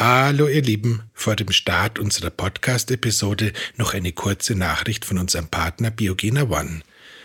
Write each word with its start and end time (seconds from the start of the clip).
Hallo 0.00 0.48
ihr 0.48 0.62
Lieben, 0.62 1.02
vor 1.12 1.36
dem 1.36 1.52
Start 1.52 1.98
unserer 1.98 2.30
Podcast-Episode 2.30 3.52
noch 3.76 3.92
eine 3.92 4.12
kurze 4.12 4.54
Nachricht 4.54 5.04
von 5.04 5.18
unserem 5.18 5.48
Partner 5.48 5.90
Biogena 5.90 6.44
One. 6.44 6.80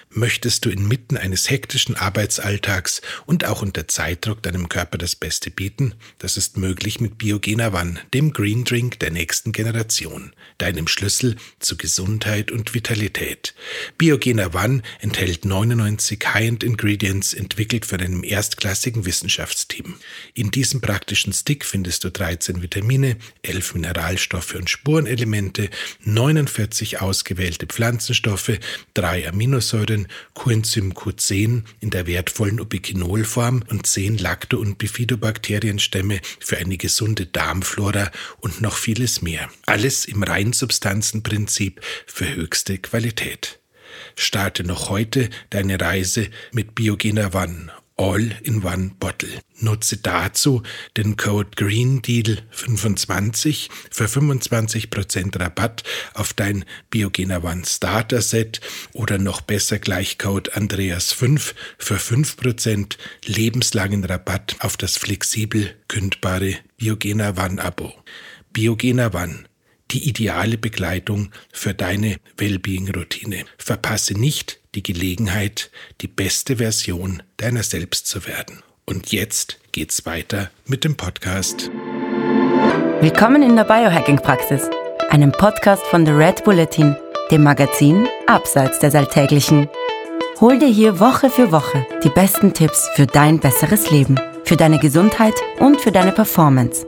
Möchtest 0.10 0.63
du 0.63 0.70
inmitten 0.70 1.17
eines 1.17 1.49
hektischen 1.49 1.96
Arbeitsalltags 1.96 3.02
und 3.26 3.44
auch 3.46 3.62
unter 3.62 3.88
Zeitdruck 3.88 4.42
deinem 4.42 4.70
Körper 4.70 4.97
das 4.97 5.15
Beste 5.15 5.51
bieten? 5.51 5.94
Das 6.20 6.38
ist 6.38 6.56
möglich 6.58 7.01
mit 7.01 7.17
Biogena 7.17 7.74
One, 7.74 7.99
dem 8.13 8.31
Green 8.31 8.63
Drink 8.63 8.99
der 8.99 9.12
nächsten 9.12 9.52
Generation, 9.52 10.31
deinem 10.57 10.88
Schlüssel 10.88 11.35
zu 11.60 11.76
Gesundheit 11.76 12.49
und 12.52 12.74
Vitalität. 12.74 13.56
Biogena 13.97 14.53
One 14.53 14.83
enthält 15.02 15.44
99 15.44 16.22
High-End 16.26 16.63
Ingredients, 16.63 17.34
entwickelt 17.34 17.85
von 17.85 17.99
einem 17.99 18.23
erstklassigen 18.23 19.05
Wissenschaftsteam. 19.05 19.95
In 20.34 20.52
diesem 20.52 20.80
praktischen 20.81 21.33
Stick 21.33 21.66
findest 21.66 22.03
du 22.03 22.09
13 22.09 22.61
Vitamine, 22.61 23.17
11 23.41 23.73
Mineralstoffe 23.73 24.55
und 24.55 24.69
Spurenelemente, 24.69 25.69
49 26.03 27.02
ausgewählte 27.02 27.66
Pflanzenstoffe, 27.66 28.59
drei 28.94 29.27
Aminosäuren, 29.27 29.95
Coenzym 30.34 30.94
Q10 30.94 31.63
in 31.80 31.90
der 31.90 32.08
wertvollen 32.08 32.59
Ubiquinolform 32.59 33.63
und 33.70 33.86
10 33.86 34.17
Lacto- 34.17 34.58
und 34.58 34.77
Bifidobakterienstämme 34.77 36.20
für 36.40 36.58
eine 36.58 36.77
gesunde 36.77 37.26
Darmflora 37.26 38.12
und 38.39 38.62
noch 38.62 38.77
vieles 38.77 39.22
mehr. 39.22 39.50
Alles 39.66 40.05
im 40.05 40.23
Reinsubstanzenprinzip 40.23 41.81
für 42.05 42.36
höchste 42.36 42.77
Qualität. 42.77 43.59
Starte 44.16 44.63
noch 44.63 44.89
heute 44.89 45.30
deine 45.50 45.80
Reise 45.80 46.30
mit 46.52 46.75
Biogena 46.75 47.34
One 47.34 47.72
All 47.98 48.30
in 48.44 48.62
One 48.63 48.91
Bottle. 48.99 49.30
Nutze 49.59 49.98
dazu 49.98 50.63
den 50.98 51.16
Code 51.16 51.52
Green 51.55 52.02
Deal 52.02 52.40
25 52.52 53.69
für 53.89 54.06
25% 54.06 55.39
Rabatt 55.39 55.83
auf 56.14 56.34
dein 56.34 56.66
Biogena 56.89 57.42
One 57.42 57.64
Starter 57.66 58.22
Set 58.22 58.59
oder 58.92 59.17
noch 59.17 59.39
besser 59.39 59.80
gleich 59.80 60.17
Code 60.17 60.53
Andreas 60.56 61.14
5 61.14 61.56
für 61.78 61.95
5% 61.95 62.97
lebenslangen 63.25 64.03
Rabatt 64.03 64.58
auf 64.59 64.75
das 64.75 64.97
flexibel 64.97 65.73
kündbare 65.88 66.56
Biogena 66.75 67.30
One 67.41 67.64
Abo. 67.64 67.94
Biogena 68.52 69.14
One 69.14 69.45
die 69.91 70.09
ideale 70.09 70.58
Begleitung 70.58 71.31
für 71.53 71.73
deine 71.73 72.17
Wellbeing-Routine. 72.38 73.45
Verpasse 73.58 74.14
nicht 74.16 74.59
die 74.76 74.84
Gelegenheit, 74.84 75.72
die 76.02 76.08
beste 76.08 76.58
Version 76.58 77.23
deiner 77.38 77.64
selbst 77.64 78.08
zu 78.08 78.28
werden. 78.28 78.62
Und 78.86 79.12
jetzt 79.12 79.58
geht's 79.72 80.06
weiter 80.06 80.52
mit 80.66 80.84
dem 80.84 80.95
Podcast. 80.95 81.72
Willkommen 83.02 83.42
in 83.42 83.56
der 83.56 83.64
Biohacking-Praxis, 83.64 84.70
einem 85.09 85.31
Podcast 85.31 85.84
von 85.88 86.06
The 86.06 86.12
Red 86.12 86.44
Bulletin, 86.44 86.96
dem 87.31 87.44
Magazin 87.44 88.08
Abseits 88.28 88.80
des 88.80 88.94
Alltäglichen. 88.96 89.70
Hol 90.40 90.59
dir 90.59 90.68
hier 90.68 91.00
Woche 91.00 91.30
für 91.30 91.52
Woche 91.52 91.86
die 92.03 92.09
besten 92.09 92.53
Tipps 92.53 92.90
für 92.96 93.08
dein 93.08 93.40
besseres 93.40 93.90
Leben, 93.90 94.20
für 94.44 94.58
deine 94.58 94.80
Gesundheit 94.80 95.36
und 95.59 95.81
für 95.81 95.92
deine 95.92 96.12
Performance 96.12 96.86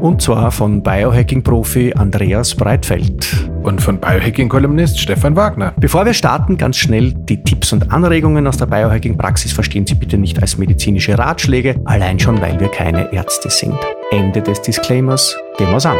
und 0.00 0.22
zwar 0.22 0.50
von 0.50 0.82
Biohacking-Profi 0.82 1.94
Andreas 1.94 2.54
Breitfeld. 2.54 3.50
Und 3.62 3.82
von 3.82 3.98
Biohacking-Kolumnist 3.98 4.98
Stefan 4.98 5.34
Wagner. 5.36 5.74
Bevor 5.78 6.06
wir 6.06 6.14
starten, 6.14 6.56
ganz 6.56 6.76
schnell 6.76 7.12
die 7.12 7.42
Tipps 7.42 7.72
und 7.72 7.90
Anregungen 7.90 8.46
aus 8.46 8.56
der 8.58 8.66
Biohacking-Praxis 8.66 9.52
verstehen 9.52 9.86
Sie 9.86 9.94
bitte 9.94 10.18
nicht 10.18 10.40
als 10.40 10.58
medizinische 10.58 11.18
Ratschläge, 11.18 11.80
allein 11.84 12.18
schon, 12.20 12.40
weil 12.40 12.60
wir 12.60 12.68
keine 12.68 13.12
Ärzte 13.12 13.50
sind. 13.50 13.74
Ende 14.10 14.42
des 14.42 14.62
Disclaimers, 14.62 15.36
gehen 15.58 15.70
wir's 15.70 15.86
an. 15.86 15.98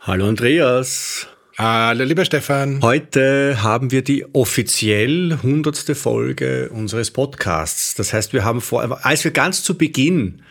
Hallo 0.00 0.28
Andreas. 0.28 1.26
Hallo 1.58 2.04
lieber 2.04 2.26
Stefan. 2.26 2.82
Heute 2.82 3.62
haben 3.62 3.90
wir 3.90 4.02
die 4.02 4.26
offiziell 4.34 5.32
100. 5.32 5.96
Folge 5.96 6.68
unseres 6.68 7.10
Podcasts. 7.10 7.94
Das 7.94 8.12
heißt, 8.12 8.34
wir 8.34 8.44
haben 8.44 8.60
vor, 8.60 9.04
als 9.06 9.24
wir 9.24 9.30
ganz 9.30 9.62
zu 9.62 9.78
Beginn 9.78 10.42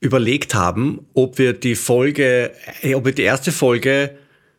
überlegt 0.00 0.54
haben, 0.54 1.06
ob 1.14 1.38
wir 1.38 1.52
die 1.52 1.74
Folge, 1.74 2.52
äh, 2.82 2.94
ob 2.94 3.04
wir 3.04 3.12
die 3.12 3.22
erste 3.22 3.52
Folge 3.52 4.16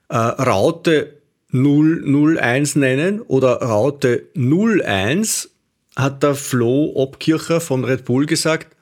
äh, 0.10 0.16
Raute 0.16 1.20
001 1.52 2.76
nennen 2.76 3.22
oder 3.22 3.62
Raute 3.62 4.28
01, 4.36 5.50
hat 5.96 6.24
der 6.24 6.36
Flo 6.36 6.92
Obkircher 6.96 7.62
von 7.62 7.84
Red 7.84 8.06
Bull 8.06 8.26
gesagt, 8.26 8.76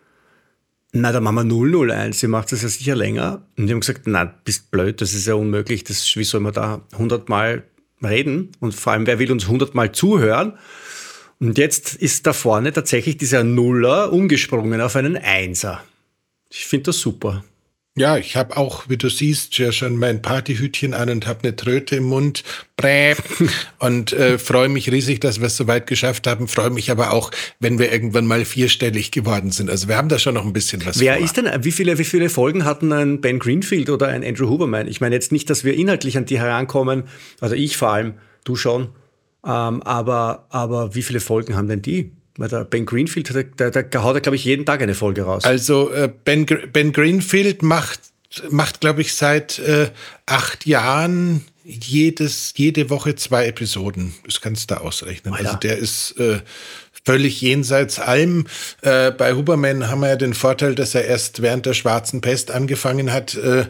na, 0.94 1.12
dann 1.12 1.24
machen 1.24 1.50
wir 1.50 1.88
001, 1.94 2.24
ihr 2.24 2.30
macht 2.30 2.52
das 2.52 2.62
ja 2.62 2.70
sicher 2.70 2.96
länger. 2.96 3.46
Und 3.58 3.68
die 3.68 3.74
haben 3.74 3.82
gesagt, 3.82 4.02
na, 4.06 4.26
bist 4.44 4.72
blöd, 4.72 5.02
das 5.02 5.14
ist 5.14 5.28
ja 5.28 5.36
unmöglich, 5.36 5.84
das, 5.84 6.16
wie 6.16 6.24
soll 6.24 6.42
man 6.42 6.54
da 6.54 6.82
100 6.94 7.30
Mal 7.30 7.64
reden? 8.04 8.52
Und 8.60 8.74
vor 8.74 8.94
allem, 8.94 9.06
wer 9.06 9.20
will 9.20 9.32
uns 9.32 9.46
100 9.46 9.76
Mal 9.76 9.92
zuhören? 9.92 10.58
Und 11.40 11.58
jetzt 11.58 11.96
ist 11.96 12.26
da 12.26 12.34
vorne 12.34 12.74
tatsächlich 12.74 13.18
dieser 13.18 13.44
Nuller 13.44 14.12
umgesprungen 14.12 14.82
auf 14.82 14.96
einen 14.96 15.18
Einser. 15.18 15.84
Ich 16.50 16.66
finde 16.66 16.84
das 16.84 17.00
super. 17.00 17.44
Ja, 17.98 18.16
ich 18.16 18.36
habe 18.36 18.56
auch, 18.58 18.90
wie 18.90 18.98
du 18.98 19.10
siehst, 19.10 19.58
ja 19.58 19.72
schon 19.72 19.98
mein 19.98 20.22
Partyhütchen 20.22 20.94
an 20.94 21.10
und 21.10 21.26
habe 21.26 21.40
eine 21.42 21.56
Tröte 21.56 21.96
im 21.96 22.04
Mund. 22.04 22.44
Bräh. 22.76 23.16
Und 23.80 24.14
äh, 24.14 24.38
freue 24.38 24.70
mich 24.70 24.92
riesig, 24.92 25.20
dass 25.20 25.40
wir 25.40 25.48
es 25.48 25.58
so 25.58 25.66
weit 25.66 25.88
geschafft 25.88 26.28
haben. 26.28 26.48
Freue 26.48 26.70
mich 26.70 26.92
aber 26.92 27.12
auch, 27.12 27.32
wenn 27.60 27.80
wir 27.80 27.92
irgendwann 27.92 28.28
mal 28.28 28.46
vierstellig 28.46 29.10
geworden 29.10 29.50
sind. 29.50 29.72
Also 29.72 29.88
wir 29.88 29.98
haben 29.98 30.10
da 30.10 30.20
schon 30.20 30.36
noch 30.36 30.46
ein 30.46 30.54
bisschen 30.54 30.86
was 30.86 31.00
Wer 31.00 31.16
vor. 31.16 31.26
ist 31.26 31.38
denn, 31.38 31.50
wie 31.64 31.72
viele, 31.72 31.98
wie 31.98 32.04
viele 32.04 32.30
Folgen 32.30 32.66
hatten 32.66 32.94
ein 32.94 33.20
Ben 33.20 33.40
Greenfield 33.40 33.90
oder 33.90 34.10
ein 34.10 34.24
Andrew 34.24 34.48
Huberman? 34.48 34.88
Ich 34.88 35.02
meine 35.02 35.16
jetzt 35.16 35.32
nicht, 35.32 35.50
dass 35.50 35.64
wir 35.64 35.74
inhaltlich 35.74 36.18
an 36.18 36.26
die 36.26 36.38
herankommen, 36.38 37.06
also 37.42 37.56
ich 37.56 37.78
vor 37.78 37.90
allem, 37.90 38.14
du 38.44 38.56
schon, 38.56 38.90
ähm, 39.44 39.82
aber, 39.82 40.46
aber 40.50 40.94
wie 40.94 41.02
viele 41.02 41.20
Folgen 41.20 41.56
haben 41.56 41.68
denn 41.68 41.82
die? 41.82 42.12
Weil 42.38 42.50
der 42.50 42.66
Ben 42.66 42.86
Greenfield, 42.86 43.34
der, 43.60 43.72
der, 43.72 43.84
der 43.84 44.04
haut 44.04 44.16
ja, 44.16 44.20
glaube 44.20 44.36
ich, 44.36 44.46
jeden 44.46 44.66
Tag 44.66 44.82
eine 44.82 44.96
Folge 44.96 45.24
raus. 45.24 45.44
Also 45.44 45.92
äh, 45.92 46.10
ben, 46.24 46.46
ben 46.46 46.94
Greenfield 46.94 47.64
macht, 47.64 48.00
macht 48.50 48.82
glaube 48.82 49.02
ich, 49.02 49.16
seit 49.16 49.60
äh, 49.60 49.90
acht 50.26 50.66
Jahren 50.66 51.46
jedes, 51.64 52.54
jede 52.56 52.90
Woche 52.90 53.16
zwei 53.16 53.48
Episoden. 53.48 54.14
Das 54.26 54.40
kannst 54.40 54.70
du 54.70 54.76
da 54.76 54.82
ausrechnen. 54.82 55.34
Alter. 55.34 55.48
Also 55.48 55.60
der 55.60 55.78
ist 55.78 56.12
äh, 56.20 56.40
völlig 57.04 57.42
jenseits 57.42 58.00
allem. 58.00 58.48
Äh, 58.82 59.12
bei 59.12 59.34
Huberman 59.34 59.90
haben 59.90 60.02
wir 60.02 60.10
ja 60.10 60.16
den 60.16 60.34
Vorteil, 60.34 60.76
dass 60.76 60.96
er 60.96 61.06
erst 61.06 61.42
während 61.42 61.66
der 61.66 61.74
schwarzen 61.74 62.22
Pest 62.22 62.52
angefangen 62.52 63.12
hat, 63.12 63.36
äh, 63.36 63.66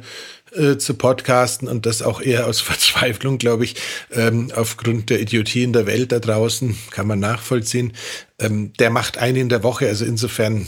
äh, 0.57 0.77
zu 0.77 0.95
podcasten 0.95 1.67
und 1.67 1.85
das 1.85 2.01
auch 2.01 2.21
eher 2.21 2.47
aus 2.47 2.61
Verzweiflung, 2.67 3.37
glaube 3.37 3.65
ich, 3.65 3.75
ähm, 4.11 4.51
aufgrund 4.55 5.09
der 5.09 5.21
Idiotie 5.21 5.63
in 5.63 5.73
der 5.73 5.85
Welt 5.85 6.11
da 6.11 6.19
draußen, 6.19 6.77
kann 6.91 7.07
man 7.07 7.19
nachvollziehen. 7.19 7.93
Ähm, 8.39 8.73
der 8.73 8.89
macht 8.89 9.17
einen 9.17 9.37
in 9.37 9.49
der 9.49 9.63
Woche, 9.63 9.87
also 9.87 10.05
insofern 10.05 10.67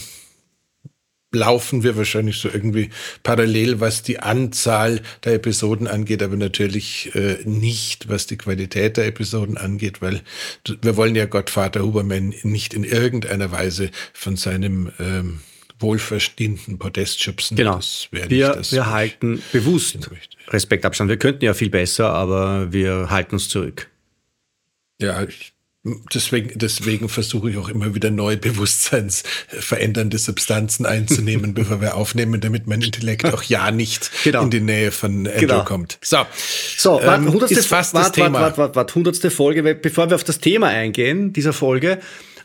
laufen 1.31 1.83
wir 1.83 1.95
wahrscheinlich 1.95 2.37
so 2.37 2.49
irgendwie 2.49 2.89
parallel, 3.23 3.79
was 3.79 4.01
die 4.01 4.19
Anzahl 4.19 5.01
der 5.23 5.35
Episoden 5.35 5.87
angeht, 5.87 6.23
aber 6.23 6.37
natürlich 6.37 7.13
äh, 7.13 7.37
nicht, 7.45 8.09
was 8.09 8.25
die 8.25 8.37
Qualität 8.37 8.97
der 8.97 9.05
Episoden 9.05 9.57
angeht, 9.57 10.01
weil 10.01 10.21
wir 10.81 10.97
wollen 10.97 11.15
ja 11.15 11.25
Gottvater 11.25 11.81
Huberman 11.81 12.33
nicht 12.43 12.73
in 12.73 12.83
irgendeiner 12.83 13.51
Weise 13.51 13.91
von 14.13 14.37
seinem 14.37 14.91
ähm, 14.99 15.41
wohlverstehenden 15.79 16.77
Podest 16.77 17.21
schubsen. 17.21 17.57
Genau. 17.57 17.77
Das 17.77 18.07
wir, 18.11 18.49
das, 18.49 18.71
wir 18.71 18.87
halten 18.87 19.41
bewusst 19.51 20.09
Respektabstand. 20.49 21.09
Wir 21.09 21.17
könnten 21.17 21.45
ja 21.45 21.53
viel 21.53 21.69
besser, 21.69 22.11
aber 22.11 22.71
wir 22.71 23.09
halten 23.09 23.35
uns 23.35 23.49
zurück. 23.49 23.89
Ja, 24.99 25.23
ich, 25.23 25.53
deswegen, 26.13 26.51
deswegen 26.55 27.07
versuche 27.07 27.51
ich 27.51 27.57
auch 27.57 27.69
immer 27.69 27.95
wieder 27.95 28.11
neue 28.11 28.37
bewusstseinsverändernde 28.37 30.17
Substanzen 30.17 30.85
einzunehmen, 30.85 31.53
bevor 31.55 31.81
wir 31.81 31.95
aufnehmen, 31.95 32.41
damit 32.41 32.67
mein 32.67 32.81
Intellekt 32.81 33.25
auch 33.25 33.43
ja 33.43 33.71
nicht 33.71 34.11
genau. 34.23 34.43
in 34.43 34.49
die 34.49 34.59
Nähe 34.59 34.91
von 34.91 35.27
Andrew 35.27 35.39
genau. 35.39 35.63
kommt. 35.63 35.97
So, 36.01 36.25
so 36.77 36.99
ähm, 36.99 37.33
wart, 37.33 37.51
ist 37.51 37.67
fast 37.67 37.93
wart, 37.93 38.07
das 38.07 38.11
Thema. 38.11 38.41
Wart, 38.41 38.57
wart, 38.57 38.75
wart, 38.75 38.95
hundertste 38.95 39.31
Folge. 39.31 39.75
Bevor 39.75 40.09
wir 40.09 40.15
auf 40.15 40.23
das 40.23 40.39
Thema 40.39 40.67
eingehen, 40.67 41.31
dieser 41.31 41.53
Folge, 41.53 41.99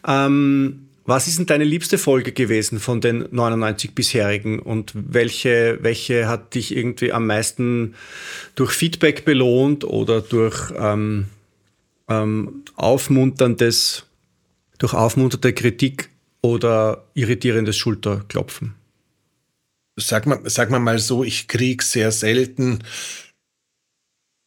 ähm, 0.06 0.88
was 1.06 1.28
ist 1.28 1.38
denn 1.38 1.46
deine 1.46 1.64
liebste 1.64 1.98
Folge 1.98 2.32
gewesen 2.32 2.80
von 2.80 3.00
den 3.00 3.26
99 3.30 3.94
bisherigen 3.94 4.58
und 4.58 4.92
welche, 4.94 5.78
welche 5.82 6.28
hat 6.28 6.54
dich 6.54 6.74
irgendwie 6.74 7.12
am 7.12 7.26
meisten 7.26 7.94
durch 8.54 8.72
Feedback 8.72 9.24
belohnt 9.24 9.84
oder 9.84 10.22
durch 10.22 10.72
ähm, 10.76 11.26
ähm, 12.08 12.64
aufmunterndes, 12.76 14.06
durch 14.78 14.94
aufmunternde 14.94 15.52
Kritik 15.52 16.08
oder 16.40 17.04
irritierendes 17.14 17.76
Schulterklopfen? 17.76 18.74
Sag 19.96 20.26
mal, 20.26 20.40
sag 20.44 20.70
mal 20.70 20.80
mal 20.80 20.98
so, 20.98 21.22
ich 21.22 21.48
krieg 21.48 21.82
sehr 21.82 22.12
selten 22.12 22.80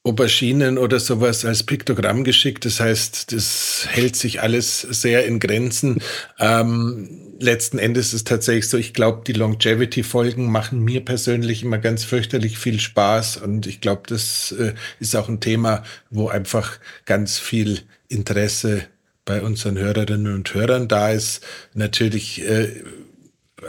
Auberginen 0.08 0.78
oder 0.78 1.02
sowas 1.02 1.44
als 1.44 1.64
Piktogramm 1.64 2.24
geschickt. 2.24 2.64
Das 2.64 2.80
heißt, 2.80 3.34
das 3.34 3.88
hält 3.90 4.16
sich 4.16 4.42
alles 4.42 4.82
sehr 4.82 5.26
in 5.26 5.40
Grenzen. 5.40 6.02
Ähm, 6.40 7.10
letzten 7.40 7.78
Endes 7.78 8.08
ist 8.08 8.14
es 8.14 8.24
tatsächlich 8.24 8.70
so, 8.70 8.78
ich 8.78 8.94
glaube, 8.94 9.24
die 9.28 9.34
Longevity-Folgen 9.34 10.50
machen 10.50 10.80
mir 10.80 11.04
persönlich 11.04 11.64
immer 11.64 11.78
ganz 11.78 12.06
fürchterlich 12.06 12.58
viel 12.58 12.80
Spaß. 12.80 13.38
Und 13.38 13.68
ich 13.68 13.82
glaube, 13.82 14.04
das 14.08 14.54
äh, 14.54 14.74
ist 15.00 15.16
auch 15.16 15.28
ein 15.28 15.42
Thema, 15.42 15.84
wo 16.10 16.30
einfach 16.30 16.80
ganz 17.06 17.38
viel 17.38 17.82
Interesse 18.08 18.84
bei 19.26 19.42
unseren 19.42 19.78
Hörerinnen 19.78 20.34
und 20.34 20.54
Hörern 20.54 20.88
da 20.88 21.12
ist. 21.12 21.46
Natürlich 21.74 22.48
äh, 22.48 22.82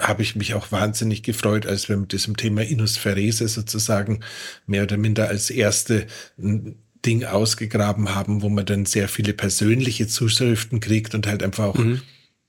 habe 0.01 0.23
ich 0.23 0.37
mich 0.37 0.55
auch 0.55 0.71
wahnsinnig 0.71 1.23
gefreut, 1.23 1.67
als 1.67 1.89
wir 1.89 1.97
mit 1.97 2.13
diesem 2.13 2.37
Thema 2.37 2.63
Inosphärese 2.63 3.49
sozusagen 3.49 4.21
mehr 4.67 4.83
oder 4.83 4.97
minder 4.97 5.29
als 5.29 5.51
erste 5.51 6.07
Ding 6.37 7.25
ausgegraben 7.25 8.15
haben, 8.15 8.43
wo 8.43 8.49
man 8.49 8.67
dann 8.67 8.87
sehr 8.87 9.09
viele 9.09 9.33
persönliche 9.33 10.07
Zuschriften 10.07 10.81
kriegt 10.81 11.15
und 11.15 11.27
halt 11.27 11.43
einfach 11.43 11.65
auch 11.65 11.75
mhm. 11.75 12.03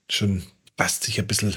schon 0.09 0.43
fast 0.77 1.03
sich 1.03 1.19
ein 1.19 1.27
bisschen 1.27 1.55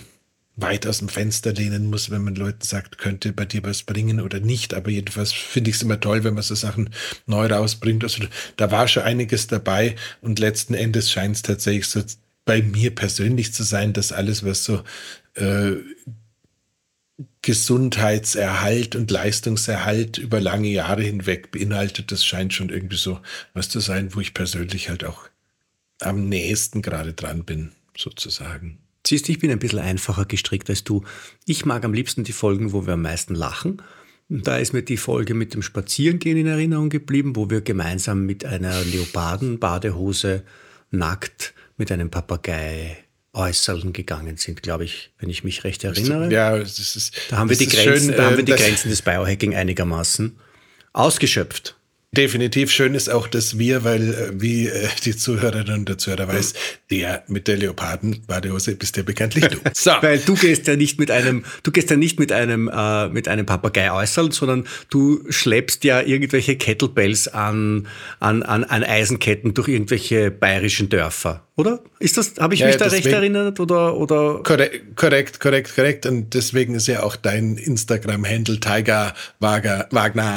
weit 0.56 0.87
aus 0.87 0.99
dem 0.99 1.08
Fenster 1.08 1.52
lehnen 1.52 1.88
muss, 1.88 2.11
wenn 2.11 2.23
man 2.23 2.35
Leuten 2.35 2.62
sagt, 2.62 2.99
könnte 2.99 3.32
bei 3.32 3.46
dir 3.46 3.62
was 3.62 3.85
bringen 3.85 4.20
oder 4.20 4.38
nicht. 4.38 4.75
Aber 4.75 4.90
jedenfalls 4.90 5.32
finde 5.32 5.70
ich 5.70 5.76
es 5.76 5.82
immer 5.82 5.99
toll, 5.99 6.25
wenn 6.25 6.35
man 6.35 6.43
so 6.43 6.55
Sachen 6.55 6.90
neu 7.26 7.46
rausbringt. 7.46 8.05
Also 8.05 8.25
da 8.56 8.70
war 8.70 8.87
schon 8.87 9.02
einiges 9.05 9.46
dabei 9.46 9.96
und 10.20 10.38
letzten 10.38 10.75
Endes 10.75 11.11
scheint 11.11 11.37
es 11.37 11.43
tatsächlich 11.43 11.87
so 11.87 12.02
bei 12.44 12.62
mir 12.62 12.94
persönlich 12.94 13.55
zu 13.55 13.62
sein, 13.62 13.93
dass 13.93 14.12
alles, 14.12 14.44
was 14.44 14.65
so 14.65 14.83
äh, 15.35 15.75
Gesundheitserhalt 17.43 18.97
und 18.97 19.11
Leistungserhalt 19.11 20.19
über 20.19 20.41
lange 20.41 20.69
Jahre 20.69 21.03
hinweg 21.03 21.50
beinhaltet, 21.50 22.12
das 22.12 22.25
scheint 22.25 22.53
schon 22.53 22.69
irgendwie 22.69 22.97
so 22.97 23.21
was 23.55 23.69
zu 23.69 23.81
sein, 23.81 24.15
wo 24.15 24.21
ich 24.21 24.35
persönlich 24.35 24.89
halt 24.89 25.05
auch 25.05 25.29
am 26.00 26.29
nächsten 26.29 26.83
gerade 26.83 27.12
dran 27.12 27.44
bin, 27.44 27.73
sozusagen. 27.97 28.79
Siehst 29.06 29.27
du, 29.27 29.33
ich 29.33 29.41
bin 29.41 29.50
ein 29.50 29.59
bisschen 29.59 29.81
einfacher 29.81 30.25
gestrickt 30.25 30.71
als 30.71 30.85
du. 30.85 31.05
Ich 31.45 31.65
mag 31.65 31.85
am 31.85 31.93
liebsten 31.93 32.25
die 32.25 32.33
Folgen, 32.33 32.73
wo 32.73 32.87
wir 32.87 32.95
am 32.95 33.03
meisten 33.03 33.35
lachen. 33.35 33.83
Und 34.29 34.47
da 34.47 34.56
ist 34.56 34.73
mir 34.73 34.83
die 34.83 34.97
Folge 34.97 35.35
mit 35.35 35.55
dem 35.55 35.62
Spazierengehen 35.62 36.38
in 36.38 36.47
Erinnerung 36.47 36.88
geblieben, 36.88 37.37
wo 37.37 37.50
wir 37.50 37.61
gemeinsam 37.61 38.25
mit 38.25 38.45
einer 38.45 38.83
Leopardenbadehose 38.85 40.45
nackt 40.91 41.55
mit 41.82 41.90
einem 41.90 42.11
Papagei 42.11 42.96
Äußerlen 43.32 43.93
gegangen 43.93 44.37
sind, 44.37 44.62
glaube 44.62 44.84
ich, 44.84 45.11
wenn 45.19 45.29
ich 45.29 45.43
mich 45.43 45.64
recht 45.64 45.82
erinnere. 45.82 46.32
Ja, 46.32 46.56
das 46.56 46.79
ist, 46.79 47.12
da 47.29 47.38
haben 47.38 47.50
wir 47.50 47.56
die 47.56 47.67
Grenzen, 47.67 48.06
schön, 48.06 48.17
da 48.17 48.26
haben 48.26 48.37
wir 48.37 48.44
die 48.44 48.52
Grenzen 48.52 48.88
des 48.88 49.02
Biohacking 49.02 49.56
einigermaßen 49.56 50.38
ausgeschöpft. 50.93 51.75
Definitiv 52.14 52.70
schön 52.70 52.94
ist 52.94 53.09
auch, 53.09 53.26
dass 53.26 53.59
wir, 53.59 53.85
weil 53.85 54.12
äh, 54.12 54.31
wie 54.35 54.67
äh, 54.67 54.87
die 55.03 55.17
Zuhörerin 55.17 55.73
und 55.73 55.88
der 55.88 55.97
Zuhörer 55.97 56.29
weiß, 56.29 56.53
der 56.91 57.25
mit 57.26 57.49
der 57.49 57.56
Leoparden-Badehose 57.56 58.76
bist 58.76 58.99
ja 58.99 59.03
bekanntlich 59.03 59.47
du. 59.47 59.56
So. 59.73 59.93
weil 60.03 60.19
du 60.19 60.35
gehst 60.35 60.67
ja 60.67 60.76
nicht 60.76 60.99
mit 60.99 61.11
einem, 61.11 61.43
du 61.62 61.70
gehst 61.70 61.88
ja 61.88 61.97
nicht 61.97 62.20
mit 62.20 62.31
einem, 62.31 62.69
äh, 62.69 63.09
mit 63.09 63.29
einem 63.29 63.47
Papagei 63.47 63.91
äußern, 63.91 64.31
sondern 64.31 64.64
du 64.91 65.25
schleppst 65.31 65.85
ja 65.85 66.03
irgendwelche 66.03 66.56
Kettlebells 66.56 67.29
an, 67.29 67.88
an, 68.20 68.43
an, 68.43 68.64
an 68.64 68.85
Eisenketten 68.85 69.55
durch 69.55 69.69
irgendwelche 69.69 70.31
bayerischen 70.31 70.91
Dörfer 70.91 71.47
oder? 71.56 71.81
Ist 72.02 72.16
das, 72.16 72.34
habe 72.40 72.54
ich 72.54 72.60
ja, 72.60 72.66
mich 72.66 72.78
da 72.78 72.87
deswegen, 72.87 73.04
recht 73.04 73.14
erinnert 73.14 73.60
oder, 73.60 73.96
oder? 73.96 74.40
Korrekt, 74.43 74.96
korrekt, 74.96 75.38
korrekt, 75.38 75.76
korrekt. 75.76 76.04
Und 76.04 76.34
deswegen 76.34 76.75
ist 76.75 76.88
ja 76.88 77.04
auch 77.04 77.14
dein 77.14 77.56
Instagram-Handle 77.56 78.58
Tiger 78.58 79.14
Wagner. 79.38 79.87
Wagner. 79.93 80.34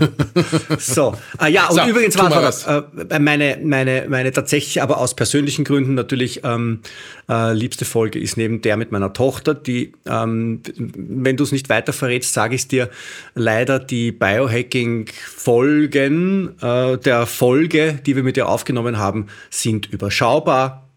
so, 0.78 1.14
ah, 1.36 1.46
ja, 1.46 1.68
und 1.68 1.76
so, 1.76 1.86
übrigens 1.86 2.18
war 2.18 2.30
das, 2.30 2.66
äh, 2.66 2.82
meine, 3.20 3.60
meine, 3.62 4.06
meine 4.08 4.32
tatsächlich, 4.32 4.82
aber 4.82 4.98
aus 4.98 5.14
persönlichen 5.14 5.64
Gründen 5.64 5.94
natürlich 5.94 6.40
ähm, 6.42 6.80
äh, 7.28 7.52
liebste 7.52 7.84
Folge 7.84 8.18
ist 8.18 8.36
neben 8.36 8.60
der 8.60 8.76
mit 8.76 8.90
meiner 8.90 9.12
Tochter, 9.12 9.54
die, 9.54 9.92
ähm, 10.04 10.62
wenn 10.76 11.36
du 11.36 11.44
es 11.44 11.52
nicht 11.52 11.68
weiter 11.68 11.92
verrätst, 11.92 12.32
sage 12.32 12.56
ich 12.56 12.62
es 12.62 12.68
dir, 12.68 12.90
leider 13.36 13.78
die 13.78 14.10
Biohacking-Folgen 14.10 16.60
äh, 16.60 16.98
der 16.98 17.26
Folge, 17.26 18.00
die 18.04 18.16
wir 18.16 18.24
mit 18.24 18.36
ihr 18.36 18.48
aufgenommen 18.48 18.98
haben, 18.98 19.28
sind 19.48 19.86
überschaubar. 19.86 20.87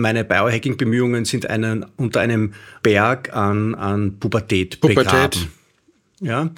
Meine 0.00 0.24
Biohacking-Bemühungen 0.24 1.24
sind 1.24 1.48
einen, 1.48 1.86
unter 1.96 2.20
einem 2.20 2.54
Berg 2.82 3.34
an, 3.34 3.74
an 3.74 4.18
Pubertät, 4.18 4.80
Pubertät. 4.80 5.04
begraben. 5.04 5.60
Ja. 6.20 6.50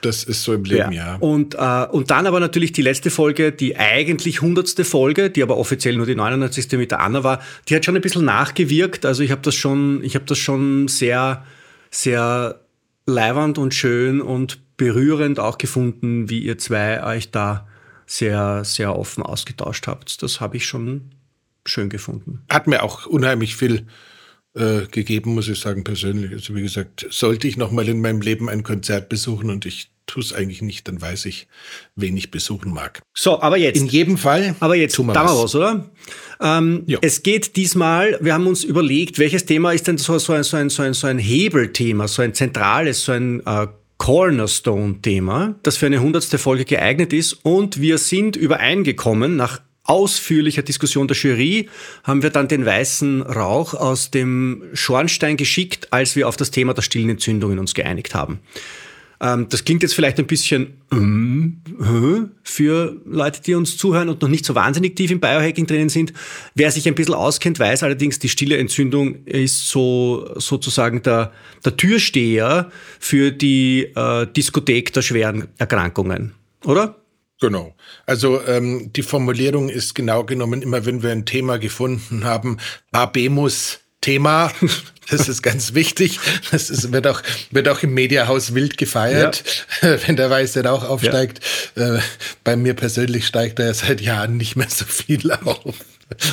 Das 0.00 0.22
ist 0.22 0.44
so 0.44 0.54
im 0.54 0.64
Leben, 0.64 0.92
ja. 0.92 1.12
ja. 1.12 1.16
Und, 1.16 1.56
äh, 1.56 1.86
und 1.90 2.10
dann 2.10 2.26
aber 2.26 2.38
natürlich 2.38 2.72
die 2.72 2.82
letzte 2.82 3.10
Folge, 3.10 3.50
die 3.50 3.76
eigentlich 3.76 4.42
hundertste 4.42 4.84
Folge, 4.84 5.28
die 5.28 5.42
aber 5.42 5.56
offiziell 5.56 5.96
nur 5.96 6.06
die 6.06 6.14
99. 6.14 6.70
mit 6.72 6.92
der 6.92 7.00
Anna 7.00 7.24
war, 7.24 7.40
die 7.68 7.74
hat 7.74 7.84
schon 7.84 7.96
ein 7.96 8.02
bisschen 8.02 8.24
nachgewirkt. 8.24 9.04
Also 9.04 9.22
ich 9.24 9.32
habe 9.32 9.42
das 9.42 9.56
schon, 9.56 10.04
ich 10.04 10.14
habe 10.14 10.24
das 10.24 10.38
schon 10.38 10.86
sehr, 10.86 11.44
sehr 11.90 12.60
leiwand 13.06 13.58
und 13.58 13.74
schön 13.74 14.20
und 14.20 14.60
berührend 14.76 15.40
auch 15.40 15.58
gefunden, 15.58 16.30
wie 16.30 16.38
ihr 16.38 16.58
zwei 16.58 17.02
euch 17.04 17.32
da 17.32 17.66
sehr, 18.06 18.64
sehr 18.64 18.96
offen 18.96 19.24
ausgetauscht 19.24 19.88
habt. 19.88 20.22
Das 20.22 20.40
habe 20.40 20.56
ich 20.56 20.64
schon 20.64 21.10
schön 21.68 21.88
gefunden. 21.88 22.42
Hat 22.48 22.66
mir 22.66 22.82
auch 22.82 23.06
unheimlich 23.06 23.56
viel 23.56 23.86
äh, 24.54 24.86
gegeben, 24.90 25.34
muss 25.34 25.48
ich 25.48 25.60
sagen, 25.60 25.84
persönlich. 25.84 26.32
Also 26.32 26.54
wie 26.54 26.62
gesagt, 26.62 27.06
sollte 27.10 27.48
ich 27.48 27.56
noch 27.56 27.70
mal 27.70 27.88
in 27.88 28.00
meinem 28.00 28.20
Leben 28.20 28.48
ein 28.48 28.62
Konzert 28.62 29.08
besuchen 29.08 29.50
und 29.50 29.66
ich 29.66 29.90
tue 30.08 30.22
es 30.22 30.32
eigentlich 30.32 30.62
nicht, 30.62 30.88
dann 30.88 31.00
weiß 31.00 31.26
ich, 31.26 31.46
wen 31.94 32.16
ich 32.16 32.30
besuchen 32.30 32.72
mag. 32.72 33.02
So, 33.14 33.40
aber 33.40 33.56
jetzt. 33.58 33.76
In 33.76 33.86
jedem 33.86 34.16
Fall. 34.16 34.56
Aber 34.58 34.74
jetzt 34.74 34.94
tun 34.94 35.06
wir 35.06 35.12
da 35.12 35.24
was. 35.24 35.42
was, 35.44 35.54
oder? 35.54 35.90
Ähm, 36.40 36.86
es 37.02 37.22
geht 37.22 37.56
diesmal, 37.56 38.18
wir 38.20 38.34
haben 38.34 38.46
uns 38.46 38.64
überlegt, 38.64 39.18
welches 39.18 39.44
Thema 39.44 39.72
ist 39.72 39.86
denn 39.86 39.98
so, 39.98 40.18
so, 40.18 40.32
ein, 40.32 40.44
so, 40.44 40.56
ein, 40.56 40.70
so, 40.70 40.82
ein, 40.82 40.94
so 40.94 41.06
ein 41.06 41.18
Hebelthema, 41.18 42.08
so 42.08 42.22
ein 42.22 42.34
zentrales, 42.34 43.04
so 43.04 43.12
ein 43.12 43.44
äh, 43.46 43.66
Cornerstone-Thema, 43.98 45.56
das 45.62 45.76
für 45.76 45.86
eine 45.86 46.00
hundertste 46.00 46.38
Folge 46.38 46.64
geeignet 46.64 47.12
ist. 47.12 47.34
Und 47.44 47.80
wir 47.80 47.98
sind 47.98 48.36
übereingekommen, 48.36 49.36
nach 49.36 49.60
ausführlicher 49.88 50.62
Diskussion 50.62 51.08
der 51.08 51.16
Jury 51.16 51.68
haben 52.04 52.22
wir 52.22 52.30
dann 52.30 52.46
den 52.46 52.64
weißen 52.64 53.22
Rauch 53.22 53.74
aus 53.74 54.10
dem 54.10 54.64
Schornstein 54.74 55.36
geschickt, 55.36 55.92
als 55.92 56.14
wir 56.14 56.28
auf 56.28 56.36
das 56.36 56.50
Thema 56.50 56.74
der 56.74 56.82
stillen 56.82 57.10
Entzündungen 57.10 57.58
uns 57.58 57.74
geeinigt 57.74 58.14
haben. 58.14 58.40
Ähm, 59.20 59.48
das 59.48 59.64
klingt 59.64 59.82
jetzt 59.82 59.94
vielleicht 59.94 60.18
ein 60.18 60.26
bisschen 60.26 60.74
ähm, 60.92 61.62
für 62.42 63.00
Leute, 63.04 63.40
die 63.42 63.54
uns 63.54 63.76
zuhören 63.76 64.08
und 64.08 64.22
noch 64.22 64.28
nicht 64.28 64.44
so 64.44 64.54
wahnsinnig 64.54 64.94
tief 64.94 65.10
im 65.10 65.20
Biohacking 65.20 65.66
drinnen 65.66 65.88
sind. 65.88 66.12
Wer 66.54 66.70
sich 66.70 66.86
ein 66.86 66.94
bisschen 66.94 67.14
auskennt, 67.14 67.58
weiß 67.58 67.82
allerdings, 67.82 68.18
die 68.18 68.28
stille 68.28 68.58
Entzündung 68.58 69.24
ist 69.24 69.68
so 69.68 70.30
sozusagen 70.36 71.02
der, 71.02 71.32
der 71.64 71.76
Türsteher 71.76 72.70
für 73.00 73.32
die 73.32 73.90
äh, 73.94 74.26
Diskothek 74.26 74.92
der 74.92 75.02
schweren 75.02 75.48
Erkrankungen, 75.58 76.34
oder? 76.64 76.96
Genau. 77.40 77.74
Also 78.06 78.44
ähm, 78.46 78.92
die 78.92 79.02
Formulierung 79.02 79.68
ist 79.68 79.94
genau 79.94 80.24
genommen 80.24 80.62
immer, 80.62 80.84
wenn 80.86 81.02
wir 81.02 81.12
ein 81.12 81.24
Thema 81.24 81.58
gefunden 81.58 82.24
haben, 82.24 82.58
Babemus 82.90 83.80
Thema. 84.00 84.52
Das 85.10 85.28
ist 85.28 85.42
ganz 85.42 85.74
wichtig. 85.74 86.18
Das 86.50 86.70
ist, 86.70 86.92
wird, 86.92 87.06
auch, 87.06 87.22
wird 87.50 87.68
auch 87.68 87.82
im 87.82 87.94
Mediahaus 87.94 88.54
wild 88.54 88.78
gefeiert, 88.78 89.44
ja. 89.82 89.98
wenn 90.06 90.16
der 90.16 90.30
weiße 90.30 90.64
Rauch 90.64 90.84
aufsteigt. 90.84 91.40
Ja. 91.74 91.96
Äh, 91.96 92.00
bei 92.44 92.56
mir 92.56 92.74
persönlich 92.74 93.26
steigt 93.26 93.58
er 93.58 93.72
seit 93.74 94.00
Jahren 94.00 94.36
nicht 94.36 94.56
mehr 94.56 94.68
so 94.68 94.84
viel 94.84 95.30
auf. 95.32 95.74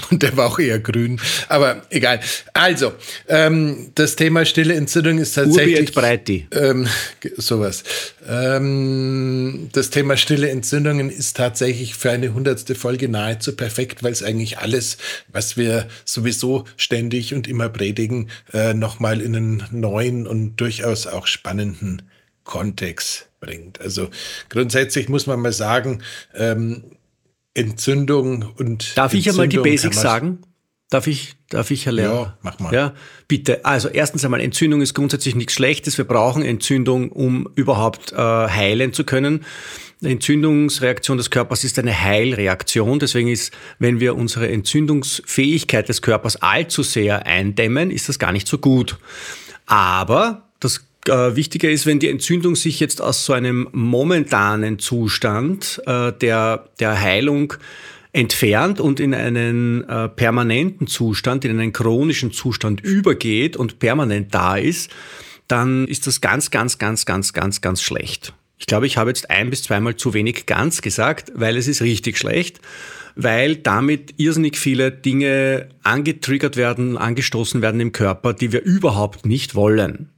Und 0.10 0.24
der 0.24 0.38
war 0.38 0.48
auch 0.48 0.60
eher 0.60 0.80
grün. 0.80 1.20
Aber 1.50 1.82
egal. 1.90 2.22
Also, 2.54 2.94
ähm, 3.28 3.92
das 3.96 4.16
Thema 4.16 4.46
stille 4.46 4.74
Entzündung 4.74 5.18
ist 5.18 5.34
tatsächlich. 5.34 5.92
Breiti. 5.94 6.48
Ähm, 6.52 6.88
sowas. 7.38 7.84
Ähm, 8.28 9.35
das 9.72 9.90
Thema 9.90 10.18
stille 10.18 10.50
Entzündungen 10.50 11.10
ist 11.10 11.38
tatsächlich 11.38 11.96
für 11.96 12.12
eine 12.12 12.34
hundertste 12.34 12.76
Folge 12.76 13.10
nahezu 13.10 13.56
perfekt, 13.56 14.04
weil 14.04 14.12
es 14.12 14.24
eigentlich 14.24 14.60
alles, 14.60 14.98
was 15.28 15.58
wir 15.58 15.88
sowieso 16.06 16.66
ständig 16.78 17.34
und 17.34 17.48
immer 17.48 17.70
predigen, 17.70 18.30
äh, 18.54 18.74
nochmal 18.74 19.22
in 19.22 19.36
einen 19.36 19.64
neuen 19.72 20.28
und 20.28 20.58
durchaus 20.58 21.08
auch 21.08 21.28
spannenden 21.28 22.04
Kontext 22.44 23.28
bringt. 23.40 23.82
Also 23.82 24.10
grundsätzlich 24.50 25.10
muss 25.10 25.28
man 25.28 25.40
mal 25.40 25.54
sagen, 25.54 26.02
ähm, 26.34 26.84
Entzündung 27.54 28.44
und. 28.58 28.98
Darf 28.98 29.14
ich 29.14 29.30
einmal 29.30 29.48
die 29.48 29.58
Basics 29.58 30.00
sagen? 30.00 30.40
Darf 30.90 31.08
ich, 31.08 31.34
darf 31.50 31.72
ich, 31.72 31.88
Herr 31.88 31.94
Lehrer? 31.94 32.14
Ja, 32.14 32.38
mach 32.44 32.60
mal. 32.60 32.74
Ja, 32.74 32.94
bitte. 33.28 33.66
Also, 33.66 33.90
erstens 33.90 34.24
einmal, 34.24 34.40
Entzündung 34.40 34.82
ist 34.82 34.94
grundsätzlich 34.94 35.34
nichts 35.34 35.54
Schlechtes. 35.54 35.98
Wir 35.98 36.06
brauchen 36.06 36.44
Entzündung, 36.44 37.12
um 37.12 37.50
überhaupt 37.56 38.12
äh, 38.14 38.18
heilen 38.18 38.94
zu 38.94 39.04
können. 39.04 39.44
Eine 40.02 40.12
Entzündungsreaktion 40.12 41.18
des 41.18 41.32
Körpers 41.32 41.64
ist 41.64 41.80
eine 41.80 42.00
Heilreaktion. 42.00 43.00
Deswegen 43.00 43.30
ist, 43.30 43.52
wenn 43.80 44.00
wir 44.00 44.16
unsere 44.16 44.48
Entzündungsfähigkeit 44.50 45.90
des 45.90 46.04
Körpers 46.04 46.36
allzu 46.36 46.84
sehr 46.84 47.26
eindämmen, 47.26 47.90
ist 47.90 48.08
das 48.08 48.20
gar 48.20 48.32
nicht 48.32 48.48
so 48.48 48.60
gut. 48.60 48.98
Aber 49.66 50.44
das 50.60 50.86
äh, 51.08 51.36
wichtiger 51.36 51.70
ist, 51.70 51.88
wenn 51.88 52.00
die 52.00 52.10
Entzündung 52.10 52.56
sich 52.56 52.80
jetzt 52.80 53.02
aus 53.02 53.26
so 53.26 53.34
einem 53.34 53.68
momentanen 53.72 54.78
Zustand 54.78 55.82
äh, 55.88 56.12
der, 56.14 56.70
der 56.80 57.00
Heilung 57.00 57.54
entfernt 58.16 58.80
und 58.80 59.02
in 59.02 59.14
einen 59.14 59.84
äh, 59.90 60.08
permanenten 60.08 60.88
Zustand, 60.88 61.44
in 61.44 61.60
einen 61.60 61.74
chronischen 61.74 62.32
Zustand 62.32 62.82
übergeht 62.82 63.58
und 63.58 63.80
permanent 63.80 64.34
da 64.34 64.56
ist, 64.56 64.90
dann 65.48 65.86
ist 65.88 66.08
das 66.08 66.22
ganz, 66.22 66.50
ganz, 66.50 66.78
ganz, 66.78 67.06
ganz, 67.06 67.34
ganz, 67.34 67.60
ganz 67.60 67.82
schlecht. 67.82 68.34
Ich 68.58 68.68
glaube, 68.68 68.88
ich 68.88 68.96
habe 68.96 69.10
jetzt 69.10 69.30
ein 69.30 69.50
bis 69.50 69.64
zweimal 69.64 69.98
zu 69.98 70.14
wenig 70.14 70.46
ganz 70.46 70.82
gesagt, 70.82 71.34
weil 71.36 71.58
es 71.58 71.68
ist 71.68 71.82
richtig 71.82 72.18
schlecht, 72.18 72.62
weil 73.16 73.58
damit 73.58 74.14
irrsinnig 74.18 74.58
viele 74.58 74.92
Dinge 74.92 75.70
angetriggert 75.84 76.56
werden, 76.56 76.98
angestoßen 76.98 77.62
werden 77.62 77.82
im 77.82 77.92
Körper, 77.92 78.34
die 78.34 78.54
wir 78.54 78.64
überhaupt 78.64 79.26
nicht 79.26 79.56
wollen. 79.56 80.15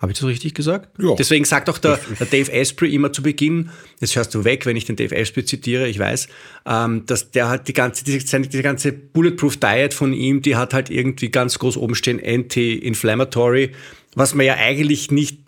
Habe 0.00 0.12
ich 0.12 0.18
das 0.18 0.26
richtig 0.26 0.54
gesagt? 0.54 0.88
Ja. 0.98 1.14
Deswegen 1.14 1.44
sagt 1.44 1.68
auch 1.68 1.76
der, 1.76 2.00
der, 2.18 2.26
Dave 2.26 2.50
Asprey 2.50 2.94
immer 2.94 3.12
zu 3.12 3.22
Beginn, 3.22 3.68
jetzt 4.00 4.16
hörst 4.16 4.34
du 4.34 4.44
weg, 4.44 4.64
wenn 4.64 4.74
ich 4.74 4.86
den 4.86 4.96
Dave 4.96 5.14
Asprey 5.14 5.44
zitiere, 5.44 5.88
ich 5.88 5.98
weiß, 5.98 6.28
ähm, 6.64 7.04
dass 7.04 7.32
der 7.32 7.50
hat 7.50 7.68
die 7.68 7.74
ganze, 7.74 8.02
diese, 8.04 8.40
diese 8.40 8.62
ganze 8.62 8.92
Bulletproof 8.92 9.58
Diet 9.58 9.92
von 9.92 10.14
ihm, 10.14 10.40
die 10.40 10.56
hat 10.56 10.72
halt 10.72 10.88
irgendwie 10.88 11.28
ganz 11.28 11.58
groß 11.58 11.76
oben 11.76 11.94
stehen, 11.94 12.18
anti-inflammatory, 12.24 13.72
was 14.14 14.34
wir 14.34 14.44
ja 14.44 14.54
eigentlich 14.54 15.10
nicht 15.10 15.40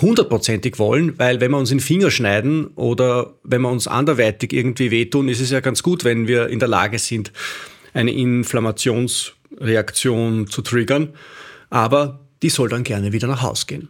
hundertprozentig 0.00 0.80
wollen, 0.80 1.16
weil 1.18 1.40
wenn 1.40 1.52
wir 1.52 1.58
uns 1.58 1.70
in 1.70 1.78
den 1.78 1.84
Finger 1.84 2.10
schneiden 2.10 2.66
oder 2.74 3.34
wenn 3.44 3.62
wir 3.62 3.70
uns 3.70 3.86
anderweitig 3.86 4.52
irgendwie 4.52 4.90
wehtun, 4.90 5.28
ist 5.28 5.40
es 5.40 5.50
ja 5.50 5.60
ganz 5.60 5.84
gut, 5.84 6.02
wenn 6.02 6.26
wir 6.26 6.48
in 6.48 6.58
der 6.58 6.66
Lage 6.66 6.98
sind, 6.98 7.30
eine 7.94 8.12
Inflammationsreaktion 8.12 10.48
zu 10.48 10.62
triggern. 10.62 11.10
Aber 11.70 12.25
die 12.42 12.50
soll 12.50 12.68
dann 12.68 12.84
gerne 12.84 13.12
wieder 13.12 13.28
nach 13.28 13.42
Haus 13.42 13.66
gehen. 13.66 13.88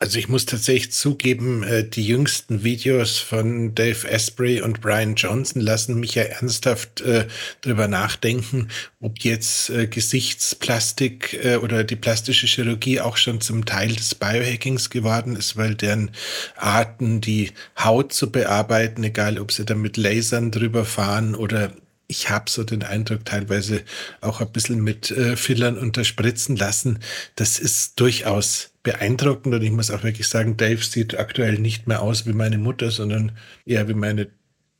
Also 0.00 0.20
ich 0.20 0.28
muss 0.28 0.46
tatsächlich 0.46 0.92
zugeben, 0.92 1.64
äh, 1.64 1.82
die 1.82 2.06
jüngsten 2.06 2.62
Videos 2.62 3.18
von 3.18 3.74
Dave 3.74 4.08
Asprey 4.08 4.60
und 4.60 4.80
Brian 4.80 5.16
Johnson 5.16 5.60
lassen 5.60 5.98
mich 5.98 6.14
ja 6.14 6.22
ernsthaft 6.22 7.00
äh, 7.00 7.26
darüber 7.62 7.88
nachdenken, 7.88 8.68
ob 9.00 9.18
jetzt 9.24 9.70
äh, 9.70 9.88
Gesichtsplastik 9.88 11.40
äh, 11.42 11.56
oder 11.56 11.82
die 11.82 11.96
plastische 11.96 12.46
Chirurgie 12.46 13.00
auch 13.00 13.16
schon 13.16 13.40
zum 13.40 13.64
Teil 13.64 13.88
des 13.88 14.14
Biohackings 14.14 14.90
geworden 14.90 15.34
ist, 15.34 15.56
weil 15.56 15.74
deren 15.74 16.12
Arten, 16.54 17.20
die 17.20 17.50
Haut 17.76 18.12
zu 18.12 18.30
bearbeiten, 18.30 19.02
egal 19.02 19.40
ob 19.40 19.50
sie 19.50 19.64
da 19.64 19.74
mit 19.74 19.96
Lasern 19.96 20.52
drüber 20.52 20.84
fahren 20.84 21.34
oder 21.34 21.72
ich 22.08 22.30
habe 22.30 22.50
so 22.50 22.64
den 22.64 22.82
Eindruck, 22.82 23.26
teilweise 23.26 23.82
auch 24.22 24.40
ein 24.40 24.50
bisschen 24.50 24.82
mit 24.82 25.10
äh, 25.10 25.36
Fillern 25.36 25.76
unterspritzen 25.76 26.56
lassen. 26.56 27.00
Das 27.36 27.58
ist 27.58 28.00
durchaus 28.00 28.70
beeindruckend 28.82 29.54
und 29.54 29.62
ich 29.62 29.70
muss 29.70 29.90
auch 29.90 30.02
wirklich 30.02 30.26
sagen, 30.26 30.56
Dave 30.56 30.82
sieht 30.82 31.18
aktuell 31.18 31.58
nicht 31.58 31.86
mehr 31.86 32.00
aus 32.00 32.26
wie 32.26 32.32
meine 32.32 32.56
Mutter, 32.56 32.90
sondern 32.90 33.32
eher 33.66 33.88
wie 33.88 33.94
meine 33.94 34.28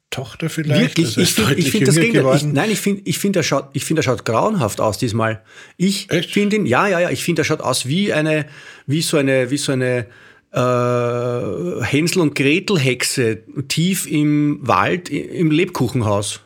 Tochter 0.08 0.49
vielleicht. 0.49 0.97
Wirklich? 0.97 1.18
Also 1.18 1.20
ich 1.20 1.35
finde 1.35 1.70
find 1.70 1.88
das 1.88 1.97
Gegenteil. 1.97 2.37
Ich, 2.37 2.44
nein, 2.44 2.70
ich 2.70 2.80
finde, 2.80 3.02
ich 3.04 3.18
finde, 3.18 3.40
er 3.40 3.42
schaut, 3.42 3.68
ich 3.75 3.85
finde, 3.85 4.00
er 4.00 4.04
schaut 4.04 4.25
grauenhaft 4.25 4.80
aus 4.80 4.97
diesmal. 4.97 5.42
Ich 5.76 6.06
finde 6.06 6.56
ihn, 6.56 6.64
ja, 6.64 6.88
ja, 6.88 6.99
ja, 7.00 7.11
ich 7.11 7.23
finde, 7.23 7.42
er 7.42 7.44
schaut 7.44 7.61
aus 7.61 7.85
wie 7.85 8.11
eine, 8.11 8.47
wie 8.87 9.02
so 9.02 9.18
eine, 9.18 9.50
wie 9.50 9.58
so 9.58 9.73
eine, 9.73 10.06
äh, 10.50 11.85
Hänsel 11.85 12.23
und 12.23 12.35
Gretel 12.35 12.78
Hexe 12.78 13.42
tief 13.68 14.06
im 14.06 14.61
Wald 14.62 15.11
im 15.11 15.50
Lebkuchenhaus. 15.50 16.40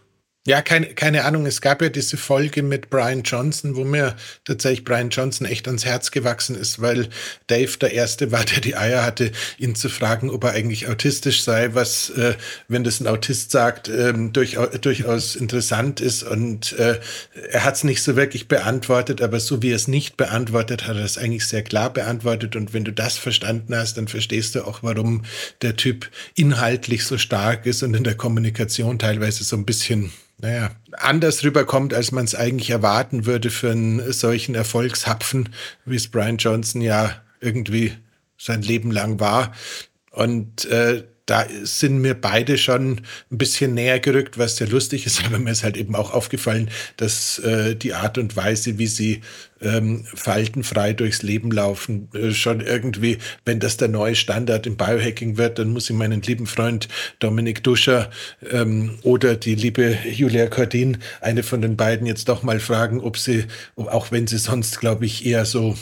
Ja, 0.45 0.61
keine, 0.61 0.87
keine 0.95 1.25
Ahnung. 1.25 1.47
Es 1.47 1.61
gab 1.61 1.83
ja 1.83 1.89
diese 1.89 2.17
Folge 2.17 2.65
mit 2.65 2.91
Brian 2.91 3.23
Johnson, 3.23 3.77
wo 3.77 3.85
mir 3.85 4.17
tatsächlich 4.45 4.83
Brian 4.83 5.11
Johnson 5.11 5.47
echt 5.47 5.69
ans 5.69 5.85
Herz 5.85 6.11
gewachsen 6.11 6.57
ist, 6.57 6.83
weil 6.83 7.11
Dave 7.47 7.79
der 7.79 7.93
Erste 7.93 8.33
war, 8.33 8.45
der 8.45 8.61
die 8.61 8.75
Eier 8.75 9.05
hatte, 9.05 9.31
ihn 9.59 9.77
zu 9.77 9.89
fragen, 9.89 10.31
ob 10.31 10.43
er 10.43 10.51
eigentlich 10.51 10.89
autistisch 10.89 11.45
sei, 11.45 11.75
was, 11.75 12.11
äh, 12.11 12.35
wenn 12.67 12.83
das 12.83 12.99
ein 12.99 13.07
Autist 13.07 13.53
sagt, 13.53 13.89
ähm, 13.89 14.33
durchaus, 14.33 14.71
durchaus 14.81 15.37
interessant 15.37 16.01
ist. 16.01 16.25
Und 16.25 16.73
äh, 16.73 16.99
er 17.51 17.63
hat 17.63 17.77
es 17.77 17.85
nicht 17.85 18.03
so 18.03 18.17
wirklich 18.17 18.49
beantwortet, 18.49 19.23
aber 19.23 19.39
so 19.39 19.63
wie 19.63 19.71
er 19.71 19.77
es 19.77 19.87
nicht 19.87 20.17
beantwortet, 20.17 20.89
hat 20.89 20.97
er 20.97 21.05
es 21.05 21.19
eigentlich 21.19 21.47
sehr 21.47 21.63
klar 21.63 21.93
beantwortet. 21.93 22.57
Und 22.57 22.75
wenn 22.75 22.83
du 22.85 22.93
das 22.93 23.17
verstanden 23.17 23.77
hast, 23.77 23.97
dann 23.97 24.09
verstehst 24.09 24.57
du 24.57 24.67
auch, 24.67 24.83
warum 24.83 25.23
der 25.63 25.77
Typ 25.77 26.11
inhaltlich 26.35 27.05
so 27.05 27.17
stark 27.17 27.65
ist 27.65 27.85
und 27.85 27.95
in 27.95 28.03
der 28.03 28.17
Kommunikation 28.17 28.99
teilweise 28.99 29.45
so 29.45 29.55
ein 29.55 29.65
bisschen 29.65 30.11
naja, 30.43 30.73
anders 30.91 31.45
rüberkommt, 31.45 31.95
als 31.95 32.11
man 32.11 32.25
es 32.25 32.35
eigentlich 32.35 32.71
erwarten 32.71 33.27
würde 33.27 33.49
für 33.49 33.71
einen 33.71 34.13
solchen 34.13 34.57
Erfolgshapfen, 34.57 35.51
wie 35.85 35.97
es 35.97 36.11
Brian 36.11 36.37
Johnson 36.37 36.83
ja 36.83 37.23
irgendwie 37.41 37.93
sein 38.37 38.63
Leben 38.63 38.91
lang 38.91 39.21
war. 39.21 39.53
Und 40.11 40.65
äh, 40.65 41.05
da 41.27 41.47
sind 41.63 41.99
mir 41.99 42.15
beide 42.15 42.59
schon 42.59 43.01
ein 43.31 43.39
bisschen 43.39 43.75
näher 43.75 44.01
gerückt, 44.01 44.39
was 44.39 44.57
sehr 44.57 44.69
lustig 44.69 45.07
ist, 45.07 45.25
aber 45.25 45.39
mir 45.39 45.53
ist 45.53 45.65
halt 45.65 45.77
eben 45.77 45.95
auch 45.95 46.13
aufgefallen, 46.13 46.71
dass 46.97 47.39
äh, 47.39 47.77
die 47.77 47.95
Art 47.95 48.19
und 48.19 48.37
Weise, 48.37 48.79
wie 48.79 48.87
sie 48.87 49.21
ähm, 49.61 50.05
faltenfrei 50.13 50.93
durchs 50.93 51.23
Leben 51.23 51.51
laufen, 51.51 52.09
äh, 52.15 52.33
schon 52.33 52.61
irgendwie, 52.61 53.19
wenn 53.45 53.61
das 53.61 53.77
der 53.77 53.89
neue 53.89 54.17
Standard 54.17 54.67
im 54.67 54.77
Biohacking 54.77 55.37
wird, 55.37 55.59
dann 55.59 55.73
muss 55.73 55.89
ich 55.89 55.97
meinen 55.97 56.23
lieben 56.23 56.47
Freund 56.47 56.89
Dominik 57.21 57.63
Duscher 57.63 58.11
ähm, 58.51 58.99
oder 59.03 59.37
die 59.37 59.55
liebe 59.55 59.97
Julia 60.11 60.49
Cordin, 60.49 60.99
eine 61.21 61.43
von 61.43 61.63
den 61.63 61.77
beiden, 61.77 62.07
jetzt 62.07 62.29
doch 62.29 62.43
mal 62.43 62.59
fragen, 62.59 63.01
ob 63.01 63.17
sie, 63.17 63.45
auch 63.77 64.11
wenn 64.11 64.27
sie 64.27 64.39
sonst, 64.39 64.81
glaube 64.81 65.07
ich, 65.07 65.25
eher 65.25 65.45
so 65.45 65.77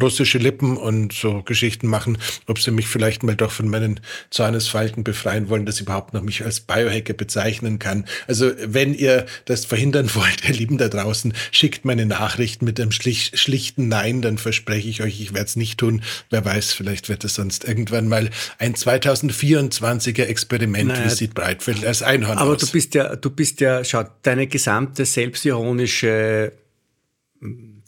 russische 0.00 0.38
Lippen 0.38 0.76
und 0.76 1.12
so 1.12 1.42
Geschichten 1.42 1.86
machen, 1.86 2.18
ob 2.46 2.58
sie 2.60 2.70
mich 2.70 2.86
vielleicht 2.88 3.22
mal 3.22 3.36
doch 3.36 3.50
von 3.50 3.68
meinen 3.68 4.00
Zornesfalten 4.30 5.04
befreien 5.04 5.48
wollen, 5.48 5.66
dass 5.66 5.76
ich 5.76 5.82
überhaupt 5.82 6.14
noch 6.14 6.22
mich 6.22 6.44
als 6.44 6.60
Biohacker 6.60 7.14
bezeichnen 7.14 7.78
kann. 7.78 8.06
Also 8.26 8.52
wenn 8.64 8.94
ihr 8.94 9.26
das 9.44 9.64
verhindern 9.64 10.10
wollt, 10.14 10.48
ihr 10.48 10.54
Lieben 10.54 10.78
da 10.78 10.88
draußen, 10.88 11.34
schickt 11.50 11.84
meine 11.84 12.06
Nachricht 12.06 12.62
mit 12.62 12.80
einem 12.80 12.92
schlicht, 12.92 13.38
schlichten 13.38 13.88
Nein, 13.88 14.22
dann 14.22 14.38
verspreche 14.38 14.88
ich 14.88 15.02
euch, 15.02 15.20
ich 15.20 15.34
werde 15.34 15.46
es 15.46 15.56
nicht 15.56 15.78
tun. 15.78 16.02
Wer 16.30 16.44
weiß, 16.44 16.72
vielleicht 16.72 17.08
wird 17.08 17.24
es 17.24 17.34
sonst 17.34 17.64
irgendwann 17.64 18.08
mal 18.08 18.30
ein 18.58 18.74
2024er 18.74 20.24
Experiment, 20.24 20.88
naja, 20.88 21.04
wie 21.04 21.10
sieht 21.10 21.34
Breitfeld 21.34 21.84
als 21.84 22.02
Einhorn 22.02 22.38
Aber 22.38 22.52
aus. 22.52 22.60
du 22.60 22.70
bist 22.70 22.94
ja, 22.94 23.16
du 23.16 23.30
bist 23.30 23.60
ja, 23.60 23.84
schau, 23.84 24.04
deine 24.22 24.46
gesamte 24.46 25.04
selbstironische 25.04 26.52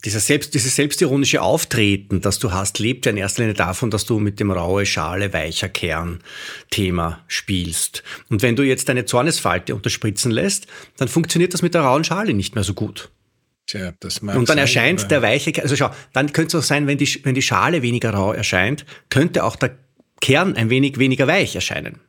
dieser 0.05 0.19
Selbst, 0.19 0.53
dieses 0.53 0.75
selbstironische 0.75 1.41
Auftreten, 1.41 2.21
das 2.21 2.39
du 2.39 2.51
hast, 2.51 2.79
lebt 2.79 3.05
ja 3.05 3.11
in 3.11 3.17
erster 3.17 3.41
Linie 3.41 3.55
davon, 3.55 3.89
dass 3.89 4.05
du 4.05 4.19
mit 4.19 4.39
dem 4.39 4.51
raue 4.51 4.85
Schale, 4.85 5.33
weicher 5.33 5.69
Kern 5.69 6.19
Thema 6.69 7.23
spielst. 7.27 8.03
Und 8.29 8.41
wenn 8.41 8.55
du 8.55 8.63
jetzt 8.63 8.89
deine 8.89 9.05
Zornesfalte 9.05 9.73
unterspritzen 9.73 10.31
lässt, 10.31 10.67
dann 10.97 11.07
funktioniert 11.07 11.53
das 11.53 11.61
mit 11.61 11.73
der 11.73 11.81
rauen 11.81 12.03
Schale 12.03 12.33
nicht 12.33 12.55
mehr 12.55 12.63
so 12.63 12.73
gut. 12.73 13.09
Tja, 13.65 13.93
das 13.99 14.21
mag 14.21 14.35
Und 14.37 14.47
dann 14.47 14.55
sein, 14.55 14.59
erscheint 14.59 15.11
der 15.11 15.21
weiche 15.21 15.51
Kern, 15.51 15.63
also 15.63 15.75
schau, 15.75 15.89
dann 16.13 16.31
könnte 16.31 16.57
es 16.57 16.63
auch 16.63 16.67
sein, 16.67 16.87
wenn 16.87 16.97
die, 16.97 17.19
wenn 17.23 17.35
die 17.35 17.41
Schale 17.41 17.81
weniger 17.81 18.11
rau 18.11 18.31
erscheint, 18.31 18.85
könnte 19.09 19.43
auch 19.43 19.55
der 19.55 19.77
Kern 20.21 20.55
ein 20.55 20.69
wenig 20.69 20.99
weniger 20.99 21.27
weich 21.27 21.55
erscheinen. 21.55 21.99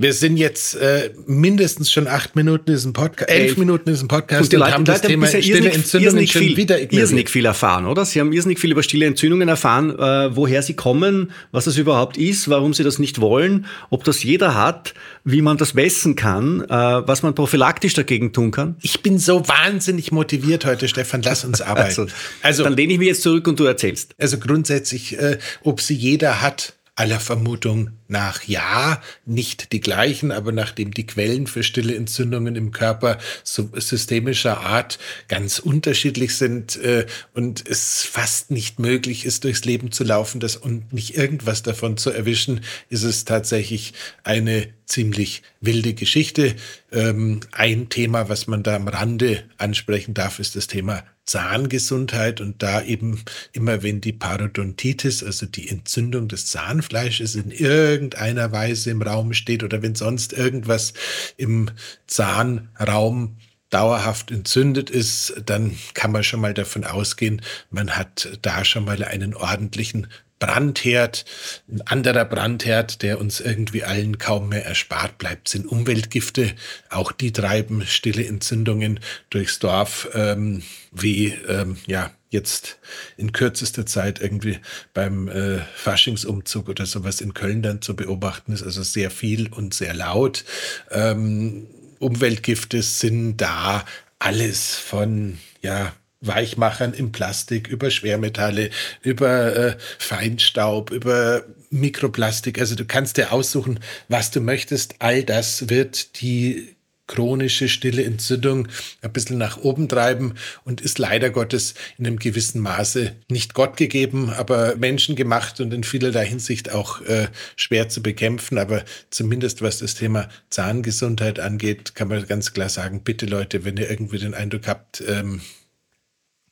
Wir 0.00 0.12
sind 0.12 0.36
jetzt 0.36 0.76
äh, 0.76 1.10
mindestens 1.26 1.90
schon 1.90 2.06
acht 2.06 2.36
Minuten 2.36 2.70
in 2.70 2.76
diesem 2.76 2.92
Podcast, 2.92 3.28
elf 3.28 3.56
Minuten 3.56 3.88
in 3.88 3.94
diesem 3.94 4.06
Podcast 4.06 4.42
und, 4.42 4.52
die 4.52 4.56
Leute, 4.56 4.68
und 4.68 4.74
haben 4.74 4.84
das 4.84 4.98
Leute 4.98 5.08
Thema 5.08 5.26
stille 5.26 5.44
irrsinnig, 5.44 5.74
Entzündungen 5.74 6.04
irrsinnig 6.04 6.32
viel, 6.32 6.56
wieder 6.56 6.76
ignoriert. 6.76 7.02
Irrsinnig 7.02 7.30
viel 7.30 7.44
erfahren, 7.44 7.84
oder? 7.84 8.04
Sie 8.04 8.20
haben 8.20 8.32
irrsinnig 8.32 8.60
viel 8.60 8.70
über 8.70 8.84
stille 8.84 9.06
Entzündungen 9.06 9.48
erfahren, 9.48 9.90
äh, 9.98 10.36
woher 10.36 10.62
sie 10.62 10.74
kommen, 10.74 11.32
was 11.50 11.64
das 11.64 11.78
überhaupt 11.78 12.16
ist, 12.16 12.48
warum 12.48 12.74
sie 12.74 12.84
das 12.84 13.00
nicht 13.00 13.20
wollen, 13.20 13.66
ob 13.90 14.04
das 14.04 14.22
jeder 14.22 14.54
hat, 14.54 14.94
wie 15.24 15.42
man 15.42 15.56
das 15.56 15.74
messen 15.74 16.14
kann, 16.14 16.60
äh, 16.60 16.68
was 16.68 17.24
man 17.24 17.34
prophylaktisch 17.34 17.94
dagegen 17.94 18.32
tun 18.32 18.52
kann. 18.52 18.76
Ich 18.82 19.02
bin 19.02 19.18
so 19.18 19.48
wahnsinnig 19.48 20.12
motiviert 20.12 20.64
heute, 20.64 20.86
Stefan. 20.86 21.22
Lass 21.22 21.44
uns 21.44 21.60
arbeiten. 21.60 22.02
also, 22.02 22.06
also, 22.42 22.62
dann 22.62 22.74
lehne 22.74 22.92
ich 22.92 23.00
mich 23.00 23.08
jetzt 23.08 23.22
zurück 23.22 23.48
und 23.48 23.58
du 23.58 23.64
erzählst. 23.64 24.14
Also 24.16 24.38
grundsätzlich, 24.38 25.18
äh, 25.18 25.38
ob 25.64 25.80
sie 25.80 25.94
jeder 25.94 26.40
hat, 26.40 26.74
aller 26.98 27.20
Vermutung 27.20 27.90
nach 28.08 28.42
ja, 28.42 29.00
nicht 29.24 29.72
die 29.72 29.78
gleichen, 29.78 30.32
aber 30.32 30.50
nachdem 30.50 30.92
die 30.92 31.06
Quellen 31.06 31.46
für 31.46 31.62
stille 31.62 31.94
Entzündungen 31.94 32.56
im 32.56 32.72
Körper 32.72 33.18
systemischer 33.44 34.60
Art 34.62 34.98
ganz 35.28 35.60
unterschiedlich 35.60 36.36
sind 36.36 36.76
äh, 36.76 37.06
und 37.34 37.68
es 37.68 38.02
fast 38.02 38.50
nicht 38.50 38.80
möglich 38.80 39.24
ist, 39.24 39.44
durchs 39.44 39.64
Leben 39.64 39.92
zu 39.92 40.02
laufen 40.02 40.40
das, 40.40 40.56
und 40.56 40.92
nicht 40.92 41.16
irgendwas 41.16 41.62
davon 41.62 41.98
zu 41.98 42.10
erwischen, 42.10 42.62
ist 42.88 43.04
es 43.04 43.24
tatsächlich 43.24 43.92
eine 44.24 44.66
ziemlich 44.86 45.42
wilde 45.60 45.94
Geschichte. 45.94 46.56
Ähm, 46.90 47.40
ein 47.52 47.90
Thema, 47.90 48.28
was 48.28 48.48
man 48.48 48.64
da 48.64 48.74
am 48.74 48.88
Rande 48.88 49.44
ansprechen 49.56 50.14
darf, 50.14 50.40
ist 50.40 50.56
das 50.56 50.66
Thema 50.66 51.04
Zahngesundheit 51.28 52.40
und 52.40 52.62
da 52.62 52.82
eben 52.82 53.22
immer, 53.52 53.82
wenn 53.82 54.00
die 54.00 54.14
Parodontitis, 54.14 55.22
also 55.22 55.44
die 55.44 55.68
Entzündung 55.68 56.26
des 56.26 56.46
Zahnfleisches 56.46 57.34
in 57.34 57.50
irgendeiner 57.50 58.50
Weise 58.50 58.90
im 58.90 59.02
Raum 59.02 59.34
steht 59.34 59.62
oder 59.62 59.82
wenn 59.82 59.94
sonst 59.94 60.32
irgendwas 60.32 60.94
im 61.36 61.70
Zahnraum 62.06 63.36
dauerhaft 63.68 64.30
entzündet 64.30 64.88
ist, 64.88 65.34
dann 65.44 65.76
kann 65.92 66.12
man 66.12 66.24
schon 66.24 66.40
mal 66.40 66.54
davon 66.54 66.84
ausgehen, 66.84 67.42
man 67.70 67.90
hat 67.90 68.38
da 68.40 68.64
schon 68.64 68.86
mal 68.86 69.04
einen 69.04 69.34
ordentlichen 69.34 70.06
Brandherd, 70.38 71.24
ein 71.68 71.82
anderer 71.82 72.24
Brandherd, 72.24 73.02
der 73.02 73.18
uns 73.18 73.40
irgendwie 73.40 73.84
allen 73.84 74.18
kaum 74.18 74.48
mehr 74.48 74.64
erspart 74.64 75.18
bleibt, 75.18 75.48
sind 75.48 75.66
Umweltgifte. 75.66 76.54
Auch 76.90 77.12
die 77.12 77.32
treiben 77.32 77.84
stille 77.86 78.26
Entzündungen 78.26 79.00
durchs 79.30 79.58
Dorf, 79.58 80.08
ähm, 80.14 80.62
wie 80.92 81.28
ähm, 81.48 81.76
ja 81.86 82.10
jetzt 82.30 82.78
in 83.16 83.32
kürzester 83.32 83.86
Zeit 83.86 84.20
irgendwie 84.20 84.58
beim 84.94 85.28
äh, 85.28 85.58
Faschingsumzug 85.74 86.68
oder 86.68 86.86
sowas 86.86 87.20
in 87.20 87.34
Köln 87.34 87.62
dann 87.62 87.82
zu 87.82 87.96
beobachten 87.96 88.52
ist. 88.52 88.62
Also 88.62 88.82
sehr 88.82 89.10
viel 89.10 89.48
und 89.52 89.74
sehr 89.74 89.94
laut. 89.94 90.44
Ähm, 90.90 91.66
Umweltgifte 91.98 92.82
sind 92.82 93.38
da 93.38 93.84
alles 94.18 94.76
von 94.76 95.38
ja 95.62 95.92
Weichmachern 96.20 96.94
im 96.94 97.12
Plastik, 97.12 97.68
über 97.68 97.90
Schwermetalle, 97.90 98.70
über 99.02 99.56
äh, 99.56 99.76
Feinstaub, 99.98 100.90
über 100.90 101.44
Mikroplastik. 101.70 102.58
Also 102.58 102.74
du 102.74 102.84
kannst 102.84 103.16
dir 103.16 103.32
aussuchen, 103.32 103.80
was 104.08 104.30
du 104.30 104.40
möchtest. 104.40 104.96
All 104.98 105.22
das 105.22 105.68
wird 105.68 106.20
die 106.20 106.76
chronische 107.08 107.68
stille 107.68 108.04
Entzündung 108.04 108.68
ein 109.00 109.12
bisschen 109.12 109.38
nach 109.38 109.56
oben 109.56 109.88
treiben 109.88 110.34
und 110.64 110.80
ist 110.80 110.98
leider 110.98 111.30
Gottes 111.30 111.74
in 111.96 112.06
einem 112.06 112.18
gewissen 112.18 112.60
Maße 112.60 113.16
nicht 113.28 113.54
Gott 113.54 113.76
gegeben, 113.76 114.30
aber 114.30 114.76
menschengemacht 114.76 115.60
und 115.60 115.72
in 115.72 115.82
vielerlei 115.84 116.26
Hinsicht 116.26 116.70
auch 116.70 117.00
äh, 117.02 117.28
schwer 117.56 117.88
zu 117.88 118.02
bekämpfen. 118.02 118.58
Aber 118.58 118.84
zumindest 119.10 119.62
was 119.62 119.78
das 119.78 119.94
Thema 119.94 120.28
Zahngesundheit 120.50 121.40
angeht, 121.40 121.94
kann 121.94 122.08
man 122.08 122.26
ganz 122.26 122.52
klar 122.52 122.68
sagen, 122.68 123.02
bitte 123.02 123.26
Leute, 123.26 123.64
wenn 123.64 123.78
ihr 123.78 123.90
irgendwie 123.90 124.18
den 124.18 124.34
Eindruck 124.34 124.68
habt, 124.68 125.02
ähm, 125.08 125.40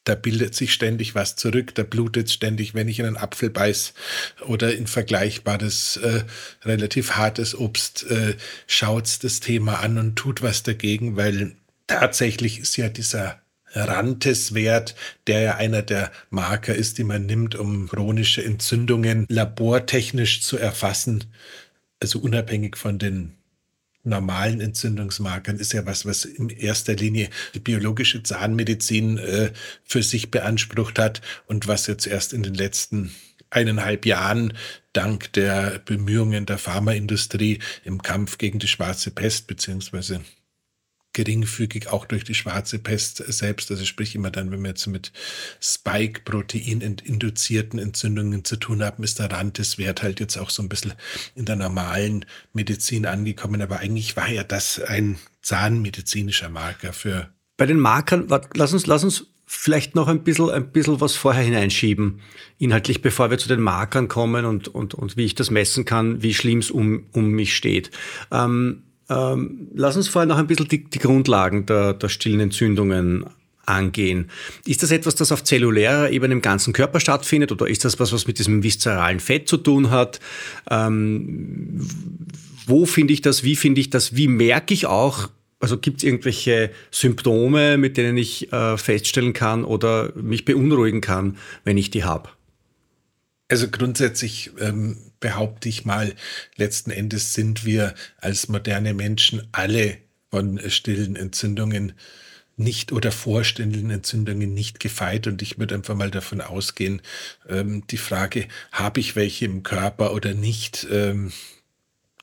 da 0.07 0.15
bildet 0.15 0.55
sich 0.55 0.73
ständig 0.73 1.15
was 1.15 1.35
zurück, 1.35 1.75
da 1.75 1.83
blutet 1.83 2.31
ständig, 2.31 2.75
wenn 2.75 2.89
ich 2.89 3.01
in 3.01 3.07
einen 3.07 3.17
Apfel 3.17 3.51
beiß 3.51 3.93
oder 4.47 4.75
in 4.75 4.87
vergleichbares, 4.87 5.97
äh, 5.99 6.23
relativ 6.65 7.13
hartes 7.13 7.59
Obst, 7.59 8.09
äh, 8.09 8.35
schaut 8.69 9.25
das 9.25 9.41
Thema 9.41 9.81
an 9.81 9.99
und 9.99 10.17
tut 10.17 10.43
was 10.43 10.63
dagegen, 10.63 11.17
weil 11.17 11.57
tatsächlich 11.89 12.61
ist 12.61 12.77
ja 12.77 12.89
dieser 12.89 13.41
Rantes-Wert, 13.75 14.95
der 15.27 15.41
ja 15.41 15.57
einer 15.57 15.83
der 15.83 16.13
Marker 16.31 16.75
ist, 16.75 16.99
die 16.99 17.05
man 17.05 17.27
nimmt, 17.27 17.57
um 17.57 17.89
chronische 17.89 18.45
Entzündungen 18.45 19.27
labortechnisch 19.29 20.41
zu 20.41 20.57
erfassen, 20.57 21.25
also 22.01 22.21
unabhängig 22.21 22.77
von 22.77 22.99
den 22.99 23.35
normalen 24.07 24.61
Entzündungsmarkern 24.61 25.57
ist 25.57 25.73
ja 25.73 25.85
was, 25.87 26.07
was 26.07 26.25
in 26.25 26.49
erster 26.49 26.95
Linie 26.95 27.29
die 27.55 27.61
biologische 27.61 28.23
Zahnmedizin 28.23 29.19
äh, 29.19 29.51
für 29.85 30.03
sich 30.03 30.31
beansprucht 30.31 30.99
hat 30.99 31.21
und 31.47 31.69
was 31.69 31.87
jetzt 31.87 32.07
erst 32.07 32.33
in 32.33 32.43
den 32.43 32.55
letzten 32.55 33.15
eineinhalb 33.51 34.07
Jahren 34.07 34.53
dank 34.93 35.33
der 35.35 35.81
Bemühungen 35.85 36.47
der 36.47 36.59
Pharmaindustrie 36.59 37.61
im 37.85 38.03
Kampf 38.03 38.39
gegen 38.39 38.59
die 38.59 38.69
schwarze 38.69 39.11
Pest 39.11 39.47
beziehungsweise 39.47 40.21
geringfügig 41.17 41.89
auch 41.89 42.05
durch 42.05 42.23
die 42.25 42.35
schwarze 42.35 42.79
Pest 42.79 43.25
selbst. 43.27 43.71
Also 43.71 43.87
sprich 43.87 44.15
immer 44.15 44.31
dann, 44.31 44.53
wenn 44.53 44.63
wir 44.63 44.69
jetzt 44.69 44.87
mit 44.87 45.13
Spike-Protein-induzierten 45.61 47.81
Entzündungen 47.81 48.45
zu 48.45 48.57
tun 48.57 48.85
haben, 48.85 49.03
ist 49.03 49.19
der 49.19 49.33
Rand 49.33 49.57
des 49.57 49.79
Wert 49.79 50.03
halt 50.03 50.21
jetzt 50.21 50.37
auch 50.37 50.51
so 50.51 50.63
ein 50.63 50.69
bisschen 50.69 50.93
in 51.35 51.47
der 51.47 51.57
normalen 51.57 52.27
Medizin 52.53 53.07
angekommen. 53.07 53.63
Aber 53.63 53.79
eigentlich 53.79 54.15
war 54.17 54.29
ja 54.29 54.45
das 54.45 54.79
ein 54.79 55.17
zahnmedizinischer 55.41 56.51
Marker 56.51 56.93
für. 56.93 57.31
Bei 57.57 57.65
den 57.65 57.81
Markern, 57.81 58.29
lass 58.53 58.75
uns, 58.75 58.87
lass 58.87 59.03
uns 59.03 59.29
vielleicht 59.47 59.95
noch 59.95 60.09
ein 60.09 60.23
bisschen, 60.23 60.51
ein 60.51 60.71
bisschen 60.71 61.01
was 61.01 61.17
vorher 61.17 61.43
hineinschieben, 61.43 62.21
inhaltlich, 62.59 63.01
bevor 63.01 63.31
wir 63.31 63.39
zu 63.39 63.49
den 63.49 63.61
Markern 63.61 64.09
kommen 64.09 64.45
und, 64.45 64.69
und, 64.69 64.93
und 64.93 65.17
wie 65.17 65.25
ich 65.25 65.35
das 65.35 65.51
messen 65.51 65.87
kann, 65.87 66.23
wie 66.23 66.35
schlimm 66.35 66.59
es 66.59 66.71
um, 66.71 67.07
um 67.13 67.31
mich 67.31 67.57
steht. 67.57 67.91
Ähm, 68.31 68.83
ähm, 69.09 69.69
lass 69.75 69.97
uns 69.97 70.09
vorher 70.09 70.27
noch 70.27 70.39
ein 70.39 70.47
bisschen 70.47 70.69
die, 70.69 70.85
die 70.85 70.99
Grundlagen 70.99 71.67
der, 71.67 71.95
der 71.95 72.09
stillen 72.09 72.41
Entzündungen 72.41 73.25
angehen. 73.67 74.31
Ist 74.65 74.83
das 74.83 74.91
etwas, 74.91 75.17
das 75.17 75.33
auf 75.33 75.45
zellulärer 75.45 76.11
Ebene 76.11 76.35
im 76.35 76.43
ganzen 76.43 76.73
Körper 76.73 77.01
stattfindet 77.01 77.53
oder 77.53 77.67
ist 77.67 77.85
das 77.85 77.99
was, 77.99 78.13
was 78.13 78.27
mit 78.27 78.39
diesem 78.39 78.63
viszeralen 78.63 79.21
Fett 79.21 79.49
zu 79.49 79.57
tun 79.57 79.91
hat? 79.91 80.21
Ähm, 80.71 81.81
wo 82.67 82.87
finde 82.87 83.13
ich 83.13 83.23
das? 83.23 83.45
Wie 83.45 83.57
finde 83.57 83.81
ich 83.81 83.91
das? 83.91 84.17
Wie 84.17 84.29
merke 84.29 84.73
ich 84.73 84.87
auch, 84.87 85.29
also 85.61 85.79
gibt 85.79 85.99
es 85.99 86.05
irgendwelche 86.05 86.71
Symptome, 86.91 87.77
mit 87.77 87.97
denen 87.97 88.17
ich 88.17 88.53
äh, 88.53 88.77
feststellen 88.77 89.33
kann 89.33 89.65
oder 89.65 90.13
mich 90.15 90.45
beunruhigen 90.45 91.01
kann, 91.01 91.37
wenn 91.65 91.79
ich 91.79 91.91
die 91.91 92.05
habe? 92.05 92.29
Also 93.49 93.69
grundsätzlich 93.69 94.51
ähm, 94.59 95.13
behaupte 95.21 95.69
ich 95.69 95.85
mal, 95.85 96.15
letzten 96.57 96.91
Endes 96.91 97.33
sind 97.35 97.65
wir 97.65 97.95
als 98.19 98.49
moderne 98.49 98.93
Menschen 98.93 99.47
alle 99.53 99.99
von 100.31 100.59
stillen 100.69 101.15
Entzündungen 101.15 101.93
nicht 102.57 102.91
oder 102.91 103.13
vorstehenden 103.13 103.91
Entzündungen 103.91 104.53
nicht 104.53 104.81
gefeit. 104.81 105.27
Und 105.27 105.43
ich 105.43 105.59
würde 105.59 105.75
einfach 105.75 105.95
mal 105.95 106.11
davon 106.11 106.41
ausgehen, 106.41 107.03
ähm, 107.49 107.87
die 107.89 107.99
Frage, 107.99 108.49
habe 108.73 109.01
ich 109.01 109.15
welche 109.15 109.45
im 109.45 109.63
Körper 109.63 110.13
oder 110.13 110.35
nicht, 110.35 110.87
ähm, 110.91 111.33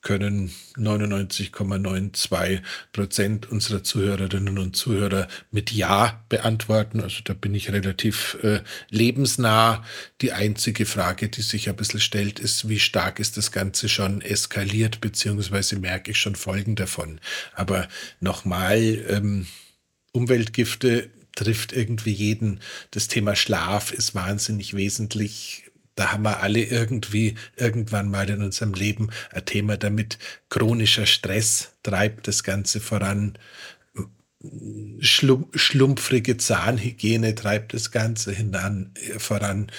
können 0.03 0.51
99,92 0.75 2.61
Prozent 2.91 3.49
unserer 3.49 3.83
Zuhörerinnen 3.83 4.59
und 4.59 4.75
Zuhörer 4.75 5.27
mit 5.49 5.71
Ja 5.71 6.23
beantworten. 6.29 7.01
Also 7.01 7.21
da 7.23 7.33
bin 7.33 7.55
ich 7.55 7.71
relativ 7.71 8.37
äh, 8.43 8.59
lebensnah. 8.89 9.83
Die 10.21 10.33
einzige 10.33 10.85
Frage, 10.85 11.29
die 11.29 11.41
sich 11.41 11.69
ein 11.69 11.75
bisschen 11.75 12.01
stellt, 12.01 12.39
ist, 12.39 12.69
wie 12.69 12.79
stark 12.79 13.19
ist 13.19 13.37
das 13.37 13.51
Ganze 13.51 13.89
schon 13.89 14.21
eskaliert, 14.21 15.01
beziehungsweise 15.01 15.79
merke 15.79 16.11
ich 16.11 16.19
schon 16.19 16.35
Folgen 16.35 16.75
davon. 16.75 17.19
Aber 17.55 17.87
nochmal, 18.19 19.03
ähm, 19.09 19.47
Umweltgifte 20.11 21.09
trifft 21.35 21.73
irgendwie 21.73 22.11
jeden. 22.11 22.59
Das 22.91 23.07
Thema 23.07 23.35
Schlaf 23.35 23.91
ist 23.91 24.13
wahnsinnig 24.13 24.75
wesentlich 24.75 25.63
da 25.95 26.11
haben 26.11 26.23
wir 26.23 26.41
alle 26.41 26.63
irgendwie 26.63 27.35
irgendwann 27.55 28.09
mal 28.09 28.29
in 28.29 28.41
unserem 28.41 28.73
Leben 28.73 29.09
ein 29.31 29.45
Thema 29.45 29.77
damit. 29.77 30.17
Chronischer 30.49 31.05
Stress 31.05 31.73
treibt 31.83 32.27
das 32.27 32.43
Ganze 32.43 32.79
voran. 32.79 33.37
Schlump, 34.99 35.57
schlumpfrige 35.57 36.37
Zahnhygiene 36.37 37.33
treibt 37.35 37.73
das 37.73 37.91
Ganze 37.91 38.33
hinan, 38.33 38.91
äh, 38.95 39.19
voran. 39.19 39.71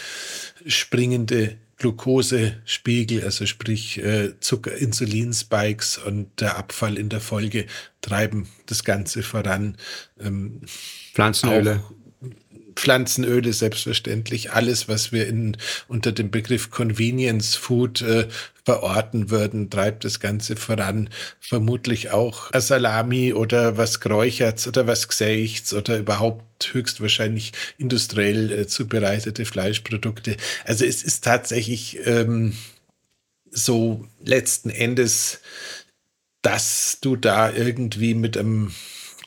Springende 0.66 1.58
Glukosespiegel, 1.76 3.24
also 3.24 3.44
sprich 3.46 3.98
äh, 3.98 4.38
Zucker, 4.40 4.74
Insulinspikes 4.74 5.98
und 5.98 6.40
der 6.40 6.56
Abfall 6.56 6.96
in 6.96 7.08
der 7.08 7.20
Folge 7.20 7.66
treiben 8.00 8.48
das 8.66 8.84
Ganze 8.84 9.22
voran. 9.22 9.76
Ähm, 10.18 10.60
Pflanzenöle. 11.12 11.82
Auch 11.84 12.03
Pflanzenöle 12.74 13.52
selbstverständlich, 13.52 14.52
alles, 14.52 14.88
was 14.88 15.12
wir 15.12 15.26
in, 15.26 15.56
unter 15.88 16.12
dem 16.12 16.30
Begriff 16.30 16.70
Convenience 16.70 17.54
Food 17.54 18.02
äh, 18.02 18.28
verorten 18.64 19.30
würden, 19.30 19.70
treibt 19.70 20.04
das 20.04 20.20
Ganze 20.20 20.56
voran. 20.56 21.10
Vermutlich 21.40 22.10
auch 22.10 22.50
Salami 22.54 23.32
oder 23.32 23.76
was 23.76 24.00
Geräucherts 24.00 24.66
oder 24.66 24.86
was 24.86 25.08
Gsechts 25.08 25.74
oder 25.74 25.98
überhaupt 25.98 26.72
höchstwahrscheinlich 26.72 27.52
industriell 27.78 28.50
äh, 28.50 28.66
zubereitete 28.66 29.44
Fleischprodukte. 29.44 30.36
Also 30.64 30.84
es 30.84 31.02
ist 31.02 31.24
tatsächlich 31.24 31.98
ähm, 32.06 32.54
so 33.50 34.06
letzten 34.24 34.70
Endes, 34.70 35.40
dass 36.42 36.98
du 37.00 37.16
da 37.16 37.52
irgendwie 37.52 38.14
mit 38.14 38.36
einem 38.36 38.72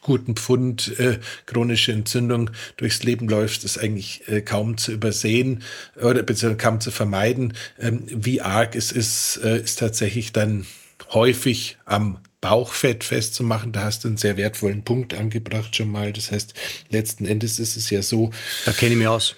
guten 0.08 0.36
Pfund 0.36 0.98
äh, 1.00 1.20
chronische 1.46 1.92
Entzündung 1.92 2.50
durchs 2.78 3.04
Leben 3.04 3.28
läuft, 3.28 3.66
ist 3.66 3.78
eigentlich 3.78 4.28
äh, 4.28 4.42
kaum 4.42 4.78
zu 4.78 4.94
übersehen 4.94 5.64
oder 6.02 6.24
beziehungsweise 6.24 6.58
kaum 6.58 6.80
zu 6.80 6.92
vermeiden. 6.92 7.54
Ähm, 7.78 8.04
wie 8.08 8.42
arg 8.42 8.76
es 8.76 8.94
ist, 8.94 9.42
äh, 9.44 9.60
ist 9.60 9.80
tatsächlich 9.80 10.32
dann 10.32 10.66
häufig 11.12 11.78
am 11.84 12.20
Bauchfett 12.40 13.04
festzumachen. 13.04 13.74
Da 13.74 13.82
hast 13.82 14.06
du 14.06 14.08
einen 14.08 14.18
sehr 14.18 14.38
wertvollen 14.38 14.84
Punkt 14.84 15.14
angebracht 15.14 15.76
schon 15.76 15.92
mal. 15.92 16.14
Das 16.14 16.32
heißt, 16.32 16.54
letzten 16.90 17.26
Endes 17.26 17.60
ist 17.60 17.76
es 17.76 17.90
ja 17.90 18.02
so. 18.02 18.32
Da 18.66 18.72
kenne 18.72 18.94
ich 18.94 18.98
mich 18.98 19.08
aus. 19.08 19.36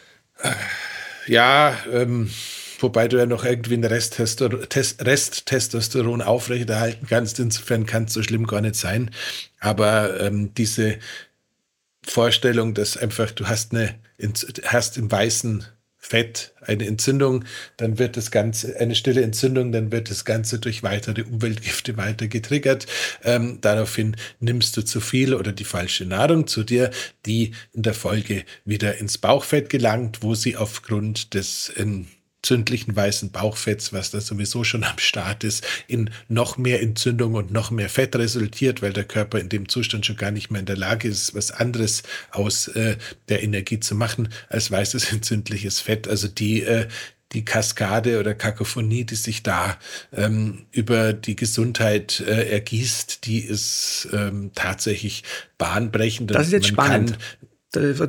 Ja, 1.25 1.77
ähm, 1.91 2.29
wobei 2.79 3.07
du 3.07 3.17
ja 3.17 3.25
noch 3.25 3.45
irgendwie 3.45 3.75
einen 3.75 3.85
Rest-Testosteron 3.85 6.21
aufrechterhalten 6.21 7.07
kannst. 7.07 7.39
Insofern 7.39 7.85
kann 7.85 8.03
es 8.05 8.13
so 8.13 8.23
schlimm 8.23 8.47
gar 8.47 8.61
nicht 8.61 8.75
sein. 8.75 9.11
Aber 9.59 10.19
ähm, 10.19 10.53
diese 10.55 10.97
Vorstellung, 12.03 12.73
dass 12.73 12.97
einfach 12.97 13.31
du 13.31 13.47
hast 13.47 13.73
eine 13.73 13.95
hast 14.65 14.97
im 14.97 15.11
weißen 15.11 15.65
Fett 16.01 16.53
eine 16.61 16.87
Entzündung, 16.87 17.43
dann 17.77 17.99
wird 17.99 18.15
das 18.15 18.31
Ganze, 18.31 18.79
eine 18.79 18.95
stille 18.95 19.21
Entzündung, 19.21 19.71
dann 19.71 19.91
wird 19.91 20.09
das 20.09 20.23
Ganze 20.23 20.57
durch 20.57 20.81
weitere 20.81 21.23
Umweltgifte 21.23 21.97
weiter 21.97 22.27
getriggert. 22.27 22.87
Ähm, 23.23 23.59
daraufhin 23.61 24.15
nimmst 24.39 24.77
du 24.77 24.81
zu 24.81 25.01
viel 25.01 25.35
oder 25.35 25.51
die 25.51 25.65
falsche 25.65 26.05
Nahrung 26.05 26.47
zu 26.47 26.63
dir, 26.63 26.89
die 27.25 27.51
in 27.73 27.83
der 27.83 27.93
Folge 27.93 28.45
wieder 28.63 28.97
ins 28.97 29.17
Bauchfett 29.17 29.69
gelangt, 29.69 30.23
wo 30.23 30.35
sie 30.35 30.55
aufgrund 30.55 31.33
des 31.33 31.69
in 31.69 32.07
entzündlichen 32.39 32.95
weißen 32.95 33.31
Bauchfetts, 33.31 33.91
was 33.91 34.11
da 34.11 34.21
sowieso 34.21 34.63
schon 34.63 34.85
am 34.85 34.97
Start 34.97 35.43
ist, 35.43 35.65
in 35.87 36.09
noch 36.29 36.57
mehr 36.57 36.81
Entzündung 36.81 37.33
und 37.33 37.51
noch 37.51 37.69
mehr 37.69 37.89
Fett 37.89 38.15
resultiert, 38.15 38.81
weil 38.81 38.93
der 38.93 39.03
Körper 39.03 39.39
in 39.39 39.49
dem 39.49 39.67
Zustand 39.67 40.05
schon 40.05 40.15
gar 40.15 40.31
nicht 40.31 40.49
mehr 40.49 40.61
in 40.61 40.65
der 40.65 40.77
Lage 40.77 41.09
ist, 41.09 41.35
was 41.35 41.51
anderes 41.51 42.03
aus 42.31 42.69
äh, 42.69 42.95
der 43.27 43.43
Energie 43.43 43.81
zu 43.81 43.93
machen 43.93 44.29
als 44.47 44.71
weißes 44.71 45.11
entzündliches 45.11 45.81
Fett. 45.81 46.07
Also 46.07 46.27
die 46.27 46.63
äh, 46.63 46.87
die 47.33 47.45
Kaskade 47.45 48.19
oder 48.19 48.33
Kakophonie, 48.33 49.03
die 49.03 49.13
sich 49.13 49.43
da 49.43 49.77
ähm, 50.11 50.65
über 50.71 51.13
die 51.13 51.35
Gesundheit 51.35 52.21
äh, 52.21 52.49
ergießt, 52.49 53.27
die 53.27 53.41
ist 53.41 54.07
ähm, 54.11 54.49
tatsächlich 54.55 55.23
bahnbrechend. 55.59 56.31
Das 56.31 56.47
ist 56.47 56.53
jetzt 56.53 56.67
spannend. 56.67 57.19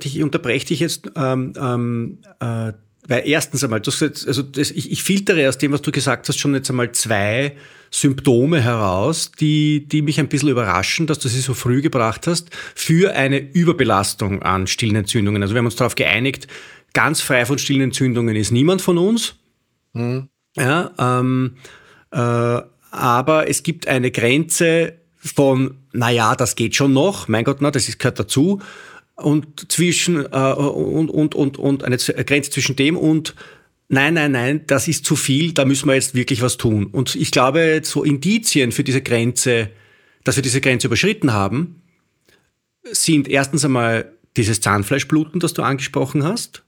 ich 0.04 0.22
unterbreche 0.22 0.68
dich 0.68 0.80
jetzt. 0.80 1.10
Ähm, 1.16 1.52
ähm, 1.60 2.18
äh 2.40 2.72
weil 3.06 3.22
erstens 3.26 3.64
einmal, 3.64 3.80
das, 3.80 4.02
also 4.02 4.42
das, 4.42 4.70
ich, 4.70 4.90
ich 4.90 5.02
filtere 5.02 5.48
aus 5.48 5.58
dem, 5.58 5.72
was 5.72 5.82
du 5.82 5.90
gesagt 5.90 6.28
hast, 6.28 6.38
schon 6.38 6.54
jetzt 6.54 6.70
einmal 6.70 6.92
zwei 6.92 7.56
Symptome 7.90 8.60
heraus, 8.60 9.32
die, 9.32 9.86
die 9.86 10.02
mich 10.02 10.20
ein 10.20 10.28
bisschen 10.28 10.48
überraschen, 10.48 11.06
dass 11.06 11.18
du 11.18 11.28
sie 11.28 11.40
so 11.40 11.54
früh 11.54 11.82
gebracht 11.82 12.26
hast, 12.26 12.50
für 12.74 13.14
eine 13.14 13.38
Überbelastung 13.38 14.42
an 14.42 14.66
stillen 14.66 14.96
Entzündungen. 14.96 15.42
Also 15.42 15.54
wir 15.54 15.58
haben 15.58 15.66
uns 15.66 15.76
darauf 15.76 15.96
geeinigt, 15.96 16.46
ganz 16.92 17.20
frei 17.20 17.46
von 17.46 17.58
stillen 17.58 17.82
Entzündungen 17.82 18.36
ist 18.36 18.50
niemand 18.50 18.82
von 18.82 18.98
uns. 18.98 19.34
Mhm. 19.92 20.28
Ja, 20.56 20.90
ähm, 20.98 21.56
äh, 22.12 22.60
aber 22.92 23.48
es 23.48 23.62
gibt 23.62 23.88
eine 23.88 24.10
Grenze 24.10 24.94
von, 25.16 25.76
naja, 25.92 26.34
das 26.34 26.56
geht 26.56 26.74
schon 26.74 26.92
noch, 26.92 27.28
mein 27.28 27.44
Gott, 27.44 27.58
na, 27.60 27.70
das 27.70 27.88
ist, 27.88 27.98
gehört 27.98 28.18
dazu 28.18 28.60
und 29.22 29.70
zwischen 29.70 30.24
äh, 30.24 30.52
und, 30.52 31.11
und, 31.11 31.35
und, 31.35 31.59
und 31.59 31.85
eine 31.85 31.96
Grenze 31.96 32.50
zwischen 32.50 32.76
dem 32.76 32.96
und 32.96 33.35
nein, 33.88 34.14
nein, 34.14 34.33
nein, 34.33 34.64
das 34.66 34.88
ist 34.88 35.04
zu 35.04 35.16
viel, 35.16 35.52
da 35.52 35.64
müssen 35.64 35.88
wir 35.88 35.94
jetzt 35.94 36.14
wirklich 36.14 36.42
was 36.42 36.56
tun. 36.56 36.87
Und 36.87 37.14
ich 37.16 37.30
glaube, 37.30 37.83
so 37.85 38.02
Indizien 38.04 38.72
für 38.72 38.85
diese 38.85 39.02
Grenze, 39.02 39.70
dass 40.24 40.37
wir 40.37 40.42
diese 40.42 40.61
Grenze 40.61 40.87
überschritten 40.87 41.33
haben, 41.33 41.83
sind 42.85 43.28
erstens 43.28 43.64
einmal 43.64 44.12
dieses 44.37 44.61
Zahnfleischbluten, 44.61 45.40
das 45.40 45.54
du 45.54 45.62
angesprochen 45.62 46.24
hast. 46.24 46.62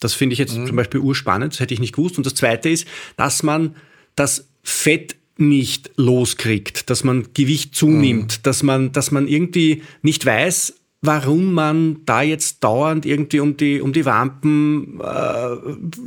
Das 0.00 0.14
finde 0.14 0.32
ich 0.32 0.38
jetzt 0.38 0.56
mhm. 0.56 0.66
zum 0.66 0.76
Beispiel 0.76 1.00
urspannend, 1.00 1.52
das 1.52 1.60
hätte 1.60 1.74
ich 1.74 1.80
nicht 1.80 1.94
gewusst. 1.94 2.16
Und 2.16 2.26
das 2.26 2.34
zweite 2.34 2.68
ist, 2.68 2.88
dass 3.16 3.42
man 3.42 3.76
das 4.16 4.48
Fett 4.62 5.16
nicht 5.36 5.90
loskriegt, 5.96 6.90
dass 6.90 7.04
man 7.04 7.28
Gewicht 7.34 7.74
zunimmt, 7.74 8.38
mhm. 8.38 8.42
dass 8.42 8.62
man, 8.62 8.92
dass 8.92 9.10
man 9.10 9.28
irgendwie 9.28 9.82
nicht 10.02 10.24
weiß, 10.26 10.74
warum 11.02 11.52
man 11.52 12.04
da 12.06 12.22
jetzt 12.22 12.62
dauernd 12.62 13.04
irgendwie 13.04 13.40
um 13.40 13.56
die, 13.56 13.80
um 13.80 13.92
die 13.92 14.04
Wampen 14.06 15.00
äh, 15.00 15.56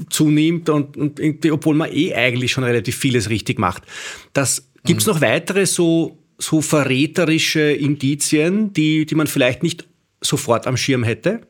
zunimmt 0.09 0.69
und, 0.69 0.95
und 0.95 1.19
irgendwie, 1.19 1.51
obwohl 1.51 1.75
man 1.75 1.91
eh 1.91 2.15
eigentlich 2.15 2.51
schon 2.51 2.63
relativ 2.63 2.95
vieles 2.95 3.29
richtig 3.29 3.59
macht. 3.59 3.83
Das 4.31 4.69
gibt's 4.85 5.05
mhm. 5.05 5.13
noch 5.13 5.21
weitere 5.21 5.65
so, 5.65 6.17
so 6.37 6.61
verräterische 6.61 7.73
Indizien, 7.73 8.71
die, 8.71 9.05
die 9.05 9.15
man 9.15 9.27
vielleicht 9.27 9.63
nicht 9.63 9.85
sofort 10.21 10.65
am 10.65 10.77
Schirm 10.77 11.03
hätte? 11.03 11.41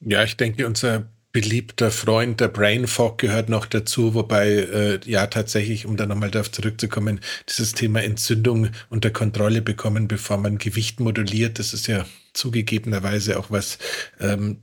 Ja, 0.00 0.24
ich 0.24 0.36
denke, 0.36 0.66
unser 0.66 1.08
beliebter 1.34 1.90
Freund, 1.90 2.38
der 2.38 2.46
Brain 2.46 2.86
Fog 2.86 3.18
gehört 3.18 3.48
noch 3.48 3.66
dazu, 3.66 4.14
wobei 4.14 4.50
äh, 4.50 5.00
ja 5.04 5.26
tatsächlich, 5.26 5.84
um 5.84 5.96
da 5.96 6.06
nochmal 6.06 6.30
darauf 6.30 6.50
zurückzukommen, 6.50 7.20
dieses 7.48 7.72
Thema 7.72 8.04
Entzündung 8.04 8.68
unter 8.88 9.10
Kontrolle 9.10 9.60
bekommen, 9.60 10.06
bevor 10.06 10.38
man 10.38 10.58
Gewicht 10.58 11.00
moduliert, 11.00 11.58
das 11.58 11.74
ist 11.74 11.88
ja 11.88 12.06
zugegebenerweise 12.34 13.36
auch 13.36 13.50
was 13.50 13.78
ähm, 14.20 14.58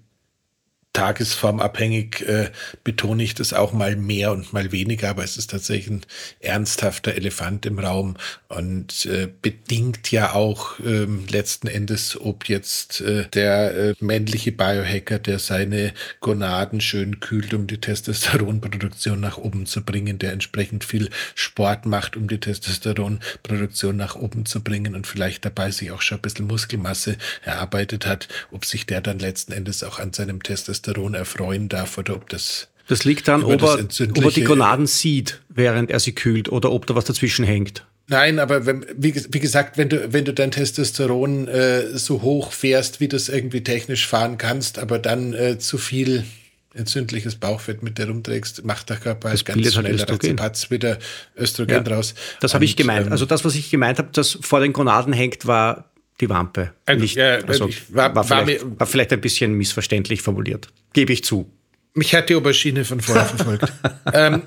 tagesformabhängig 0.94 2.28
äh, 2.28 2.52
betone 2.84 3.24
ich 3.24 3.34
das 3.34 3.54
auch 3.54 3.72
mal 3.72 3.96
mehr 3.96 4.32
und 4.32 4.52
mal 4.52 4.72
weniger, 4.72 5.10
aber 5.10 5.24
es 5.24 5.38
ist 5.38 5.52
tatsächlich 5.52 5.90
ein 5.90 6.02
ernsthafter 6.42 7.16
Elefant 7.16 7.66
im 7.66 7.80
Raum 7.80 8.18
und 8.50 9.06
äh, 9.06 9.30
bedingt 9.42 10.12
ja 10.12 10.34
auch 10.34 10.80
ähm, 10.82 11.26
letzten 11.30 11.68
Endes, 11.68 12.20
ob 12.20 12.50
jetzt 12.50 13.00
äh, 13.02 13.26
der 13.30 13.74
äh, 13.74 13.94
männliche 14.02 14.52
Biohacker, 14.52 15.20
der 15.20 15.40
seine 15.40 15.94
Gonaden 16.20 16.82
schön 16.82 17.22
kühlt, 17.22 17.54
um 17.54 17.68
die 17.68 17.80
Testosteronproduktion 17.80 19.20
nach 19.20 19.38
oben 19.38 19.66
zu 19.66 19.84
bringen, 19.86 20.20
der 20.20 20.34
entsprechend 20.34 20.84
viel 20.84 21.10
Sport 21.36 21.86
macht, 21.86 22.18
um 22.18 22.28
die 22.28 22.40
Testosteronproduktion 22.40 23.96
nach 23.96 24.16
oben 24.16 24.46
zu 24.46 24.62
bringen 24.62 24.96
und 24.96 25.08
vielleicht 25.08 25.46
dabei 25.46 25.72
sich 25.72 25.92
auch 25.92 26.02
schon 26.02 26.18
ein 26.18 26.22
bisschen 26.22 26.48
Muskelmasse 26.48 27.16
erarbeitet 27.44 28.06
hat, 28.06 28.28
ob 28.52 28.66
sich 28.66 28.86
der 28.86 29.00
dann 29.00 29.20
letzten 29.20 29.54
Endes 29.54 29.84
auch 29.84 29.98
an 29.98 30.12
seinem 30.12 30.44
Testosteron 30.44 30.81
Testosteron 30.82 31.14
erfreuen 31.14 31.70
darf 31.70 31.98
oder 31.98 32.16
ob 32.16 32.30
das. 32.30 32.68
Das 32.88 33.06
liegt 33.06 33.28
dann, 33.28 33.44
ob 33.44 33.62
er, 33.62 33.80
ob 33.80 34.24
er 34.24 34.32
die 34.32 34.44
Gonaden 34.44 34.88
sieht, 34.88 35.40
während 35.50 35.92
er 35.92 36.00
sie 36.00 36.14
kühlt 36.14 36.50
oder 36.50 36.72
ob 36.72 36.88
da 36.88 36.96
was 36.96 37.06
dazwischen 37.06 37.46
hängt. 37.46 37.86
Nein, 38.08 38.40
aber 38.40 38.66
wenn, 38.66 38.86
wie, 38.98 39.16
wie, 39.30 39.40
gesagt, 39.40 39.78
wenn 39.78 39.88
du, 39.88 40.12
wenn 40.12 40.26
du 40.26 40.34
dein 40.34 40.52
Testosteron 40.52 41.48
äh, 41.48 41.98
so 41.98 42.22
hoch 42.22 42.52
fährst, 42.52 43.00
wie 43.00 43.08
du 43.08 43.16
es 43.16 43.30
irgendwie 43.30 43.64
technisch 43.64 44.06
fahren 44.08 44.38
kannst, 44.38 44.80
aber 44.80 45.00
dann 45.00 45.34
äh, 45.34 45.60
zu 45.60 45.78
viel 45.78 46.26
entzündliches 46.74 47.36
Bauchfett 47.36 47.84
mit 47.84 47.98
dir 47.98 48.08
rumträgst, 48.08 48.66
macht 48.66 48.90
der 48.90 48.98
Körper 48.98 49.30
das 49.32 49.46
ganz 49.46 49.64
halt 49.64 49.74
schnell 49.74 50.02
ratzifatz 50.02 50.72
wieder 50.72 50.98
Östrogen 51.38 51.86
ja, 51.86 51.96
raus. 51.96 52.14
Das 52.42 52.54
habe 52.54 52.66
ich 52.66 52.76
gemeint. 52.76 53.08
Ähm, 53.08 53.12
also 53.14 53.26
das, 53.26 53.46
was 53.46 53.56
ich 53.56 53.70
gemeint 53.70 53.98
habe, 53.98 54.10
das 54.12 54.38
vor 54.42 54.60
den 54.60 54.74
Gonaden 54.74 55.14
hängt, 55.14 55.46
war 55.46 55.91
die 56.22 56.30
Wampe. 56.30 56.74
Also, 56.86 57.02
nicht, 57.02 57.20
also, 57.20 57.70
war, 57.90 58.16
war, 58.16 58.24
vielleicht, 58.24 58.80
war, 58.80 58.88
vielleicht, 58.88 59.12
ein 59.12 59.22
bisschen 59.22 59.54
missverständlich 59.54 60.22
formuliert. 60.22 60.70
Gebe 60.94 61.12
ich 61.12 61.24
zu. 61.24 61.52
Mich 61.94 62.16
hat 62.16 62.30
die 62.30 62.36
Aubergine 62.36 62.86
von 62.86 63.02
vorher 63.02 63.26
verfolgt. 63.26 63.74
ähm, 64.14 64.44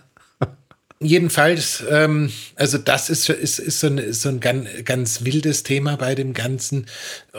jedenfalls, 1.00 1.84
ähm, 1.90 2.30
also 2.56 2.78
das 2.78 3.10
ist, 3.10 3.28
ist, 3.28 3.58
ist 3.58 3.80
so 3.80 3.88
ein, 3.88 4.12
so 4.12 4.30
ein 4.30 4.40
ganz, 4.40 4.66
ganz 4.84 5.24
wildes 5.24 5.62
Thema 5.62 5.96
bei 5.96 6.14
dem 6.14 6.32
Ganzen. 6.32 6.86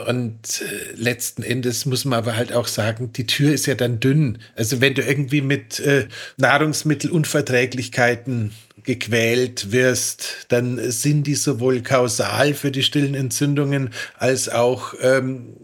Und 0.06 0.62
äh, 0.62 0.92
letzten 0.94 1.42
Endes 1.42 1.86
muss 1.86 2.04
man 2.04 2.18
aber 2.18 2.36
halt 2.36 2.52
auch 2.52 2.68
sagen, 2.68 3.12
die 3.12 3.26
Tür 3.26 3.52
ist 3.52 3.66
ja 3.66 3.74
dann 3.74 3.98
dünn. 3.98 4.38
Also 4.54 4.80
wenn 4.80 4.94
du 4.94 5.02
irgendwie 5.02 5.40
mit 5.40 5.80
äh, 5.80 6.06
Nahrungsmittelunverträglichkeiten 6.36 8.52
gequält 8.86 9.72
wirst, 9.72 10.46
dann 10.48 10.90
sind 10.90 11.26
die 11.26 11.34
sowohl 11.34 11.82
kausal 11.82 12.54
für 12.54 12.70
die 12.70 12.82
stillen 12.82 13.14
Entzündungen 13.14 13.90
als 14.16 14.48
auch 14.48 14.94
ähm, 15.02 15.56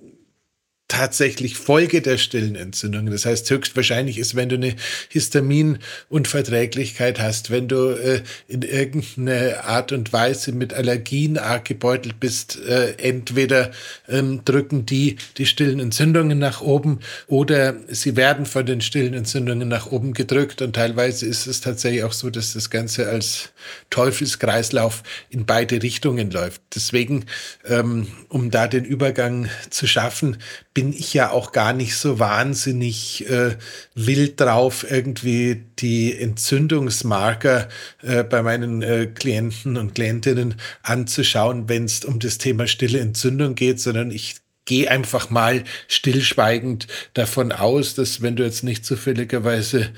tatsächlich 0.92 1.56
Folge 1.56 2.02
der 2.02 2.18
stillen 2.18 2.54
Entzündungen. 2.54 3.10
Das 3.10 3.24
heißt, 3.24 3.48
höchstwahrscheinlich 3.48 4.18
ist, 4.18 4.36
wenn 4.36 4.50
du 4.50 4.56
eine 4.56 4.74
Histaminunverträglichkeit 5.08 7.18
hast, 7.18 7.50
wenn 7.50 7.66
du 7.66 7.92
äh, 7.92 8.20
in 8.46 8.60
irgendeiner 8.60 9.64
Art 9.64 9.92
und 9.92 10.12
Weise 10.12 10.52
mit 10.52 10.74
Allergien 10.74 11.38
arg 11.38 11.64
gebeutelt 11.64 12.20
bist, 12.20 12.58
äh, 12.68 12.92
entweder 12.98 13.70
ähm, 14.06 14.44
drücken 14.44 14.84
die 14.84 15.16
die 15.38 15.46
stillen 15.46 15.80
Entzündungen 15.80 16.38
nach 16.38 16.60
oben 16.60 16.98
oder 17.26 17.74
sie 17.88 18.16
werden 18.16 18.44
von 18.44 18.66
den 18.66 18.82
stillen 18.82 19.14
Entzündungen 19.14 19.68
nach 19.68 19.90
oben 19.90 20.12
gedrückt 20.12 20.60
und 20.60 20.76
teilweise 20.76 21.24
ist 21.24 21.46
es 21.46 21.62
tatsächlich 21.62 22.04
auch 22.04 22.12
so, 22.12 22.28
dass 22.28 22.52
das 22.52 22.68
Ganze 22.68 23.08
als 23.08 23.48
Teufelskreislauf 23.88 25.02
in 25.30 25.46
beide 25.46 25.82
Richtungen 25.82 26.30
läuft. 26.30 26.60
Deswegen, 26.74 27.24
ähm, 27.64 28.08
um 28.28 28.50
da 28.50 28.68
den 28.68 28.84
Übergang 28.84 29.48
zu 29.70 29.86
schaffen, 29.86 30.36
bin 30.74 30.92
ich 30.92 31.12
ja 31.12 31.30
auch 31.30 31.52
gar 31.52 31.72
nicht 31.72 31.96
so 31.96 32.18
wahnsinnig 32.18 33.28
äh, 33.28 33.56
wild 33.94 34.40
drauf, 34.40 34.86
irgendwie 34.88 35.64
die 35.78 36.18
Entzündungsmarker 36.18 37.68
äh, 38.02 38.24
bei 38.24 38.42
meinen 38.42 38.82
äh, 38.82 39.06
Klienten 39.06 39.76
und 39.76 39.94
Klientinnen 39.94 40.54
anzuschauen, 40.82 41.68
wenn 41.68 41.84
es 41.84 42.04
um 42.04 42.18
das 42.18 42.38
Thema 42.38 42.66
stille 42.66 43.00
Entzündung 43.00 43.54
geht, 43.54 43.80
sondern 43.80 44.10
ich 44.10 44.41
geh 44.72 44.88
einfach 44.88 45.28
mal 45.28 45.64
stillschweigend 45.86 46.86
davon 47.12 47.52
aus, 47.52 47.94
dass 47.94 48.22
wenn 48.22 48.36
du 48.36 48.42
jetzt 48.42 48.64
nicht 48.64 48.86
zufälligerweise 48.86 49.90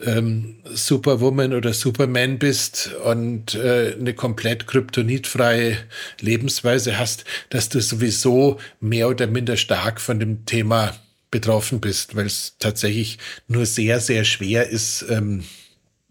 ähm, 0.00 0.60
Superwoman 0.72 1.52
oder 1.52 1.72
Superman 1.72 2.38
bist 2.38 2.92
und 3.04 3.56
äh, 3.56 3.96
eine 3.98 4.14
komplett 4.14 4.68
kryptonitfreie 4.68 5.78
Lebensweise 6.20 6.96
hast, 6.96 7.24
dass 7.48 7.70
du 7.70 7.80
sowieso 7.80 8.60
mehr 8.78 9.08
oder 9.08 9.26
minder 9.26 9.56
stark 9.56 10.00
von 10.00 10.20
dem 10.20 10.46
Thema 10.46 10.94
betroffen 11.32 11.80
bist, 11.80 12.14
weil 12.14 12.26
es 12.26 12.54
tatsächlich 12.60 13.18
nur 13.48 13.66
sehr, 13.66 13.98
sehr 13.98 14.22
schwer 14.22 14.68
ist, 14.68 15.04
ähm, 15.10 15.42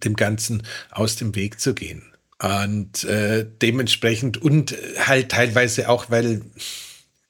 dem 0.03 0.17
Ganzen 0.17 0.63
aus 0.91 1.15
dem 1.15 1.36
Weg 1.36 1.62
zu 1.62 1.73
gehen. 1.73 2.03
Und 2.41 3.05
äh, 3.05 3.45
dementsprechend 3.62 4.41
und 4.41 4.75
halt 4.97 5.29
teilweise 5.29 5.88
auch, 5.88 6.10
weil 6.10 6.41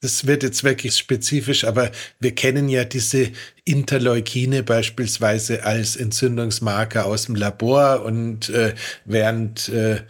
das 0.01 0.25
wird 0.25 0.43
jetzt 0.43 0.63
wirklich 0.63 0.95
spezifisch, 0.95 1.65
aber 1.65 1.91
wir 2.19 2.33
kennen 2.33 2.69
ja 2.69 2.85
diese 2.85 3.31
Interleukine 3.65 4.63
beispielsweise 4.63 5.63
als 5.65 5.95
Entzündungsmarker 5.95 7.05
aus 7.05 7.25
dem 7.25 7.35
Labor 7.35 8.03
und 8.05 8.49
äh, 8.49 8.73
während 9.05 9.69
äh, 9.69 10.01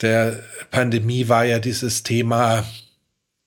der 0.00 0.42
Pandemie 0.70 1.28
war 1.28 1.44
ja 1.44 1.58
dieses 1.58 2.02
Thema 2.02 2.66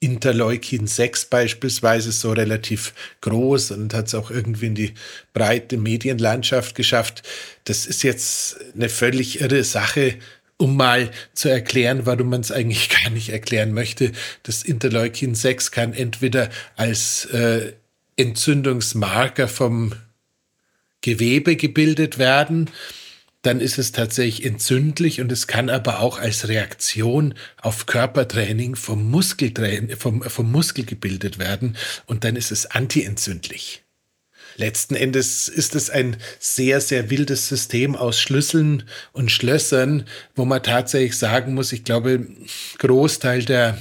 Interleukin 0.04 0.88
6 0.88 1.26
beispielsweise 1.26 2.12
so 2.12 2.32
relativ 2.32 2.94
groß 3.22 3.72
und 3.72 3.94
hat 3.94 4.08
es 4.08 4.16
auch 4.16 4.32
irgendwie 4.32 4.66
in 4.66 4.76
die 4.76 4.94
breite 5.32 5.78
Medienlandschaft 5.78 6.74
geschafft. 6.74 7.22
Das 7.66 7.86
ist 7.86 8.02
jetzt 8.02 8.58
eine 8.74 8.90
völlig 8.90 9.42
irre 9.42 9.64
Sache, 9.64 10.16
um 10.62 10.78
mal 10.78 11.10
zu 11.34 11.50
erklären, 11.50 12.06
warum 12.06 12.30
man 12.30 12.42
es 12.42 12.52
eigentlich 12.52 12.90
gar 13.04 13.10
nicht 13.10 13.30
erklären 13.30 13.74
möchte. 13.74 14.12
Das 14.44 14.62
Interleukin 14.64 15.34
6 15.34 15.72
kann 15.72 15.94
entweder 15.94 16.50
als 16.76 17.26
äh, 17.26 17.74
Entzündungsmarker 18.16 19.48
vom 19.48 19.94
Gewebe 21.02 21.56
gebildet 21.56 22.20
werden, 22.20 22.70
dann 23.42 23.60
ist 23.60 23.80
es 23.80 23.92
tatsächlich 23.92 24.46
entzündlich 24.46 25.20
und 25.20 25.32
es 25.32 25.48
kann 25.48 25.72
aber 25.72 26.00
auch 26.00 26.20
als 26.20 26.48
Reaktion 26.48 27.34
auf 27.60 27.88
Körpertraining 27.88 28.76
vom, 28.76 29.10
Muskeltraining, 29.10 29.98
vom, 29.98 30.22
vom 30.22 30.52
Muskel 30.52 30.86
gebildet 30.86 31.40
werden 31.40 31.76
und 32.06 32.24
dann 32.24 32.36
ist 32.36 32.52
es 32.52 32.68
antientzündlich. 32.68 33.82
Letzten 34.58 34.96
Endes 34.96 35.48
ist 35.48 35.76
es 35.76 35.90
ein 35.90 36.18
sehr, 36.40 36.82
sehr 36.82 37.10
wildes 37.10 37.48
System 37.48 37.96
aus 37.96 38.20
Schlüsseln 38.20 38.84
und 39.14 39.32
Schlössern, 39.32 40.06
wo 40.36 40.46
man 40.46 40.64
tatsächlich 40.64 41.18
sagen 41.18 41.54
muss, 41.54 41.72
ich 41.72 41.84
glaube, 41.84 42.28
Großteil 42.80 43.46
der 43.46 43.78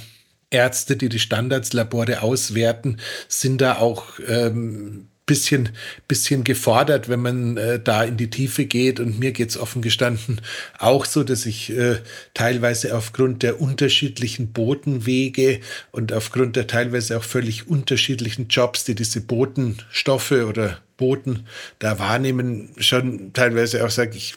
Ärzte, 0.51 0.97
die 0.97 1.09
die 1.09 1.19
Standardslabore 1.19 2.23
auswerten, 2.23 2.99
sind 3.29 3.61
da 3.61 3.79
auch 3.79 4.19
ähm, 4.27 5.09
bisschen, 5.31 5.69
bisschen 6.09 6.43
gefordert, 6.43 7.09
wenn 7.09 7.21
man 7.21 7.57
äh, 7.57 7.79
da 7.79 8.03
in 8.03 8.17
die 8.17 8.31
Tiefe 8.31 8.65
geht. 8.65 8.99
Und 8.99 9.21
mir 9.21 9.31
geht's 9.31 9.57
offen 9.57 9.81
gestanden 9.81 10.41
auch 10.77 11.05
so, 11.05 11.23
dass 11.23 11.47
ich 11.47 11.71
äh, 11.71 11.99
teilweise 12.35 12.97
aufgrund 12.97 13.45
der 13.45 13.61
unterschiedlichen 13.61 14.53
Botenwege 14.53 15.61
und 15.93 16.13
aufgrund 16.13 16.57
der 16.57 16.67
teilweise 16.67 17.17
auch 17.17 17.23
völlig 17.23 17.69
unterschiedlichen 17.69 18.49
Jobs, 18.49 18.83
die 18.83 18.97
diese 18.97 19.21
Botenstoffe 19.21 20.33
oder 20.33 20.81
Boten 20.97 21.47
da 21.79 22.01
wahrnehmen, 22.01 22.71
schon 22.79 23.33
teilweise 23.33 23.87
auch 23.87 23.91
sage, 23.91 24.17
ich 24.17 24.35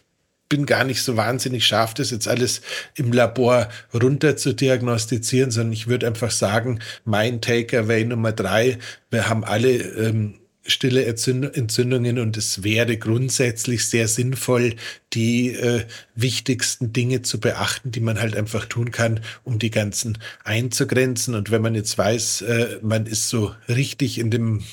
bin 0.48 0.68
gar 0.68 0.84
nicht 0.84 1.02
so 1.02 1.18
wahnsinnig 1.18 1.66
scharf, 1.66 1.96
das 1.96 2.12
jetzt 2.12 2.28
alles 2.28 2.62
im 2.94 3.12
Labor 3.12 3.68
runter 3.92 4.38
zu 4.38 4.54
diagnostizieren, 4.54 5.50
sondern 5.50 5.74
ich 5.74 5.88
würde 5.88 6.06
einfach 6.06 6.30
sagen, 6.30 6.82
mein 7.04 7.42
Takeaway 7.42 8.06
Nummer 8.06 8.32
drei, 8.32 8.78
wir 9.10 9.28
haben 9.28 9.44
alle 9.44 9.72
ähm, 9.72 10.36
stille 10.66 11.06
Entzündungen 11.06 12.20
und 12.20 12.38
es 12.38 12.64
wäre 12.64 12.98
grundsätzlich 12.98 13.86
sehr 13.88 14.08
sinnvoll, 14.08 14.76
die 15.14 15.50
äh, 15.50 15.86
wichtigsten 16.16 16.94
Dinge 16.94 17.22
zu 17.22 17.40
beachten, 17.40 17.92
die 17.92 18.00
man 18.00 18.20
halt 18.20 18.36
einfach 18.36 18.66
tun 18.66 18.92
kann, 18.92 19.20
um 19.44 19.60
die 19.60 19.72
ganzen 19.72 20.18
einzugrenzen. 20.44 21.36
Und 21.36 21.52
wenn 21.52 21.62
man 21.62 21.76
jetzt 21.76 21.98
weiß, 21.98 22.42
äh, 22.44 22.80
man 22.82 23.06
ist 23.06 23.30
so 23.30 23.54
richtig 23.68 24.18
in 24.18 24.32
dem 24.32 24.64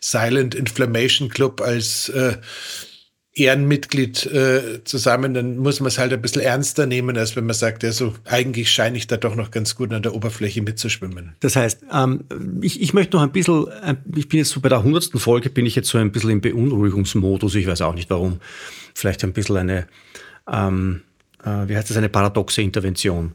Silent 0.00 0.54
Inflammation 0.54 1.28
Club 1.28 1.60
als 1.60 2.08
äh, 2.08 2.38
Ehrenmitglied 3.42 4.26
äh, 4.26 4.84
zusammen, 4.84 5.34
dann 5.34 5.58
muss 5.58 5.80
man 5.80 5.88
es 5.88 5.98
halt 5.98 6.12
ein 6.12 6.22
bisschen 6.22 6.42
ernster 6.42 6.86
nehmen, 6.86 7.16
als 7.16 7.36
wenn 7.36 7.46
man 7.46 7.54
sagt, 7.54 7.82
ja, 7.82 7.92
so 7.92 8.14
eigentlich 8.24 8.70
scheine 8.70 8.96
ich 8.96 9.06
da 9.06 9.16
doch 9.16 9.36
noch 9.36 9.50
ganz 9.50 9.74
gut 9.74 9.92
an 9.92 10.02
der 10.02 10.14
Oberfläche 10.14 10.62
mitzuschwimmen. 10.62 11.32
Das 11.40 11.56
heißt, 11.56 11.84
ähm, 11.92 12.24
ich, 12.60 12.80
ich 12.80 12.94
möchte 12.94 13.16
noch 13.16 13.22
ein 13.22 13.32
bisschen, 13.32 13.66
ich 14.14 14.28
bin 14.28 14.38
jetzt 14.38 14.50
so 14.50 14.60
bei 14.60 14.68
der 14.68 14.82
hundertsten 14.82 15.20
Folge, 15.20 15.50
bin 15.50 15.66
ich 15.66 15.76
jetzt 15.76 15.88
so 15.88 15.98
ein 15.98 16.12
bisschen 16.12 16.30
im 16.30 16.40
Beunruhigungsmodus, 16.40 17.54
ich 17.54 17.66
weiß 17.66 17.82
auch 17.82 17.94
nicht 17.94 18.10
warum. 18.10 18.40
Vielleicht 18.94 19.24
ein 19.24 19.32
bisschen 19.32 19.56
eine, 19.56 19.86
ähm, 20.50 21.02
äh, 21.44 21.68
wie 21.68 21.76
heißt 21.76 21.90
das, 21.90 21.96
eine 21.96 22.08
paradoxe 22.08 22.62
Intervention 22.62 23.32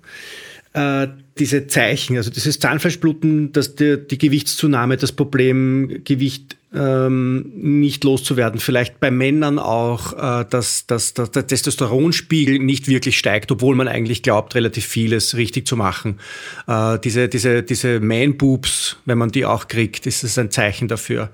äh, 0.76 1.08
diese 1.40 1.68
Zeichen, 1.68 2.18
also 2.18 2.30
dieses 2.30 2.60
Zahnfleischbluten, 2.60 3.54
dass 3.54 3.76
die, 3.76 3.98
die 3.98 4.18
Gewichtszunahme, 4.18 4.98
das 4.98 5.14
Problem 5.14 6.02
Gewicht 6.04 6.58
ähm, 6.76 7.52
nicht 7.56 8.04
loszuwerden. 8.04 8.60
Vielleicht 8.60 9.00
bei 9.00 9.12
Männern 9.12 9.60
auch, 9.60 10.14
äh, 10.14 10.46
dass, 10.50 10.88
dass, 10.88 11.14
dass 11.14 11.32
der 11.32 11.48
Testosteronspiegel 11.48 12.60
nicht 12.60 12.88
wirklich 12.88 13.18
steigt, 13.18 13.52
obwohl 13.52 13.76
man 13.76 13.88
eigentlich 13.88 14.24
glaubt, 14.24 14.56
relativ 14.56 14.86
vieles 14.86 15.36
richtig 15.38 15.68
zu 15.68 15.78
machen. 15.78 16.20
Äh, 16.68 17.00
diese 17.00 17.30
diese, 17.30 17.64
diese 17.64 18.00
Man-Boobs, 18.00 18.98
wenn 19.06 19.18
man 19.18 19.32
die 19.32 19.46
auch 19.46 19.68
kriegt, 19.68 20.06
ist 20.06 20.24
es 20.24 20.38
ein 20.38 20.52
Zeichen 20.52 20.88
dafür. 20.88 21.30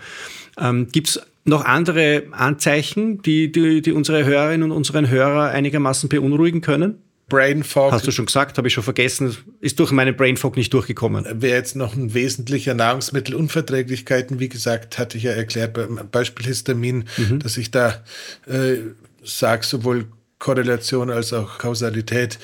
Ähm, 0.60 0.88
Gibt 0.92 1.22
noch 1.44 1.66
andere 1.66 2.24
Anzeichen, 2.32 3.22
die, 3.22 3.52
die, 3.52 3.82
die 3.82 3.92
unsere 3.92 4.26
Hörerinnen 4.26 4.72
und 4.72 4.78
unseren 4.78 5.10
Hörer 5.10 5.50
einigermaßen 5.50 6.10
beunruhigen 6.10 6.62
können? 6.62 7.02
Brain 7.32 7.64
Fog. 7.64 7.94
Hast 7.94 8.06
du 8.06 8.12
schon 8.12 8.26
gesagt, 8.26 8.58
habe 8.58 8.68
ich 8.68 8.74
schon 8.74 8.84
vergessen, 8.84 9.38
ist 9.62 9.80
durch 9.80 9.92
meinen 9.92 10.18
Brain 10.18 10.36
Fog 10.36 10.58
nicht 10.58 10.74
durchgekommen. 10.74 11.26
Wäre 11.42 11.56
jetzt 11.56 11.78
noch 11.78 11.96
ein 11.96 12.14
wesentlicher 12.14 12.74
Nahrungsmittelunverträglichkeiten, 12.74 14.40
wie 14.42 14.50
gesagt, 14.50 15.00
hatte 15.00 15.18
ich 15.18 15.24
ja 15.24 15.32
erklärt 15.32 15.74
beim 15.74 15.98
Beispiel 16.12 16.46
Histamin, 16.46 17.06
mhm. 17.16 17.40
dass 17.40 17.56
ich 17.56 17.72
da 17.72 18.04
äh, 18.48 18.80
sage, 19.24 19.66
sowohl 19.66 20.08
Korrelation 20.42 21.12
als 21.12 21.32
auch 21.32 21.60
Kausalität 21.60 22.40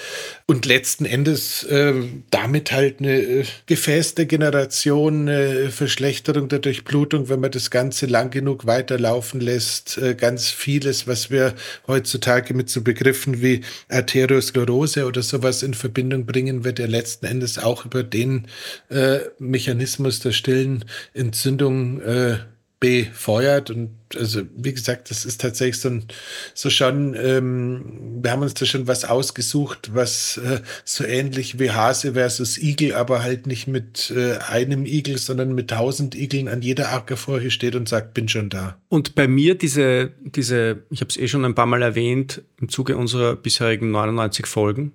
und 0.46 0.66
letzten 0.66 1.04
Endes 1.04 1.64
äh, 1.64 1.94
damit 2.30 2.72
halt 2.72 3.00
eine 3.00 3.18
äh, 3.18 3.44
Gefäßdegeneration, 3.66 5.28
eine 5.28 5.70
Verschlechterung 5.72 6.48
der 6.48 6.60
Durchblutung, 6.60 7.28
wenn 7.28 7.42
man 7.42 7.52
das 7.52 7.72
Ganze 7.72 8.06
lang 8.06 8.30
genug 8.30 8.68
weiterlaufen 8.68 9.42
lässt. 9.42 9.98
Äh, 9.98 10.14
ganz 10.14 10.50
vieles, 10.50 11.08
was 11.08 11.32
wir 11.32 11.56
heutzutage 11.88 12.54
mit 12.54 12.70
so 12.70 12.82
Begriffen 12.82 13.42
wie 13.42 13.62
Arteriosklerose 13.90 15.06
oder 15.06 15.24
sowas 15.24 15.64
in 15.64 15.74
Verbindung 15.74 16.26
bringen, 16.28 16.64
wird 16.64 16.78
ja 16.80 16.86
letzten 16.86 17.26
Endes 17.26 17.58
auch 17.58 17.84
über 17.84 18.04
den 18.04 18.48
äh, 18.90 19.20
Mechanismus 19.40 20.20
der 20.20 20.32
stillen 20.32 20.86
Entzündung 21.16 22.00
äh, 22.02 22.38
befeuert 22.80 23.72
und 23.72 23.90
also 24.16 24.42
wie 24.56 24.74
gesagt, 24.74 25.10
das 25.10 25.26
ist 25.26 25.42
tatsächlich 25.42 25.82
so, 25.82 25.90
ein, 25.90 26.06
so 26.54 26.70
schon, 26.70 27.16
ähm, 27.16 28.20
wir 28.22 28.32
haben 28.32 28.44
uns 28.44 28.54
da 28.54 28.66
schon 28.66 28.88
was 28.88 29.04
ausgesucht, 29.04 29.96
was 29.96 30.38
äh, 30.38 30.62
so 30.86 31.04
ähnlich 31.04 31.60
wie 31.60 31.72
Hase 31.72 32.14
versus 32.14 32.58
Igel, 32.58 32.94
aber 32.94 33.24
halt 33.24 33.48
nicht 33.48 33.68
mit 33.68 34.14
äh, 34.16 34.38
einem 34.38 34.86
Igel, 34.86 35.18
sondern 35.18 35.56
mit 35.56 35.72
tausend 35.72 36.14
Igeln 36.16 36.48
an 36.48 36.62
jeder 36.62 36.94
Ackerfurche 36.94 37.50
steht 37.50 37.76
und 37.76 37.90
sagt, 37.90 38.14
bin 38.14 38.30
schon 38.30 38.50
da. 38.50 38.78
Und 38.90 39.16
bei 39.16 39.28
mir 39.28 39.56
diese, 39.56 40.12
diese 40.22 40.84
ich 40.92 41.02
habe 41.02 41.10
es 41.10 41.18
eh 41.18 41.28
schon 41.28 41.46
ein 41.46 41.56
paar 41.56 41.66
Mal 41.66 41.82
erwähnt, 41.82 42.44
im 42.62 42.70
Zuge 42.70 42.96
unserer 42.96 43.36
bisherigen 43.36 43.90
99 43.90 44.46
Folgen, 44.46 44.94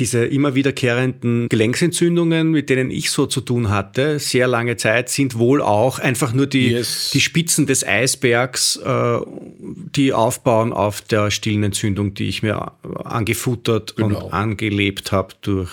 diese 0.00 0.24
immer 0.24 0.56
wiederkehrenden 0.56 1.48
Gelenksentzündungen, 1.48 2.50
mit 2.50 2.68
denen 2.68 2.90
ich 2.90 3.10
so 3.10 3.26
zu 3.26 3.40
tun 3.40 3.70
hatte, 3.70 4.18
sehr 4.18 4.48
lange 4.48 4.76
Zeit, 4.76 5.08
sind 5.08 5.38
wohl 5.38 5.62
auch 5.62 6.00
einfach 6.00 6.32
nur 6.32 6.48
die, 6.48 6.70
yes. 6.72 7.10
die 7.12 7.20
Spitzen 7.20 7.66
des 7.66 7.86
Eisbergs, 7.86 8.76
äh, 8.76 9.18
die 9.94 10.12
aufbauen 10.12 10.72
auf 10.72 11.00
der 11.00 11.30
stillen 11.30 11.62
Entzündung, 11.62 12.14
die 12.14 12.28
ich 12.28 12.42
mir 12.42 12.72
angefuttert 13.04 13.94
genau. 13.94 14.24
und 14.24 14.32
angelebt 14.32 15.12
habe 15.12 15.34
durch. 15.42 15.70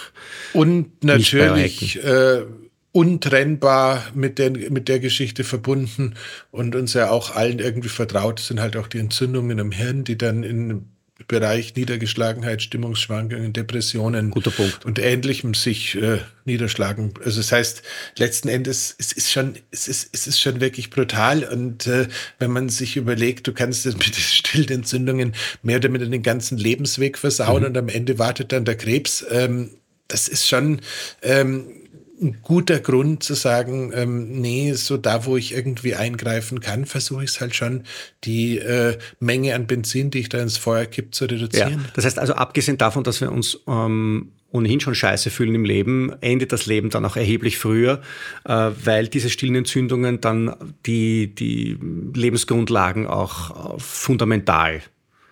Und 0.54 1.04
natürlich 1.04 2.04
äh, 2.04 2.44
untrennbar 2.92 4.04
mit 4.14 4.38
der, 4.38 4.52
mit 4.52 4.88
der 4.88 5.00
Geschichte 5.00 5.44
verbunden 5.44 6.14
und 6.52 6.76
uns 6.76 6.94
ja 6.94 7.10
auch 7.10 7.36
allen 7.36 7.58
irgendwie 7.58 7.90
vertraut 7.90 8.40
sind 8.40 8.60
halt 8.60 8.78
auch 8.78 8.88
die 8.88 9.00
Entzündungen 9.00 9.58
im 9.58 9.72
Hirn, 9.72 10.04
die 10.04 10.18
dann 10.18 10.44
in 10.44 10.91
Bereich 11.28 11.76
Niedergeschlagenheit, 11.76 12.62
Stimmungsschwankungen, 12.62 13.54
Depressionen 13.54 14.32
Guter 14.32 14.52
Punkt. 14.52 14.86
und 14.86 15.00
Ähnlichem 15.00 15.54
sich 15.54 15.96
äh, 15.96 16.20
niederschlagen. 16.46 17.14
Also 17.24 17.40
das 17.40 17.52
heißt, 17.52 17.84
letzten 18.18 18.50
Endes, 18.50 18.96
es 18.98 19.12
ist 19.12 19.32
schon, 19.32 19.56
es 19.72 19.88
ist, 19.88 20.10
es 20.12 20.28
ist 20.28 20.40
schon 20.40 20.62
wirklich 20.62 20.90
brutal. 20.90 21.44
Und 21.44 21.88
äh, 21.88 22.08
wenn 22.40 22.52
man 22.52 22.70
sich 22.70 22.98
überlegt, 22.98 23.48
du 23.48 23.54
kannst 23.54 23.86
mit 23.86 24.08
den 24.08 24.14
stillen 24.14 24.70
Entzündungen 24.70 25.34
mehr 25.64 25.78
oder 25.78 25.90
weniger 25.90 26.10
den 26.10 26.24
ganzen 26.24 26.58
Lebensweg 26.58 27.18
versauen 27.18 27.62
mhm. 27.62 27.70
und 27.70 27.78
am 27.78 27.90
Ende 27.90 28.20
wartet 28.20 28.52
dann 28.52 28.66
der 28.66 28.76
Krebs. 28.76 29.26
Ähm, 29.30 29.72
das 30.08 30.28
ist 30.28 30.48
schon 30.48 30.82
ähm, 31.22 31.81
ein 32.22 32.38
guter 32.44 32.80
Grund 32.80 33.24
zu 33.24 33.34
sagen, 33.34 33.92
ähm, 33.96 34.40
nee, 34.40 34.74
so 34.74 34.98
da, 34.98 35.26
wo 35.26 35.38
ich 35.38 35.54
irgendwie 35.54 35.96
eingreifen 35.96 36.60
kann, 36.60 36.86
versuche 36.86 37.24
ich 37.24 37.32
es 37.32 37.42
halt 37.42 37.56
schon, 37.56 37.84
die 38.24 38.60
äh, 38.60 38.98
Menge 39.20 39.56
an 39.56 39.66
Benzin, 39.66 40.12
die 40.12 40.20
ich 40.20 40.30
da 40.30 40.40
ins 40.40 40.58
Feuer 40.58 40.86
kipp, 40.86 41.16
zu 41.16 41.26
reduzieren. 41.26 41.74
Ja, 41.74 41.90
das 41.96 42.06
heißt 42.06 42.20
also, 42.20 42.34
abgesehen 42.34 42.78
davon, 42.78 43.04
dass 43.04 43.22
wir 43.22 43.32
uns 43.32 43.60
ähm, 43.68 44.32
ohnehin 44.52 44.80
schon 44.80 44.94
scheiße 44.94 45.30
fühlen 45.32 45.56
im 45.56 45.66
Leben, 45.66 46.14
endet 46.22 46.52
das 46.52 46.68
Leben 46.68 46.90
dann 46.90 47.06
auch 47.06 47.16
erheblich 47.16 47.58
früher, 47.58 48.02
äh, 48.46 48.70
weil 48.84 49.08
diese 49.08 49.30
stillen 49.30 49.56
Entzündungen 49.56 50.22
dann 50.22 50.76
die, 50.86 51.34
die 51.34 51.78
Lebensgrundlagen 52.14 53.08
auch 53.08 53.76
äh, 53.76 53.80
fundamental 53.80 54.82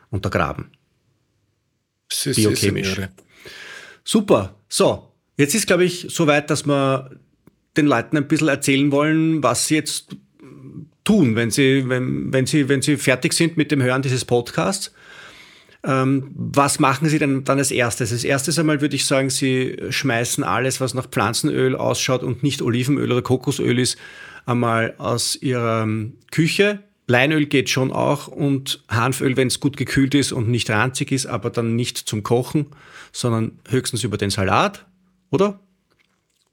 untergraben. 0.10 0.72
Biochemisch. 2.26 3.00
Super. 4.04 4.56
So, 4.68 5.09
Jetzt 5.40 5.56
ist, 5.56 5.68
glaube 5.68 5.86
ich, 5.86 6.08
so 6.10 6.28
weit, 6.28 6.50
dass 6.50 6.68
wir 6.68 7.12
den 7.78 7.86
Leuten 7.86 8.18
ein 8.18 8.28
bisschen 8.28 8.50
erzählen 8.50 8.92
wollen, 8.92 9.42
was 9.42 9.68
sie 9.68 9.76
jetzt 9.76 10.18
tun, 11.06 11.38
wenn 11.38 11.50
sie, 11.50 11.88
wenn, 11.88 12.34
wenn 12.34 12.46
sie, 12.46 12.68
wenn 12.68 12.82
sie 12.82 12.98
fertig 12.98 13.32
sind 13.32 13.56
mit 13.56 13.72
dem 13.72 13.82
Hören 13.82 14.02
dieses 14.02 14.26
Podcasts. 14.26 14.94
Ähm, 15.82 16.30
was 16.36 16.80
machen 16.80 17.08
Sie 17.08 17.20
denn 17.20 17.46
dann 17.46 17.58
als 17.58 17.72
erstes? 17.72 18.12
Als 18.12 18.26
erstes 18.26 18.60
einmal 18.60 18.82
würde 18.82 18.98
ich 18.98 19.06
sagen, 19.06 19.30
Sie 19.30 19.78
schmeißen 19.90 20.44
alles, 20.44 20.82
was 20.82 20.94
nach 20.94 21.08
Pflanzenöl 21.08 21.74
ausschaut 21.78 22.22
und 22.22 22.44
nicht 22.44 22.62
Olivenöl 22.62 23.10
oder 23.10 23.22
Kokosöl 23.22 23.80
ist, 23.80 23.98
einmal 24.46 24.94
aus 24.98 25.38
Ihrer 25.38 25.88
Küche. 26.32 26.80
Leinöl 27.08 27.46
geht 27.46 27.70
schon 27.70 27.94
auch 27.94 28.28
und 28.28 28.84
Hanföl, 28.90 29.38
wenn 29.38 29.48
es 29.48 29.62
gut 29.62 29.78
gekühlt 29.78 30.16
ist 30.16 30.34
und 30.34 30.50
nicht 30.50 30.70
ranzig 30.70 31.14
ist, 31.14 31.28
aber 31.28 31.50
dann 31.50 31.78
nicht 31.78 31.98
zum 31.98 32.24
Kochen, 32.24 32.66
sondern 33.14 33.54
höchstens 33.70 34.04
über 34.04 34.18
den 34.18 34.32
Salat, 34.32 34.86
oder? 35.32 35.60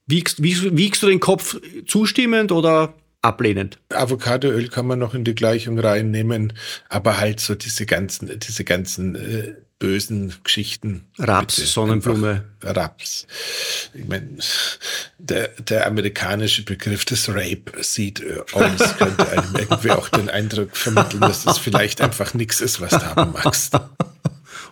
Wiegst, 0.07 0.43
wiegst, 0.43 0.77
wiegst 0.77 1.03
du 1.03 1.09
den 1.09 1.21
Kopf 1.21 1.57
zustimmend 1.87 2.53
oder 2.53 2.95
ablehnend. 3.23 3.79
Avocadoöl 3.89 4.69
kann 4.69 4.87
man 4.87 4.99
noch 4.99 5.15
in 5.15 5.25
die 5.25 5.35
Gleichung 5.35 5.79
reinnehmen, 5.79 6.53
aber 6.89 7.19
halt 7.19 7.41
so 7.41 7.55
diese 7.55 7.85
ganzen, 7.87 8.39
diese 8.39 8.65
ganzen 8.65 9.17
äh, 9.17 9.55
bösen 9.79 10.33
Geschichten. 10.43 11.07
Raps, 11.19 11.57
bitte. 11.57 11.69
Sonnenblume. 11.69 12.45
Einfach 12.63 12.77
Raps. 12.77 13.27
Ich 13.93 14.07
meine, 14.07 14.39
der, 15.19 15.49
der 15.49 15.87
amerikanische 15.87 16.65
Begriff 16.65 17.05
des 17.05 17.29
Rape 17.29 17.83
Seed 17.83 18.23
Oils 18.53 18.97
könnte 18.97 19.29
einem 19.29 19.55
irgendwie 19.59 19.91
auch 19.91 20.09
den 20.09 20.31
Eindruck 20.31 20.77
vermitteln, 20.77 21.21
dass 21.21 21.45
das 21.45 21.59
vielleicht 21.59 22.01
einfach 22.01 22.33
nichts 22.35 22.61
ist, 22.61 22.81
was 22.81 22.91
du 22.91 23.05
haben 23.05 23.33
magst. 23.33 23.75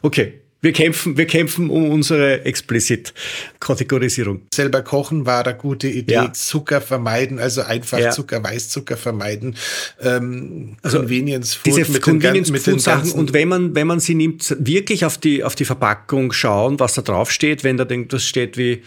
Okay, 0.00 0.43
wir 0.64 0.72
kämpfen, 0.72 1.16
wir 1.16 1.26
kämpfen 1.26 1.68
um 1.70 1.90
unsere 1.90 2.44
Explicit-Kategorisierung. 2.44 4.40
Selber 4.52 4.82
kochen 4.82 5.26
war 5.26 5.46
eine 5.46 5.56
gute 5.56 5.88
Idee. 5.88 6.14
Ja. 6.14 6.32
Zucker 6.32 6.80
vermeiden, 6.80 7.38
also 7.38 7.62
einfach 7.62 7.98
ja. 7.98 8.10
Zucker, 8.10 8.42
Weißzucker 8.42 8.96
vermeiden. 8.96 9.56
Ähm, 10.00 10.76
also 10.82 11.00
Convenience 11.00 11.54
Food 11.54 11.66
diese 11.66 11.92
mit 11.92 12.02
Convenience 12.02 12.50
den, 12.50 12.60
Food 12.60 12.80
Sachen. 12.80 13.12
Und 13.12 13.34
wenn 13.34 13.48
man, 13.48 13.74
wenn 13.74 13.86
man 13.86 14.00
sie 14.00 14.14
nimmt, 14.14 14.56
wirklich 14.58 15.04
auf 15.04 15.18
die, 15.18 15.44
auf 15.44 15.54
die 15.54 15.66
Verpackung 15.66 16.32
schauen, 16.32 16.80
was 16.80 16.94
da 16.94 17.02
drauf 17.02 17.30
steht. 17.30 17.62
Wenn 17.62 17.76
da 17.76 17.84
das 17.84 18.24
steht 18.24 18.56
wie 18.56 18.82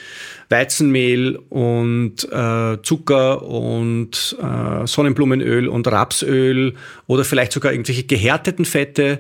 Weizenmehl 0.50 1.38
und 1.50 2.28
äh, 2.32 2.82
Zucker 2.82 3.44
und 3.44 4.36
äh, 4.42 4.88
Sonnenblumenöl 4.88 5.68
und 5.68 5.88
Rapsöl 5.88 6.74
oder 7.06 7.24
vielleicht 7.24 7.52
sogar 7.52 7.72
irgendwelche 7.72 8.04
gehärteten 8.04 8.66
Fette 8.66 9.20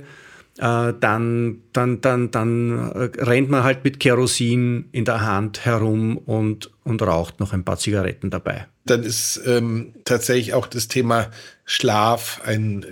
äh, 0.57 0.93
dann, 0.99 1.61
dann, 1.73 2.01
dann, 2.01 2.31
dann 2.31 2.91
rennt 2.99 3.49
man 3.49 3.63
halt 3.63 3.83
mit 3.83 3.99
Kerosin 3.99 4.85
in 4.91 5.05
der 5.05 5.21
Hand 5.21 5.65
herum 5.65 6.17
und, 6.17 6.71
und 6.83 7.01
raucht 7.01 7.39
noch 7.39 7.53
ein 7.53 7.63
paar 7.63 7.77
Zigaretten 7.77 8.29
dabei. 8.29 8.67
Dann 8.85 9.03
ist 9.03 9.41
ähm, 9.45 9.93
tatsächlich 10.05 10.53
auch 10.53 10.67
das 10.67 10.87
Thema 10.87 11.29
Schlaf 11.65 12.41
ein 12.45 12.85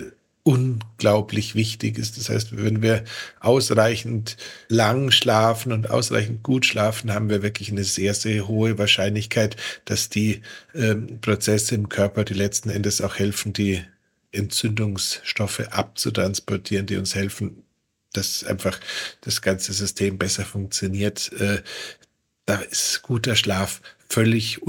unglaublich 0.43 1.56
wichtig 1.56 1.97
ist. 1.97 2.17
Das 2.17 2.30
heißt, 2.30 2.56
wenn 2.56 2.84
wir 2.84 3.04
ausreichend 3.39 4.38
lang 4.67 5.10
schlafen 5.10 5.71
und 5.71 5.89
ausreichend 5.89 6.43
gut 6.43 6.67
schlafen, 6.67 7.12
haben 7.12 7.32
wir 7.32 7.41
wirklich 7.41 7.71
eine 7.71 7.84
sehr, 7.84 8.13
sehr 8.13 8.47
hohe 8.47 8.78
Wahrscheinlichkeit, 8.78 9.56
dass 9.86 10.10
die 10.10 10.41
ähm, 10.75 11.19
Prozesse 11.19 11.73
im 11.73 11.89
Körper, 11.89 12.23
die 12.23 12.36
letzten 12.36 12.69
Endes 12.69 13.01
auch 13.01 13.15
helfen, 13.15 13.54
die 13.54 13.82
Entzündungsstoffe 14.36 15.67
abzutransportieren, 15.71 16.86
die 16.86 16.98
uns 16.98 17.15
helfen, 17.15 17.63
dass 18.13 18.43
einfach 18.43 18.80
das 19.21 19.41
ganze 19.41 19.74
System 19.74 20.17
besser 20.17 20.45
funktioniert. 20.45 21.32
Äh, 21.34 21.62
da 22.45 22.58
ist 22.58 23.02
guter 23.02 23.36
Schlaf 23.36 23.82
völlig 24.08 24.62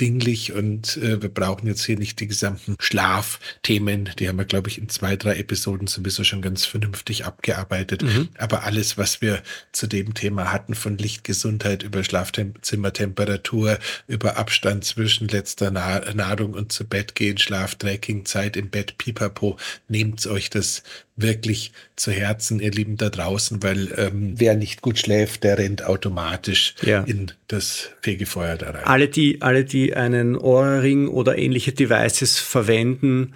unumdinglich 0.00 0.52
und 0.52 0.96
äh, 0.96 1.20
wir 1.20 1.28
brauchen 1.28 1.66
jetzt 1.66 1.84
hier 1.84 1.98
nicht 1.98 2.20
die 2.20 2.26
gesamten 2.26 2.76
Schlafthemen. 2.80 4.10
Die 4.18 4.28
haben 4.28 4.38
wir, 4.38 4.44
glaube 4.44 4.68
ich, 4.68 4.78
in 4.78 4.88
zwei, 4.88 5.16
drei 5.16 5.36
Episoden 5.36 5.86
sowieso 5.86 6.24
schon 6.24 6.42
ganz 6.42 6.64
vernünftig 6.64 7.24
abgearbeitet. 7.24 8.02
Mhm. 8.02 8.28
Aber 8.38 8.64
alles, 8.64 8.96
was 8.98 9.20
wir 9.20 9.42
zu 9.72 9.86
dem 9.86 10.14
Thema 10.14 10.52
hatten, 10.52 10.74
von 10.74 10.98
Lichtgesundheit 10.98 11.82
über 11.82 12.02
Schlafzimmertemperatur, 12.02 13.78
über 14.06 14.36
Abstand 14.36 14.84
zwischen 14.84 15.28
letzter 15.28 15.70
Nahrung 15.70 16.54
und 16.54 16.72
zu 16.72 16.84
Bett 16.84 17.14
gehen, 17.14 17.38
Schlaftracking, 17.38 18.24
Zeit 18.24 18.56
im 18.56 18.70
Bett, 18.70 18.96
pipapo, 18.98 19.56
nehmt 19.88 20.26
euch 20.26 20.50
das 20.50 20.82
wirklich 21.22 21.72
zu 21.96 22.10
Herzen, 22.10 22.60
ihr 22.60 22.70
Lieben 22.70 22.96
da 22.96 23.10
draußen, 23.10 23.62
weil 23.62 23.92
ähm, 23.96 24.34
wer 24.36 24.54
nicht 24.54 24.80
gut 24.80 24.98
schläft, 24.98 25.44
der 25.44 25.58
rennt 25.58 25.84
automatisch 25.84 26.74
ja. 26.82 27.02
in 27.02 27.32
das 27.48 27.90
Fegefeuer 28.00 28.56
da 28.56 28.70
rein. 28.70 28.84
Alle, 28.84 29.08
die, 29.08 29.42
alle, 29.42 29.64
die 29.64 29.89
einen 29.96 30.36
Ohrring 30.36 31.08
oder 31.08 31.38
ähnliche 31.38 31.72
Devices 31.72 32.38
verwenden, 32.38 33.34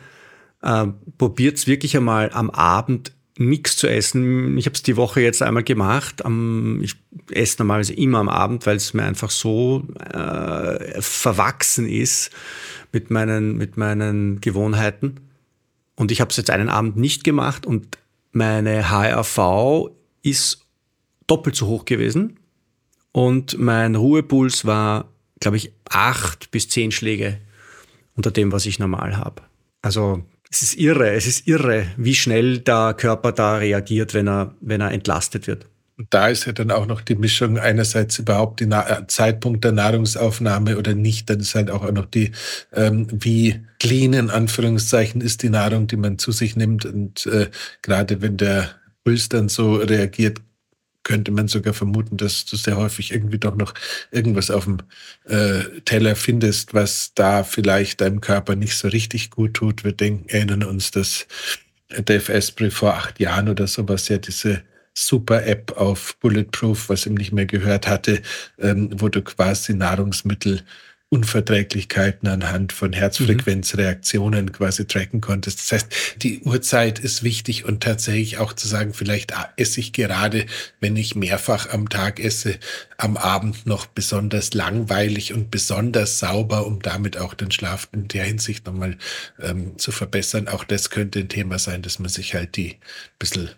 äh, 0.63 0.87
probiert 1.19 1.59
es 1.59 1.67
wirklich 1.67 1.97
einmal 1.97 2.31
am 2.33 2.51
Abend 2.51 3.13
nichts 3.39 3.77
zu 3.77 3.89
essen. 3.89 4.57
Ich 4.59 4.67
habe 4.67 4.75
es 4.75 4.83
die 4.83 4.97
Woche 4.97 5.21
jetzt 5.21 5.43
einmal 5.43 5.65
gemacht. 5.65 6.25
Am, 6.25 6.81
ich 6.83 6.95
esse 7.31 7.57
normalerweise 7.59 7.95
immer 7.95 8.19
am 8.19 8.29
Abend, 8.29 8.67
weil 8.67 8.77
es 8.77 8.95
mir 8.95 9.03
einfach 9.03 9.31
so 9.31 9.87
äh, 10.13 11.01
verwachsen 11.01 11.89
ist 11.89 12.31
mit 12.93 13.11
meinen, 13.11 13.57
mit 13.57 13.77
meinen 13.77 14.41
Gewohnheiten. 14.41 15.21
Und 15.97 16.11
ich 16.11 16.21
habe 16.21 16.31
es 16.31 16.37
jetzt 16.37 16.51
einen 16.51 16.69
Abend 16.69 16.97
nicht 16.97 17.25
gemacht 17.25 17.67
und 17.67 17.99
meine 18.33 18.91
HRV 18.91 19.91
ist 20.23 20.67
doppelt 21.27 21.57
so 21.57 21.67
hoch 21.67 21.85
gewesen. 21.85 22.39
Und 23.13 23.59
mein 23.59 23.95
Ruhepuls 23.95 24.65
war, 24.65 25.14
glaube 25.41 25.57
ich, 25.57 25.73
acht 25.89 26.51
bis 26.51 26.69
zehn 26.69 26.91
Schläge 26.91 27.39
unter 28.15 28.31
dem, 28.31 28.53
was 28.53 28.67
ich 28.67 28.79
normal 28.79 29.17
habe. 29.17 29.43
Also 29.83 30.25
es 30.51 30.63
ist 30.63 30.77
irre, 30.77 31.11
es 31.11 31.27
ist 31.27 31.47
irre, 31.49 31.87
wie 31.97 32.15
schnell 32.15 32.59
der 32.59 32.95
Körper 32.95 33.33
da 33.33 33.57
reagiert, 33.57 34.15
wenn 34.15 34.29
er, 34.29 34.55
wenn 34.61 34.81
er 34.81 34.93
entlastet 34.93 35.47
wird. 35.47 35.67
Und 35.97 36.13
da 36.13 36.29
ist 36.29 36.47
ja 36.47 36.53
dann 36.53 36.73
auch 36.73 36.87
noch 36.87 37.03
die 37.03 37.15
Mischung 37.15 37.59
einerseits 37.59 38.19
überhaupt 38.19 38.61
der 38.61 38.91
äh, 38.91 39.07
Zeitpunkt 39.07 39.63
der 39.63 39.73
Nahrungsaufnahme 39.73 40.77
oder 40.77 40.95
nicht. 40.95 41.31
Dann 41.31 41.39
ist 41.39 41.55
halt 41.55 41.71
auch 41.71 41.89
noch 41.93 42.07
die, 42.07 42.33
ähm, 42.73 43.07
wie 43.13 43.61
clean 43.79 44.13
in 44.13 44.31
Anführungszeichen 44.31 45.21
ist 45.21 45.43
die 45.43 45.51
Nahrung, 45.51 45.87
die 45.87 45.97
man 45.97 46.19
zu 46.19 46.33
sich 46.33 46.57
nimmt. 46.57 46.85
Und 46.85 47.27
äh, 47.27 47.49
gerade 47.83 48.23
wenn 48.23 48.37
der 48.37 48.71
Puls 49.05 49.29
dann 49.29 49.49
so 49.49 49.77
reagiert, 49.77 50.41
könnte 51.05 51.31
man 51.31 51.49
sogar 51.49 51.75
vermuten, 51.75 52.17
dass 52.17 52.45
du 52.47 52.57
sehr 52.57 52.77
häufig 52.77 53.13
irgendwie 53.13 53.39
doch 53.39 53.55
noch 53.55 53.75
irgendwas 54.11 54.51
auf 54.51 54.65
dem 54.65 54.79
äh, 55.25 55.81
Teller 55.85 56.17
findest, 56.17 56.75
was 56.75 57.13
da 57.15 57.45
vielleicht 57.45 58.01
deinem 58.01 58.21
Körper 58.21 58.57
nicht 58.57 58.77
so 58.77 58.89
richtig 58.89 59.31
gut 59.31 59.55
tut. 59.55 59.85
Wir 59.85 59.93
denken, 59.93 60.29
erinnern 60.29 60.65
uns, 60.65 60.91
dass 60.91 61.27
Dave 61.89 62.33
Asprey 62.35 62.71
vor 62.71 62.95
acht 62.95 63.21
Jahren 63.21 63.49
oder 63.49 63.67
sowas 63.67 64.09
ja 64.09 64.19
diese 64.19 64.63
Super-App 64.95 65.77
auf 65.77 66.17
Bulletproof, 66.21 66.89
was 66.89 67.07
ihm 67.07 67.15
nicht 67.15 67.33
mehr 67.33 67.47
gehört 67.47 67.89
hatte, 67.89 68.23
ähm, 68.59 68.91
wo 68.93 69.09
du 69.09 69.23
quasi 69.23 69.75
Nahrungsmittel 69.75 70.63
Unverträglichkeiten 71.15 72.29
anhand 72.29 72.73
von 72.73 72.93
Herzfrequenzreaktionen 72.93 74.51
quasi 74.51 74.85
tracken 74.85 75.21
konntest. 75.21 75.61
Das 75.61 75.71
heißt, 75.71 76.23
die 76.23 76.41
Uhrzeit 76.41 76.99
ist 76.99 77.23
wichtig 77.23 77.65
und 77.65 77.85
tatsächlich 77.85 78.39
auch 78.39 78.53
zu 78.53 78.67
sagen, 78.67 78.95
vielleicht 78.95 79.33
esse 79.57 79.79
ich 79.79 79.93
gerade, 79.93 80.45
wenn 80.81 80.97
ich 80.97 81.15
mehrfach 81.15 81.71
am 81.71 81.89
Tag 81.89 82.19
esse, 82.19 82.59
am 82.97 83.17
Abend 83.17 83.65
noch 83.65 83.87
besonders 83.87 84.55
langweilig 84.55 85.33
und 85.33 85.53
besonders 85.53 86.19
sauber, 86.19 86.67
um 86.67 86.83
damit 86.83 87.17
auch 87.17 87.35
den 87.35 87.53
Schlaf 87.53 87.89
in 87.93 88.09
der 88.09 88.25
Hinsicht 88.25 88.67
nochmal 88.67 88.99
ähm, 89.41 89.79
zu 89.79 89.93
verbessern. 89.93 90.49
Auch 90.49 90.65
das 90.65 90.91
könnte 90.91 91.21
ein 91.21 91.29
Thema 91.29 91.61
sein, 91.61 91.83
dass 91.83 92.01
man 92.01 92.09
sich 92.09 92.35
halt 92.35 92.57
die 92.57 92.79
bisschen 93.21 93.51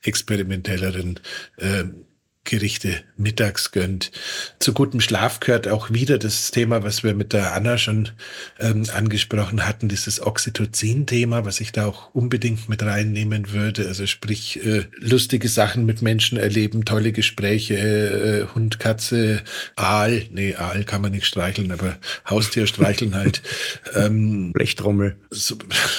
experimentelleren 0.00 1.20
äh, 1.58 1.84
Gerichte 2.44 3.02
mittags 3.16 3.72
gönnt. 3.72 4.12
Zu 4.58 4.74
gutem 4.74 5.00
Schlaf 5.00 5.40
gehört 5.40 5.66
auch 5.66 5.90
wieder 5.90 6.18
das 6.18 6.50
Thema, 6.50 6.82
was 6.82 7.02
wir 7.02 7.14
mit 7.14 7.32
der 7.32 7.54
Anna 7.54 7.78
schon 7.78 8.10
ähm, 8.60 8.84
angesprochen 8.92 9.66
hatten, 9.66 9.88
dieses 9.88 10.20
Oxytocin-Thema, 10.20 11.46
was 11.46 11.60
ich 11.60 11.72
da 11.72 11.86
auch 11.86 12.14
unbedingt 12.14 12.68
mit 12.68 12.82
reinnehmen 12.82 13.52
würde. 13.52 13.88
Also 13.88 14.06
sprich, 14.06 14.64
äh, 14.64 14.84
lustige 14.98 15.48
Sachen 15.48 15.86
mit 15.86 16.02
Menschen 16.02 16.36
erleben, 16.36 16.84
tolle 16.84 17.12
Gespräche, 17.12 17.76
äh, 17.76 18.54
Hund, 18.54 18.78
Katze, 18.78 19.42
Aal. 19.74 20.26
Nee, 20.30 20.54
Aal 20.54 20.84
kann 20.84 21.00
man 21.00 21.12
nicht 21.12 21.26
streicheln, 21.26 21.72
aber 21.72 21.96
Haustier 22.28 22.66
streicheln 22.66 23.14
halt. 23.14 23.40
ähm, 23.94 24.52
Blechtrommel. 24.52 25.16
So, 25.30 25.56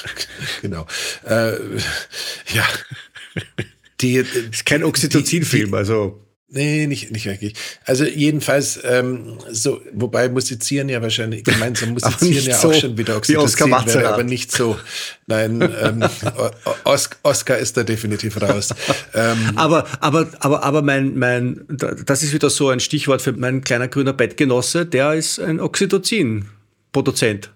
genau. 0.61 0.85
Äh, 1.27 1.53
ja. 2.53 2.65
Die, 4.01 4.15
ist 4.15 4.65
kein 4.65 4.83
Oxytocin-Film, 4.83 5.73
also 5.73 6.24
Nee, 6.55 6.87
nicht, 6.87 7.11
nicht 7.11 7.25
wirklich. 7.25 7.53
Also 7.83 8.05
jedenfalls, 8.05 8.79
ähm, 8.85 9.37
so, 9.51 9.81
wobei 9.91 10.29
musizieren 10.29 10.87
ja 10.87 11.01
wahrscheinlich, 11.01 11.43
gemeinsam 11.43 11.89
musizieren 11.91 12.45
ja 12.45 12.57
auch 12.57 12.73
schon 12.73 12.97
wieder 12.97 13.17
Oxytocin 13.17 13.71
wäre, 13.71 14.07
aber 14.07 14.23
nicht 14.23 14.53
so. 14.53 14.79
Nein, 15.27 15.61
ähm, 15.61 16.05
Oscar 17.23 17.57
ist 17.57 17.75
da 17.75 17.83
definitiv 17.83 18.41
raus. 18.41 18.73
ähm, 19.13 19.51
aber, 19.57 19.85
aber, 19.99 20.29
aber, 20.39 20.63
aber 20.63 20.81
mein, 20.81 21.17
mein, 21.17 21.65
das 22.05 22.23
ist 22.23 22.31
wieder 22.31 22.49
so 22.49 22.69
ein 22.69 22.79
Stichwort 22.79 23.21
für 23.21 23.33
mein 23.33 23.61
kleiner 23.61 23.89
grüner 23.89 24.13
Bettgenosse, 24.13 24.85
der 24.85 25.13
ist 25.13 25.39
ein 25.39 25.59
Oxytocin-Produzent. 25.59 27.49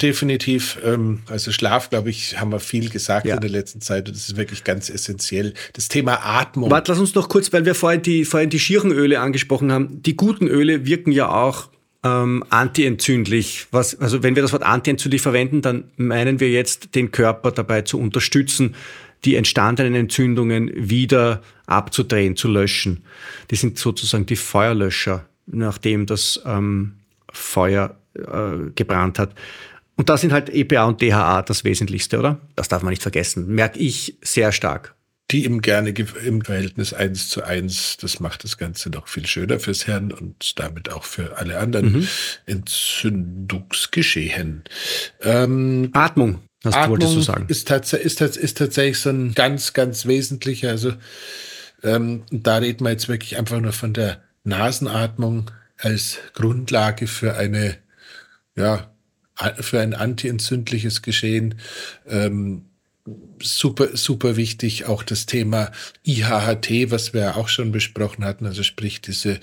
Definitiv. 0.00 0.78
Ähm, 0.84 1.22
also 1.26 1.50
Schlaf, 1.50 1.90
glaube 1.90 2.10
ich, 2.10 2.38
haben 2.38 2.52
wir 2.52 2.60
viel 2.60 2.88
gesagt 2.88 3.26
ja. 3.26 3.34
in 3.34 3.40
der 3.40 3.50
letzten 3.50 3.80
Zeit 3.80 4.06
und 4.06 4.16
das 4.16 4.28
ist 4.28 4.36
wirklich 4.36 4.62
ganz 4.62 4.90
essentiell. 4.90 5.54
Das 5.72 5.88
Thema 5.88 6.24
Atmung. 6.24 6.70
Warte, 6.70 6.92
lass 6.92 7.00
uns 7.00 7.16
noch 7.16 7.28
kurz, 7.28 7.52
weil 7.52 7.64
wir 7.64 7.74
vorhin 7.74 8.02
die, 8.02 8.24
vorhin 8.24 8.48
die 8.48 8.60
schieren 8.60 8.92
Öle 8.92 9.20
angesprochen 9.20 9.72
haben. 9.72 10.00
Die 10.02 10.16
guten 10.16 10.46
Öle 10.46 10.86
wirken 10.86 11.10
ja 11.10 11.28
auch 11.28 11.68
ähm, 12.04 12.44
antientzündlich. 12.48 13.66
Was, 13.72 14.00
also 14.00 14.22
wenn 14.22 14.36
wir 14.36 14.42
das 14.42 14.52
Wort 14.52 14.62
antientzündlich 14.62 15.20
verwenden, 15.20 15.62
dann 15.62 15.90
meinen 15.96 16.38
wir 16.38 16.50
jetzt, 16.50 16.94
den 16.94 17.10
Körper 17.10 17.50
dabei 17.50 17.82
zu 17.82 17.98
unterstützen, 17.98 18.76
die 19.24 19.34
entstandenen 19.34 19.96
Entzündungen 19.96 20.70
wieder 20.74 21.42
abzudrehen, 21.66 22.36
zu 22.36 22.46
löschen. 22.46 23.02
Die 23.50 23.56
sind 23.56 23.78
sozusagen 23.78 24.26
die 24.26 24.36
Feuerlöscher, 24.36 25.26
nachdem 25.46 26.06
das 26.06 26.40
ähm, 26.46 26.94
Feuer 27.32 27.96
äh, 28.14 28.70
gebrannt 28.74 29.18
hat. 29.18 29.34
Und 29.98 30.08
da 30.08 30.16
sind 30.16 30.32
halt 30.32 30.48
EPA 30.48 30.84
und 30.84 31.02
DHA 31.02 31.42
das 31.42 31.64
Wesentlichste, 31.64 32.20
oder? 32.20 32.40
Das 32.54 32.68
darf 32.68 32.82
man 32.82 32.90
nicht 32.90 33.02
vergessen. 33.02 33.48
Merke 33.48 33.80
ich 33.80 34.16
sehr 34.22 34.52
stark. 34.52 34.94
Die 35.32 35.44
eben 35.44 35.60
gerne 35.60 35.90
im 35.90 36.42
Verhältnis 36.42 36.94
eins 36.94 37.28
zu 37.28 37.42
eins. 37.42 37.96
Das 38.00 38.20
macht 38.20 38.44
das 38.44 38.58
Ganze 38.58 38.90
noch 38.90 39.08
viel 39.08 39.26
schöner 39.26 39.58
fürs 39.58 39.86
Hirn 39.86 40.12
und 40.12 40.60
damit 40.60 40.92
auch 40.92 41.02
für 41.02 41.36
alle 41.36 41.58
anderen 41.58 41.92
mhm. 41.92 42.06
Entzündungsgeschehen. 42.46 44.62
Ähm, 45.20 45.90
Atmung, 45.94 46.42
das 46.62 46.76
Atmung 46.76 46.90
wolltest 46.90 47.16
du 47.16 47.20
sagen. 47.20 47.46
Ist, 47.48 47.66
tats 47.66 47.92
ist, 47.92 48.20
ist 48.20 48.56
tatsächlich 48.56 49.00
so 49.00 49.10
ein 49.10 49.34
ganz, 49.34 49.72
ganz 49.72 50.06
wesentlicher. 50.06 50.70
Also 50.70 50.92
ähm, 51.82 52.22
da 52.30 52.58
reden 52.58 52.84
wir 52.84 52.92
jetzt 52.92 53.08
wirklich 53.08 53.36
einfach 53.36 53.60
nur 53.60 53.72
von 53.72 53.94
der 53.94 54.22
Nasenatmung 54.44 55.50
als 55.76 56.18
Grundlage 56.34 57.08
für 57.08 57.36
eine 57.36 57.78
ja, 58.54 58.92
für 59.60 59.80
ein 59.80 59.94
antientzündliches 59.94 61.02
Geschehen. 61.02 61.56
Ähm, 62.06 62.64
super, 63.40 63.96
super 63.96 64.36
wichtig 64.36 64.86
auch 64.86 65.02
das 65.02 65.26
Thema 65.26 65.70
IHHT, 66.04 66.90
was 66.90 67.14
wir 67.14 67.36
auch 67.36 67.48
schon 67.48 67.72
besprochen 67.72 68.24
hatten, 68.24 68.46
also 68.46 68.62
sprich 68.62 69.00
diese 69.00 69.40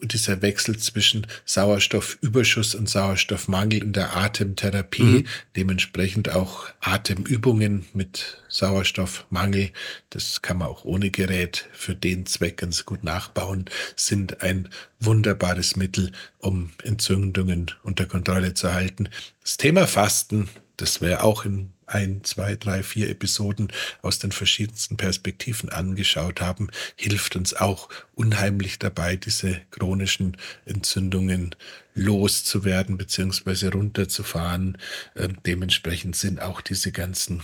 dieser 0.00 0.42
Wechsel 0.42 0.78
zwischen 0.78 1.26
Sauerstoffüberschuss 1.44 2.74
und 2.74 2.88
Sauerstoffmangel 2.88 3.82
in 3.82 3.92
der 3.92 4.16
Atemtherapie, 4.16 5.02
mhm. 5.02 5.26
dementsprechend 5.56 6.30
auch 6.30 6.68
Atemübungen 6.80 7.86
mit 7.94 8.42
Sauerstoffmangel, 8.48 9.70
das 10.10 10.40
kann 10.42 10.58
man 10.58 10.68
auch 10.68 10.84
ohne 10.84 11.10
Gerät 11.10 11.66
für 11.72 11.94
den 11.94 12.26
Zweck 12.26 12.58
ganz 12.58 12.84
gut 12.84 13.02
nachbauen, 13.02 13.64
sind 13.96 14.42
ein 14.42 14.68
wunderbares 15.00 15.76
Mittel, 15.76 16.12
um 16.38 16.70
Entzündungen 16.84 17.72
unter 17.82 18.06
Kontrolle 18.06 18.54
zu 18.54 18.72
halten. 18.72 19.08
Das 19.42 19.56
Thema 19.56 19.86
Fasten, 19.86 20.48
das 20.76 21.00
wäre 21.00 21.24
auch 21.24 21.44
in 21.44 21.72
ein, 21.88 22.22
zwei, 22.24 22.56
drei, 22.56 22.82
vier 22.82 23.08
Episoden 23.10 23.68
aus 24.02 24.18
den 24.18 24.32
verschiedensten 24.32 24.96
Perspektiven 24.96 25.68
angeschaut 25.70 26.40
haben, 26.40 26.68
hilft 26.96 27.36
uns 27.36 27.54
auch 27.54 27.88
unheimlich 28.14 28.78
dabei, 28.78 29.16
diese 29.16 29.60
chronischen 29.70 30.36
Entzündungen 30.64 31.54
loszuwerden 31.94 32.96
bzw. 32.96 33.68
runterzufahren. 33.68 34.78
Ähm, 35.16 35.38
dementsprechend 35.44 36.16
sind 36.16 36.40
auch 36.40 36.60
diese 36.60 36.92
ganzen 36.92 37.42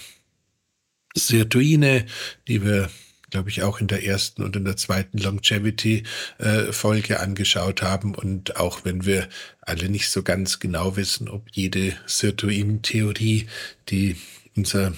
Sirtuine, 1.16 2.06
die 2.48 2.64
wir 2.64 2.90
glaube 3.34 3.50
ich, 3.50 3.64
auch 3.64 3.80
in 3.80 3.88
der 3.88 4.06
ersten 4.06 4.44
und 4.44 4.54
in 4.54 4.64
der 4.64 4.76
zweiten 4.76 5.18
Longevity-Folge 5.18 7.14
äh, 7.14 7.16
angeschaut 7.16 7.82
haben. 7.82 8.14
Und 8.14 8.54
auch 8.54 8.84
wenn 8.84 9.06
wir 9.06 9.28
alle 9.60 9.88
nicht 9.88 10.08
so 10.08 10.22
ganz 10.22 10.60
genau 10.60 10.96
wissen, 10.96 11.28
ob 11.28 11.48
jede 11.50 11.96
Sirtuin-Theorie, 12.06 13.48
die 13.88 14.14
unser 14.54 14.92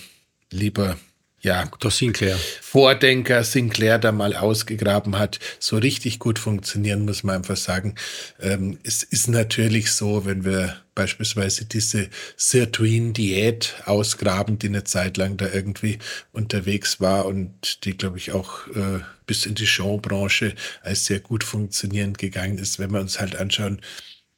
lieber 0.51 0.99
ja, 1.47 1.65
der 1.81 1.91
Sinclair. 1.93 2.37
Vordenker 2.61 3.45
Sinclair 3.45 4.01
da 4.01 4.11
mal 4.11 4.35
ausgegraben 4.35 5.17
hat, 5.17 5.39
so 5.61 5.79
richtig 5.79 6.19
gut 6.19 6.41
funktionieren, 6.41 7.05
muss 7.05 7.23
man 7.23 7.37
einfach 7.37 7.57
sagen. 7.57 7.95
Ähm, 8.41 8.81
es 8.83 9.05
ist 9.05 9.29
natürlich 9.29 9.93
so, 9.93 10.27
wenn 10.27 10.45
wir 10.45 10.77
beispielsweise 10.97 11.65
diese 11.65 12.09
Sirtuin-Diät 12.37 13.77
ausgraben, 13.85 14.59
die 14.59 14.67
eine 14.67 14.83
Zeit 14.83 15.19
lang 15.19 15.37
da 15.37 15.49
irgendwie 15.53 15.99
unterwegs 16.33 17.01
war 17.01 17.27
und 17.27 17.85
die, 17.85 17.97
glaube 17.97 18.19
ich, 18.19 18.33
auch 18.33 18.67
äh, 18.69 19.01
bis 19.27 19.47
in 19.47 19.55
die 19.55 19.69
Showbranche 19.69 20.53
als 20.83 21.07
sehr 21.07 21.21
gut 21.21 21.45
funktionierend 21.45 22.19
gegangen 22.19 22.59
ist, 22.59 22.81
wenn 22.81 22.91
wir 22.91 23.01
uns 23.01 23.21
halt 23.21 23.37
anschauen, 23.37 23.81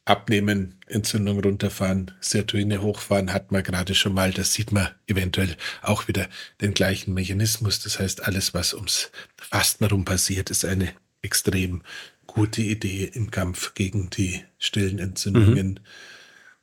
abnehmen, 0.09 0.75
Entzündung 0.87 1.41
runterfahren, 1.41 2.13
Sirtuine 2.21 2.83
hochfahren, 2.83 3.33
hat 3.33 3.53
man 3.53 3.63
gerade 3.63 3.95
schon 3.95 4.15
mal. 4.15 4.33
Das 4.33 4.55
sieht 4.55 4.73
man 4.73 4.89
eventuell 5.07 5.57
auch 5.83 6.09
wieder 6.09 6.29
den 6.61 6.75
gleichen 6.75 7.15
Mechanismus. 7.15 7.81
Das 7.81 7.99
heißt, 7.99 8.25
alles, 8.25 8.55
was 8.55 8.75
ums 8.75 9.11
Fasten 9.37 9.85
herum 9.85 10.05
passiert, 10.05 10.51
ist 10.51 10.65
eine 10.65 10.93
extrem 11.23 11.83
gute 12.27 12.63
Idee 12.63 13.11
im 13.13 13.31
Kampf 13.31 13.75
gegen 13.75 14.11
die 14.11 14.43
stillen 14.59 14.99
Entzündungen. 14.99 15.69
Mhm. 15.69 15.79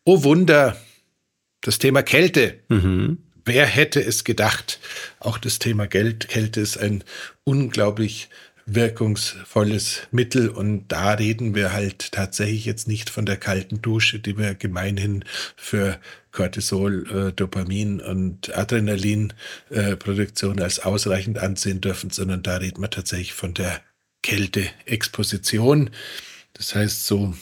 Oh 0.06 0.24
Wunder, 0.24 0.78
das 1.62 1.80
Thema 1.80 2.04
Kälte. 2.04 2.60
Mhm. 2.70 3.20
Wer 3.44 3.66
hätte 3.68 4.04
es 4.04 4.24
gedacht? 4.24 4.80
Auch 5.20 5.38
das 5.38 5.60
Thema 5.60 5.88
Geld, 5.88 6.30
Kälte 6.30 6.62
ist 6.62 6.78
ein 6.78 7.04
unglaublich 7.44 8.30
wirkungsvolles 8.66 10.08
Mittel. 10.12 10.50
Und 10.50 10.88
da 10.88 11.14
reden 11.14 11.56
wir 11.56 11.74
halt 11.74 12.12
tatsächlich 12.12 12.66
jetzt 12.66 12.88
nicht 12.88 13.10
von 13.10 13.26
der 13.26 13.38
kalten 13.38 13.82
Dusche, 13.82 14.20
die 14.20 14.38
wir 14.38 14.56
gemeinhin 14.56 15.24
für 15.56 16.00
Cortisol, 16.32 17.08
äh, 17.10 17.32
Dopamin 17.32 18.02
und 18.02 18.56
Adrenalinproduktion 18.56 20.58
äh, 20.58 20.64
als 20.64 20.80
ausreichend 20.80 21.38
ansehen 21.38 21.82
dürfen, 21.82 22.10
sondern 22.10 22.44
da 22.44 22.58
reden 22.58 22.82
wir 22.82 22.90
tatsächlich 22.90 23.34
von 23.34 23.54
der 23.54 23.82
Kälteexposition. 24.24 25.92
Das 26.54 26.76
heißt, 26.76 27.06
so 27.06 27.36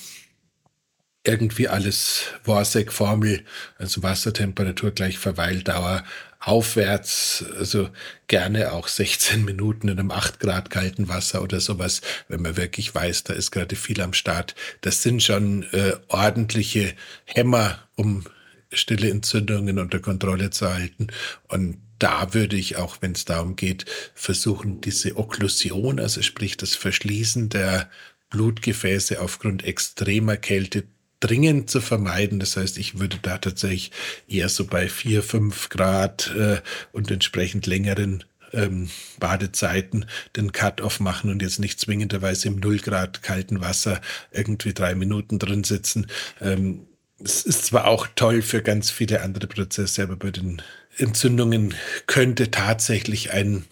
irgendwie 1.26 1.69
alles 1.69 2.26
Worsek-Formel, 2.43 3.45
also 3.78 4.03
Wassertemperatur 4.03 4.91
gleich 4.91 5.17
Verweildauer 5.17 6.03
aufwärts, 6.45 7.45
also 7.57 7.89
gerne 8.27 8.73
auch 8.73 8.87
16 8.87 9.45
Minuten 9.45 9.87
in 9.87 9.99
einem 9.99 10.11
8 10.11 10.39
Grad 10.39 10.69
kalten 10.69 11.07
Wasser 11.07 11.41
oder 11.41 11.59
sowas, 11.59 12.01
wenn 12.27 12.41
man 12.41 12.57
wirklich 12.57 12.93
weiß, 12.93 13.23
da 13.23 13.33
ist 13.33 13.51
gerade 13.51 13.75
viel 13.75 14.01
am 14.01 14.13
Start. 14.13 14.55
Das 14.81 15.01
sind 15.01 15.23
schon 15.23 15.63
äh, 15.71 15.93
ordentliche 16.09 16.93
Hämmer, 17.25 17.79
um 17.95 18.25
stille 18.71 19.09
Entzündungen 19.09 19.79
unter 19.79 19.99
Kontrolle 19.99 20.49
zu 20.49 20.73
halten. 20.73 21.07
Und 21.47 21.77
da 21.99 22.33
würde 22.33 22.57
ich 22.57 22.75
auch, 22.75 22.97
wenn 23.01 23.13
es 23.13 23.23
darum 23.23 23.55
geht, 23.55 23.85
versuchen, 24.13 24.81
diese 24.81 25.15
Okklusion, 25.15 25.99
also 25.99 26.21
sprich 26.21 26.57
das 26.57 26.75
Verschließen 26.75 27.49
der 27.49 27.89
Blutgefäße 28.29 29.21
aufgrund 29.21 29.63
extremer 29.63 30.37
Kälte 30.37 30.83
dringend 31.24 31.69
zu 31.69 31.80
vermeiden. 31.80 32.39
Das 32.39 32.57
heißt, 32.57 32.78
ich 32.78 32.99
würde 32.99 33.17
da 33.21 33.38
tatsächlich 33.38 33.91
eher 34.28 34.49
so 34.49 34.65
bei 34.65 34.89
vier, 34.89 35.24
fünf 35.24 35.69
Grad 35.69 36.34
äh, 36.36 36.61
und 36.91 37.09
entsprechend 37.09 37.65
längeren 37.65 38.24
ähm, 38.51 38.89
Badezeiten 39.19 40.05
den 40.36 40.51
Cut-off 40.51 40.99
machen 40.99 41.32
und 41.32 41.41
jetzt 41.41 41.59
nicht 41.59 41.80
zwingenderweise 41.80 42.49
im 42.49 42.59
null 42.59 42.80
Grad 42.80 43.24
kalten 43.24 43.61
Wasser 43.61 44.01
irgendwie 44.32 44.74
drei 44.74 44.95
Minuten 44.95 45.39
drin 45.39 45.63
sitzen. 45.63 46.07
Ähm, 46.41 46.88
es 47.24 47.43
ist 47.45 47.65
zwar 47.65 47.88
auch 47.88 48.07
toll 48.15 48.41
für 48.41 48.61
ganz 48.61 48.91
viele 48.91 49.21
andere 49.21 49.47
Prozesse, 49.47 50.03
aber 50.03 50.17
bei 50.17 50.32
den 50.32 50.61
Entzündungen 50.97 51.74
könnte 52.05 52.51
tatsächlich 52.51 53.32
ein 53.32 53.65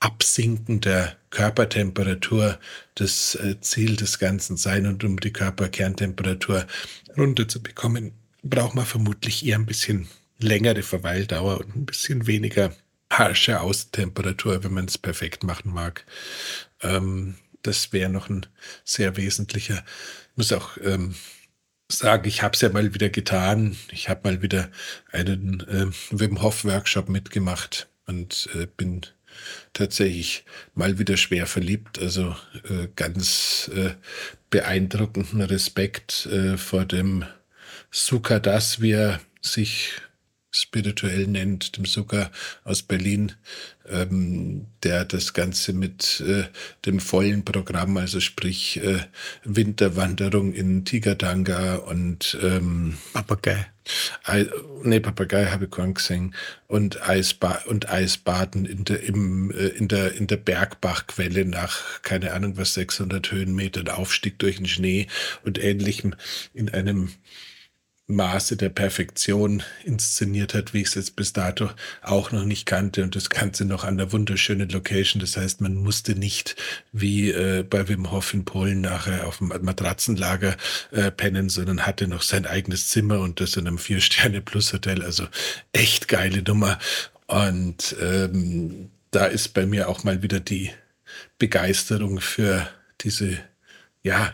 Absinken 0.00 0.80
der 0.80 1.16
Körpertemperatur 1.30 2.58
das 2.94 3.34
äh, 3.36 3.60
Ziel 3.60 3.96
des 3.96 4.18
Ganzen 4.18 4.56
sein. 4.56 4.86
Und 4.86 5.04
um 5.04 5.20
die 5.20 5.32
Körperkerntemperatur 5.32 6.66
runterzubekommen, 7.16 8.12
braucht 8.42 8.74
man 8.74 8.86
vermutlich 8.86 9.44
eher 9.44 9.58
ein 9.58 9.66
bisschen 9.66 10.08
längere 10.38 10.82
Verweildauer 10.82 11.60
und 11.60 11.76
ein 11.76 11.86
bisschen 11.86 12.26
weniger 12.26 12.74
harsche 13.12 13.60
Außentemperatur, 13.60 14.64
wenn 14.64 14.72
man 14.72 14.86
es 14.86 14.96
perfekt 14.96 15.44
machen 15.44 15.72
mag. 15.72 16.06
Ähm, 16.82 17.36
das 17.62 17.92
wäre 17.92 18.10
noch 18.10 18.30
ein 18.30 18.46
sehr 18.84 19.16
wesentlicher. 19.16 19.84
Ich 20.32 20.36
muss 20.36 20.52
auch 20.52 20.78
ähm, 20.82 21.14
sagen, 21.90 22.26
ich 22.26 22.42
habe 22.42 22.54
es 22.54 22.62
ja 22.62 22.70
mal 22.70 22.94
wieder 22.94 23.10
getan. 23.10 23.76
Ich 23.90 24.08
habe 24.08 24.20
mal 24.24 24.42
wieder 24.42 24.70
einen 25.12 25.60
äh, 25.68 25.86
Wim 26.10 26.40
Hof 26.40 26.64
Workshop 26.64 27.08
mitgemacht 27.08 27.88
und 28.06 28.48
äh, 28.54 28.66
bin 28.66 29.02
tatsächlich 29.72 30.44
mal 30.74 30.98
wieder 30.98 31.16
schwer 31.16 31.46
verliebt. 31.46 31.98
Also 31.98 32.34
äh, 32.68 32.88
ganz 32.96 33.70
äh, 33.74 33.90
beeindruckenden 34.50 35.42
Respekt 35.42 36.26
äh, 36.26 36.56
vor 36.56 36.84
dem 36.84 37.24
Sukadas, 37.90 38.80
wie 38.80 38.92
er 38.92 39.20
sich 39.40 39.92
spirituell 40.50 41.26
nennt, 41.26 41.76
dem 41.76 41.84
Zucker 41.84 42.30
aus 42.64 42.82
Berlin, 42.82 43.32
ähm, 43.88 44.66
der 44.82 45.04
das 45.04 45.32
Ganze 45.32 45.72
mit 45.72 46.20
äh, 46.26 46.44
dem 46.86 47.00
vollen 47.00 47.44
Programm, 47.44 47.96
also 47.96 48.20
sprich 48.20 48.82
äh, 48.82 49.00
Winterwanderung 49.44 50.52
in 50.52 50.84
Tigatanga 50.84 51.76
und 51.76 52.36
ähm, 52.42 52.98
Papagei. 53.12 53.66
I, 54.28 54.46
nee, 54.82 55.00
Papagei 55.00 55.46
habe 55.46 55.64
ich 55.64 55.70
kaum 55.70 55.94
gesehen. 55.94 56.34
Und, 56.66 57.08
Eisba 57.08 57.62
und 57.66 57.90
Eisbaden 57.90 58.64
in 58.64 58.84
der, 58.84 59.02
im, 59.02 59.50
äh, 59.50 59.68
in, 59.68 59.88
der, 59.88 60.14
in 60.14 60.26
der 60.26 60.36
Bergbachquelle 60.36 61.44
nach, 61.44 62.02
keine 62.02 62.32
Ahnung 62.32 62.56
was, 62.56 62.74
600 62.74 63.30
Höhenmetern 63.32 63.88
Aufstieg 63.88 64.38
durch 64.38 64.56
den 64.56 64.66
Schnee 64.66 65.06
und 65.44 65.62
ähnlichem 65.62 66.14
in 66.54 66.68
einem 66.68 67.10
Maße 68.10 68.56
der 68.56 68.68
Perfektion 68.68 69.62
inszeniert 69.84 70.54
hat, 70.54 70.74
wie 70.74 70.82
ich 70.82 70.88
es 70.88 70.94
jetzt 70.94 71.16
bis 71.16 71.32
dato 71.32 71.70
auch 72.02 72.32
noch 72.32 72.44
nicht 72.44 72.66
kannte. 72.66 73.02
Und 73.02 73.16
das 73.16 73.30
Ganze 73.30 73.64
noch 73.64 73.84
an 73.84 73.96
der 73.98 74.12
wunderschönen 74.12 74.68
Location. 74.68 75.20
Das 75.20 75.36
heißt, 75.36 75.60
man 75.60 75.74
musste 75.74 76.14
nicht 76.14 76.56
wie 76.92 77.30
äh, 77.30 77.62
bei 77.62 77.88
Wim 77.88 78.10
Hof 78.10 78.34
in 78.34 78.44
Polen 78.44 78.80
nachher 78.80 79.26
auf 79.26 79.38
dem 79.38 79.48
Matratzenlager 79.48 80.56
äh, 80.90 81.10
pennen, 81.10 81.48
sondern 81.48 81.86
hatte 81.86 82.06
noch 82.08 82.22
sein 82.22 82.46
eigenes 82.46 82.88
Zimmer 82.88 83.20
und 83.20 83.40
das 83.40 83.56
in 83.56 83.66
einem 83.66 83.78
Vier-Sterne-Plus-Hotel. 83.78 85.02
Also 85.02 85.26
echt 85.72 86.08
geile 86.08 86.42
Nummer. 86.42 86.78
Und 87.26 87.96
ähm, 88.00 88.90
da 89.10 89.26
ist 89.26 89.54
bei 89.54 89.66
mir 89.66 89.88
auch 89.88 90.04
mal 90.04 90.22
wieder 90.22 90.40
die 90.40 90.70
Begeisterung 91.38 92.20
für 92.20 92.68
diese 93.00 93.38
ja, 94.02 94.32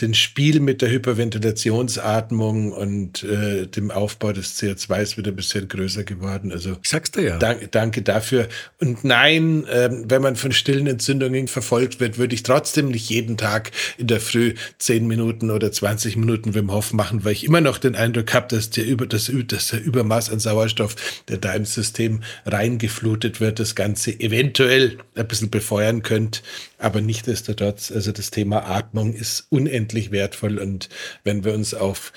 den 0.00 0.12
Spiel 0.12 0.60
mit 0.60 0.82
der 0.82 0.90
Hyperventilationsatmung 0.90 2.72
und 2.72 3.22
äh, 3.22 3.66
dem 3.66 3.90
Aufbau 3.90 4.32
des 4.32 4.60
CO2 4.60 5.00
ist 5.00 5.16
wieder 5.16 5.32
ein 5.32 5.36
bisschen 5.36 5.68
größer 5.68 6.04
geworden. 6.04 6.52
Also 6.52 6.76
ich 6.82 6.90
sag's 6.90 7.12
dir 7.12 7.22
ja. 7.22 7.38
Dank, 7.38 7.72
danke 7.72 8.02
dafür. 8.02 8.46
Und 8.78 9.04
nein, 9.04 9.64
äh, 9.64 9.88
wenn 9.90 10.20
man 10.20 10.36
von 10.36 10.52
stillen 10.52 10.86
Entzündungen 10.86 11.48
verfolgt 11.48 11.98
wird, 11.98 12.18
würde 12.18 12.34
ich 12.34 12.42
trotzdem 12.42 12.88
nicht 12.88 13.08
jeden 13.08 13.38
Tag 13.38 13.70
in 13.96 14.06
der 14.06 14.20
Früh 14.20 14.52
zehn 14.76 15.06
Minuten 15.06 15.50
oder 15.50 15.72
20 15.72 16.16
Minuten 16.16 16.54
Wim 16.54 16.70
Hof 16.72 16.92
machen, 16.92 17.24
weil 17.24 17.32
ich 17.32 17.44
immer 17.44 17.62
noch 17.62 17.78
den 17.78 17.94
Eindruck 17.94 18.34
habe, 18.34 18.48
dass 18.54 18.68
der 18.68 18.84
über 18.84 19.06
das, 19.06 19.32
das 19.46 19.72
Übermaß 19.72 20.28
an 20.28 20.40
Sauerstoff, 20.40 21.22
der 21.28 21.38
da 21.38 21.54
ins 21.54 21.72
System 21.72 22.20
reingeflutet 22.44 23.40
wird, 23.40 23.60
das 23.60 23.74
Ganze 23.74 24.10
eventuell 24.20 24.98
ein 25.14 25.26
bisschen 25.26 25.48
befeuern 25.48 26.02
könnte. 26.02 26.40
Aber 26.78 27.00
nichtdestotrotz, 27.00 27.90
also 27.90 28.12
das 28.12 28.30
Thema 28.30 28.66
Atmung 28.68 29.14
ist 29.14 29.46
unendlich 29.48 29.85
wertvoll. 29.94 30.58
Und 30.58 30.88
wenn 31.24 31.44
wir 31.44 31.54
uns 31.54 31.74
auf 31.74 32.12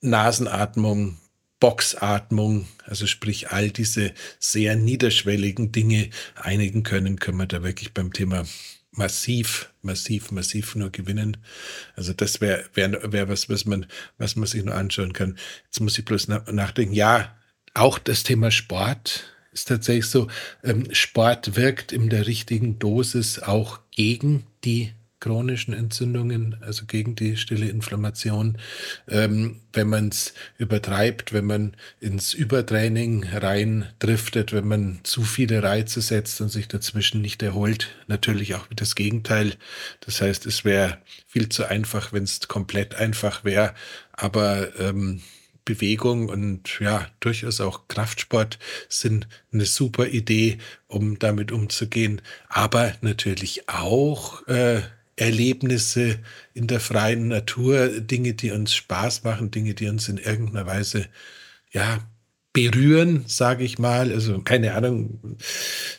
Nasenatmung, 0.00 1.18
Boxatmung, 1.60 2.68
also 2.84 3.06
sprich 3.06 3.50
all 3.50 3.70
diese 3.70 4.12
sehr 4.38 4.76
niederschwelligen 4.76 5.72
Dinge 5.72 6.10
einigen 6.36 6.82
können, 6.82 7.18
können 7.18 7.38
wir 7.38 7.46
da 7.46 7.62
wirklich 7.62 7.92
beim 7.92 8.12
Thema 8.12 8.44
massiv, 8.92 9.72
massiv, 9.82 10.30
massiv 10.30 10.74
nur 10.74 10.90
gewinnen. 10.90 11.36
Also 11.96 12.12
das 12.12 12.40
wäre 12.40 12.64
wär, 12.74 13.12
wär 13.12 13.28
was, 13.28 13.48
was 13.48 13.64
man, 13.64 13.86
was 14.18 14.36
man 14.36 14.46
sich 14.46 14.64
nur 14.64 14.74
anschauen 14.74 15.12
kann. 15.12 15.38
Jetzt 15.64 15.80
muss 15.80 15.98
ich 15.98 16.04
bloß 16.04 16.28
nachdenken. 16.28 16.94
Ja, 16.94 17.36
auch 17.74 17.98
das 17.98 18.22
Thema 18.22 18.50
Sport 18.50 19.24
ist 19.52 19.68
tatsächlich 19.68 20.06
so, 20.06 20.28
ähm, 20.62 20.88
Sport 20.92 21.56
wirkt 21.56 21.92
in 21.92 22.08
der 22.08 22.26
richtigen 22.26 22.78
Dosis 22.78 23.38
auch 23.40 23.80
gegen 23.90 24.46
die 24.64 24.92
chronischen 25.20 25.74
Entzündungen, 25.74 26.56
also 26.60 26.86
gegen 26.86 27.14
die 27.14 27.36
stille 27.36 27.68
Inflammation. 27.68 28.58
Ähm, 29.08 29.60
wenn 29.72 29.88
man 29.88 30.08
es 30.08 30.34
übertreibt, 30.58 31.32
wenn 31.32 31.46
man 31.46 31.76
ins 32.00 32.34
Übertraining 32.34 33.24
rein 33.24 33.86
driftet, 33.98 34.52
wenn 34.52 34.68
man 34.68 35.00
zu 35.02 35.22
viele 35.22 35.62
Reize 35.62 36.00
setzt 36.00 36.40
und 36.40 36.48
sich 36.48 36.68
dazwischen 36.68 37.20
nicht 37.20 37.42
erholt, 37.42 37.88
natürlich 38.06 38.54
auch 38.54 38.66
das 38.74 38.94
Gegenteil. 38.94 39.54
Das 40.00 40.20
heißt, 40.20 40.46
es 40.46 40.64
wäre 40.64 40.98
viel 41.26 41.48
zu 41.48 41.64
einfach, 41.64 42.12
wenn 42.12 42.24
es 42.24 42.46
komplett 42.48 42.94
einfach 42.94 43.44
wäre. 43.44 43.74
Aber 44.12 44.78
ähm, 44.78 45.20
Bewegung 45.68 46.30
und 46.30 46.80
ja, 46.80 47.08
durchaus 47.20 47.60
auch 47.60 47.88
Kraftsport 47.88 48.58
sind 48.88 49.28
eine 49.52 49.66
super 49.66 50.06
Idee, 50.06 50.56
um 50.86 51.18
damit 51.18 51.52
umzugehen. 51.52 52.22
Aber 52.48 52.94
natürlich 53.02 53.68
auch 53.68 54.46
äh, 54.48 54.80
Erlebnisse 55.20 56.18
in 56.54 56.66
der 56.66 56.80
freien 56.80 57.28
Natur, 57.28 58.00
Dinge, 58.00 58.34
die 58.34 58.50
uns 58.50 58.74
Spaß 58.74 59.24
machen, 59.24 59.50
Dinge, 59.50 59.74
die 59.74 59.88
uns 59.88 60.08
in 60.08 60.18
irgendeiner 60.18 60.66
Weise 60.66 61.06
ja 61.72 61.98
berühren, 62.58 63.24
sage 63.26 63.62
ich 63.62 63.78
mal. 63.78 64.12
Also 64.12 64.40
keine 64.40 64.74
Ahnung, 64.74 65.36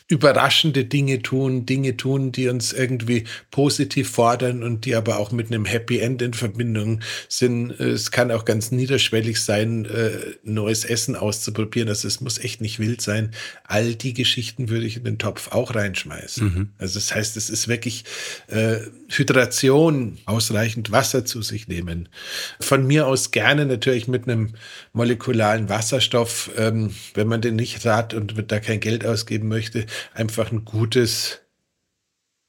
überraschende 0.10 0.86
Dinge 0.86 1.22
tun, 1.22 1.66
Dinge 1.66 1.96
tun, 1.96 2.32
die 2.32 2.50
uns 2.50 2.74
irgendwie 2.74 3.26
positiv 3.52 4.10
fordern 4.10 4.64
und 4.64 4.86
die 4.86 4.96
aber 4.96 5.20
auch 5.20 5.32
mit 5.32 5.48
einem 5.48 5.66
Happy 5.66 6.00
End 6.00 6.22
in 6.22 6.34
Verbindung 6.34 7.02
sind. 7.28 7.72
Es 7.80 8.12
kann 8.12 8.32
auch 8.32 8.44
ganz 8.44 8.72
niederschwellig 8.72 9.40
sein, 9.40 9.86
äh, 9.86 10.12
neues 10.44 10.84
Essen 10.84 11.16
auszuprobieren. 11.16 11.88
Also 11.88 12.08
es 12.08 12.22
muss 12.22 12.40
echt 12.40 12.60
nicht 12.60 12.80
wild 12.80 13.02
sein. 13.02 13.32
All 13.66 13.96
die 13.96 14.14
Geschichten 14.14 14.70
würde 14.70 14.86
ich 14.86 14.98
in 14.98 15.04
den 15.04 15.20
Topf 15.20 15.52
auch 15.52 15.76
reinschmeißen. 15.76 16.44
Mhm. 16.44 16.70
Also 16.78 16.96
das 16.96 17.14
heißt, 17.14 17.38
es 17.38 17.50
ist 17.50 17.68
wirklich 17.68 18.04
äh, 18.48 18.80
Hydration, 19.10 20.18
ausreichend 20.26 20.92
Wasser 20.92 21.24
zu 21.24 21.42
sich 21.42 21.68
nehmen. 21.68 22.10
Von 22.60 22.86
mir 22.86 23.08
aus 23.08 23.32
gerne 23.32 23.66
natürlich 23.66 24.08
mit 24.08 24.28
einem 24.28 24.54
molekularen 24.94 25.70
Wasserstoff, 25.70 26.49
ähm, 26.58 26.94
wenn 27.14 27.28
man 27.28 27.42
den 27.42 27.56
nicht 27.56 27.86
hat 27.86 28.14
und 28.14 28.34
da 28.52 28.60
kein 28.60 28.80
Geld 28.80 29.06
ausgeben 29.06 29.48
möchte, 29.48 29.86
einfach 30.14 30.52
ein 30.52 30.66
gutes 30.66 31.42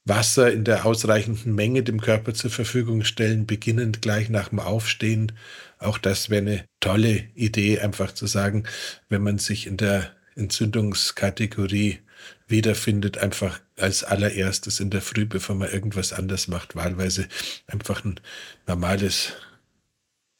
Wasser 0.03 0.51
in 0.51 0.63
der 0.63 0.85
ausreichenden 0.85 1.53
Menge 1.53 1.83
dem 1.83 2.01
Körper 2.01 2.33
zur 2.33 2.49
Verfügung 2.49 3.03
stellen, 3.03 3.45
beginnend 3.45 4.01
gleich 4.01 4.29
nach 4.29 4.49
dem 4.49 4.59
Aufstehen. 4.59 5.31
Auch 5.77 5.97
das 5.97 6.29
wäre 6.29 6.41
eine 6.41 6.65
tolle 6.79 7.25
Idee, 7.35 7.79
einfach 7.79 8.11
zu 8.13 8.25
sagen, 8.25 8.63
wenn 9.09 9.21
man 9.21 9.37
sich 9.37 9.67
in 9.67 9.77
der 9.77 10.11
Entzündungskategorie 10.35 11.99
wiederfindet, 12.47 13.17
einfach 13.19 13.59
als 13.77 14.03
allererstes 14.03 14.79
in 14.79 14.89
der 14.89 15.01
Früh, 15.01 15.25
bevor 15.25 15.55
man 15.55 15.71
irgendwas 15.71 16.13
anders 16.13 16.47
macht, 16.47 16.75
wahlweise 16.75 17.27
einfach 17.67 18.03
ein 18.03 18.19
normales 18.67 19.33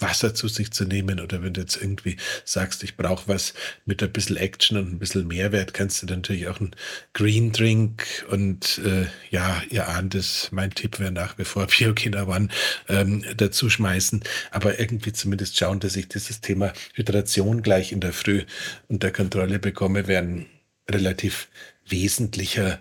Wasser 0.02 0.34
zu 0.34 0.48
sich 0.48 0.72
zu 0.72 0.86
nehmen 0.86 1.20
oder 1.20 1.44
wenn 1.44 1.54
du 1.54 1.62
jetzt 1.62 1.78
irgendwie 1.82 2.18
sagst, 2.46 2.84
ich 2.84 2.98
brauche 2.98 3.28
was 3.28 3.54
mit 3.86 4.02
ein 4.04 4.12
bisschen 4.12 4.38
Action 4.38 4.78
und 4.78 4.94
ein 4.94 5.00
bisschen 5.00 5.28
Mehrwert, 5.28 5.74
kannst 5.74 6.02
du 6.02 6.08
natürlich 6.08 6.48
auch 6.48 6.60
einen 6.60 6.76
Green 7.14 7.52
Drink 7.52 8.26
und 8.30 8.82
äh, 8.86 9.06
ja, 9.30 9.62
ihr 9.70 9.88
ahnt 9.88 10.16
es, 10.16 10.50
mein 10.52 10.72
Tipp 10.72 11.00
wäre 11.00 11.12
nach 11.12 11.38
wie 11.38 11.46
vor 11.46 11.68
Biokina 11.78 12.28
One 12.28 12.50
ähm, 12.90 13.24
dazu 13.38 13.70
schmeißen, 13.70 14.22
aber 14.52 14.80
irgendwie 14.80 15.14
zumindest 15.14 15.58
schauen, 15.58 15.80
dass 15.80 15.96
ich 15.96 16.08
dieses 16.08 16.42
Thema 16.42 16.74
Hydration 16.94 17.62
gleich 17.62 17.92
in 17.92 18.00
der 18.00 18.14
Früh 18.14 18.44
unter 18.88 19.12
Kontrolle 19.12 19.60
bekomme, 19.60 20.08
wäre 20.08 20.24
ein 20.24 20.46
relativ 20.90 21.48
wesentlicher 21.88 22.80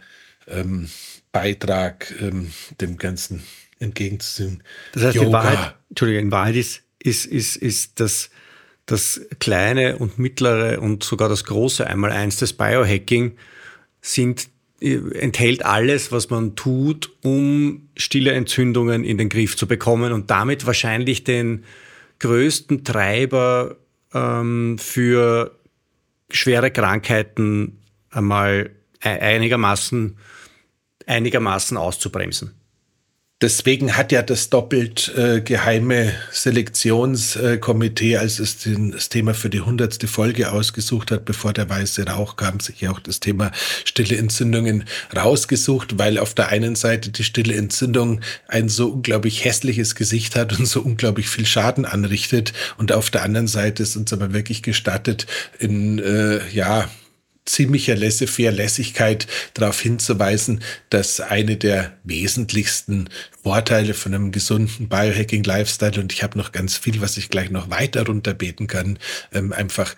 ähm, 0.49 0.89
Beitrag 1.33 2.13
ähm, 2.21 2.53
dem 2.81 2.97
Ganzen 2.97 3.43
entgegenzusehen. 3.79 4.63
Das 4.93 5.05
heißt, 5.05 5.17
Yoga. 5.17 5.27
in 5.27 5.33
Wahrheit, 5.33 5.75
Entschuldigung, 5.89 6.25
in 6.25 6.33
Wahrheit 6.33 6.57
ist 6.57 6.83
ist, 7.03 7.27
ist, 7.27 7.57
ist 7.57 8.01
das, 8.01 8.31
das 8.87 9.21
kleine 9.39 9.99
und 9.99 10.19
mittlere 10.19 10.81
und 10.81 11.03
sogar 11.03 11.29
das 11.29 11.45
große 11.45 11.87
einmal 11.87 12.13
eins 12.13 12.37
des 12.37 12.53
Biohacking 12.53 13.37
sind, 14.01 14.49
äh, 14.81 14.97
enthält 15.19 15.65
alles, 15.65 16.13
was 16.13 16.31
man 16.31 16.57
tut, 16.57 17.11
um 17.23 17.89
stille 17.97 18.33
Entzündungen 18.33 19.05
in 19.05 19.19
den 19.19 19.29
Griff 19.29 19.57
zu 19.57 19.67
bekommen 19.67 20.13
und 20.13 20.31
damit 20.31 20.67
wahrscheinlich 20.67 21.25
den 21.25 21.65
größten 22.19 22.85
Treiber 22.85 23.77
ähm, 24.13 24.79
für 24.79 25.59
schwere 26.31 26.71
Krankheiten 26.71 27.79
einmal 28.11 28.71
e-, 29.03 29.09
einigermaßen, 29.09 30.17
einigermaßen 31.07 31.77
auszubremsen. 31.77 32.60
Deswegen 33.41 33.97
hat 33.97 34.13
ja 34.13 34.21
das 34.21 34.51
doppelt 34.51 35.15
äh, 35.17 35.41
geheime 35.41 36.13
Selektionskomitee, 36.31 38.19
als 38.19 38.39
es 38.39 38.59
den, 38.59 38.93
das 38.93 39.09
Thema 39.09 39.33
für 39.33 39.49
die 39.49 39.63
hundertste 39.63 40.09
Folge 40.09 40.53
ausgesucht 40.53 41.11
hat, 41.11 41.25
bevor 41.25 41.55
der 41.55 41.71
weiße 41.71 42.07
Rauch 42.07 42.37
kam, 42.37 42.61
sich 42.61 42.83
ja 42.83 42.91
auch 42.91 43.01
das 43.01 43.19
Thema 43.19 43.51
stille 43.87 44.19
Entzündungen 44.19 44.85
rausgesucht, 45.17 45.99
weil 45.99 46.19
auf 46.19 46.35
der 46.35 46.49
einen 46.49 46.77
Seite 46.77 47.11
die 47.11 47.25
stille 47.25 47.55
Entzündung 47.55 48.21
ein 48.47 48.69
so 48.69 48.89
unglaublich 48.89 49.43
hässliches 49.43 49.95
Gesicht 49.95 50.37
hat 50.37 50.59
und 50.59 50.67
so 50.67 50.83
unglaublich 50.83 51.31
viel 51.31 51.47
Schaden 51.47 51.87
anrichtet 51.87 52.53
und 52.77 52.93
auf 52.93 53.09
der 53.09 53.23
anderen 53.23 53.49
Seite 53.49 53.85
ist 53.85 53.97
uns 53.97 54.13
aber 54.13 54.35
wirklich 54.35 54.63
gestattet, 54.63 55.27
in 55.59 55.99
äh, 55.99 56.47
ja 56.51 56.91
ziemlicher 57.45 57.97
Laissez-faire-Lässigkeit 57.97 59.27
darauf 59.55 59.81
hinzuweisen, 59.81 60.63
dass 60.91 61.21
eine 61.21 61.57
der 61.57 61.97
wesentlichsten 62.05 63.09
Vorteile 63.43 63.95
von 63.95 64.15
einem 64.15 64.33
gesunden 64.33 64.89
Biohacking-Lifestyle, 64.89 66.01
und 66.01 66.13
ich 66.13 66.23
habe 66.23 66.39
noch 66.39 66.53
ganz 66.53 66.77
viel, 66.77 67.01
was 67.01 67.17
ich 67.17 67.29
gleich 67.29 67.51
noch 67.51 67.71
weiter 67.71 68.07
runterbeten 68.07 68.67
kann, 68.67 68.99
ähm, 69.33 69.53
einfach 69.53 69.95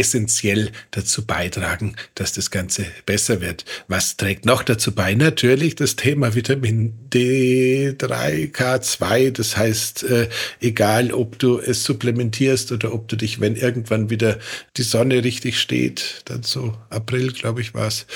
essentiell 0.00 0.72
dazu 0.90 1.26
beitragen, 1.26 1.94
dass 2.14 2.32
das 2.32 2.50
Ganze 2.50 2.86
besser 3.04 3.42
wird. 3.42 3.66
Was 3.86 4.16
trägt 4.16 4.46
noch 4.46 4.62
dazu 4.62 4.92
bei? 4.92 5.14
Natürlich 5.14 5.74
das 5.76 5.94
Thema 5.94 6.34
Vitamin 6.34 6.94
D3, 7.12 8.50
K2. 8.50 9.30
Das 9.30 9.58
heißt, 9.58 10.04
äh, 10.04 10.28
egal 10.60 11.12
ob 11.12 11.38
du 11.38 11.58
es 11.58 11.84
supplementierst 11.84 12.72
oder 12.72 12.94
ob 12.94 13.08
du 13.08 13.16
dich, 13.16 13.40
wenn 13.40 13.56
irgendwann 13.56 14.08
wieder 14.08 14.38
die 14.78 14.82
Sonne 14.82 15.22
richtig 15.22 15.60
steht, 15.60 16.22
dann 16.24 16.42
so 16.42 16.74
April, 16.88 17.32
glaube 17.32 17.60
ich, 17.60 17.74
war 17.74 17.88
es, 17.88 18.06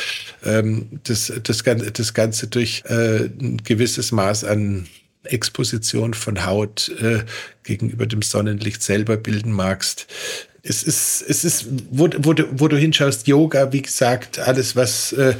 ähm, 0.42 1.00
das, 1.04 1.30
das, 1.42 1.62
das 1.62 2.14
Ganze 2.14 2.46
durch 2.46 2.82
äh, 2.86 3.26
ein 3.26 3.58
gewisses 3.62 4.10
Maß 4.10 4.44
an 4.44 4.88
Exposition 5.24 6.14
von 6.14 6.44
Haut 6.46 6.90
äh, 7.00 7.24
gegenüber 7.62 8.06
dem 8.06 8.22
Sonnenlicht 8.22 8.82
selber 8.82 9.16
bilden 9.16 9.52
magst, 9.52 10.06
es 10.66 10.82
ist, 10.82 11.22
es 11.28 11.44
ist, 11.44 11.66
wo, 11.90 12.08
wo, 12.18 12.32
du, 12.32 12.46
wo 12.58 12.68
du 12.68 12.78
hinschaust, 12.78 13.28
Yoga, 13.28 13.72
wie 13.72 13.82
gesagt, 13.82 14.38
alles, 14.38 14.74
was, 14.74 15.12
äh, 15.12 15.34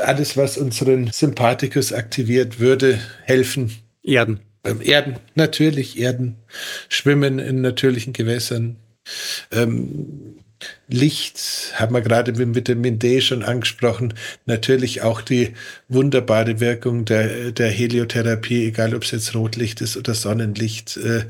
alles, 0.00 0.36
was 0.36 0.56
unseren 0.56 1.10
Sympathikus 1.10 1.92
aktiviert, 1.92 2.60
würde 2.60 3.00
helfen. 3.24 3.72
Erden. 4.04 4.40
Ähm, 4.64 4.80
Erden, 4.80 5.16
natürlich, 5.34 5.98
Erden. 5.98 6.36
Schwimmen 6.88 7.40
in 7.40 7.60
natürlichen 7.60 8.12
Gewässern. 8.12 8.76
Ähm, 9.50 10.36
Licht 10.88 11.72
haben 11.74 11.94
wir 11.94 12.02
gerade 12.02 12.32
mit 12.32 12.54
Vitamin 12.54 12.98
D 12.98 13.20
schon 13.20 13.42
angesprochen. 13.42 14.14
Natürlich 14.46 15.02
auch 15.02 15.22
die 15.22 15.54
wunderbare 15.88 16.60
Wirkung 16.60 17.04
der, 17.04 17.52
der 17.52 17.70
Heliotherapie, 17.70 18.66
egal 18.66 18.94
ob 18.94 19.04
es 19.04 19.10
jetzt 19.10 19.34
Rotlicht 19.34 19.80
ist 19.80 19.96
oder 19.96 20.14
Sonnenlicht. 20.14 20.96
Äh, 20.98 21.24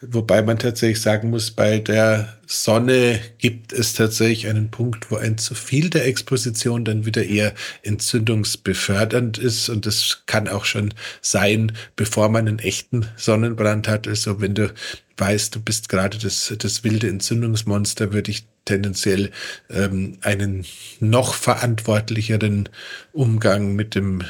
wobei 0.00 0.42
man 0.42 0.58
tatsächlich 0.58 1.00
sagen 1.00 1.30
muss, 1.30 1.50
bei 1.52 1.78
der 1.78 2.36
Sonne 2.46 3.20
gibt 3.38 3.72
es 3.72 3.94
tatsächlich 3.94 4.48
einen 4.48 4.70
Punkt, 4.70 5.10
wo 5.10 5.16
ein 5.16 5.38
zu 5.38 5.54
viel 5.54 5.90
der 5.90 6.06
Exposition 6.06 6.84
dann 6.84 7.06
wieder 7.06 7.24
eher 7.24 7.54
entzündungsbefördernd 7.82 9.38
ist. 9.38 9.68
Und 9.68 9.86
das 9.86 10.22
kann 10.26 10.48
auch 10.48 10.64
schon 10.64 10.94
sein, 11.20 11.72
bevor 11.94 12.28
man 12.28 12.48
einen 12.48 12.58
echten 12.58 13.06
Sonnenbrand 13.16 13.88
hat. 13.88 14.08
Also 14.08 14.40
wenn 14.40 14.54
du 14.54 14.72
weißt, 15.18 15.54
du 15.54 15.60
bist 15.60 15.88
gerade 15.88 16.18
das, 16.18 16.54
das 16.58 16.84
wilde 16.84 17.08
Entzündungsmonster, 17.08 18.12
würde 18.12 18.30
ich 18.30 18.46
tendenziell 18.64 19.30
ähm, 19.70 20.18
einen 20.22 20.66
noch 21.00 21.34
verantwortlicheren 21.34 22.68
Umgang 23.12 23.74
mit 23.74 23.94
dem 23.94 24.22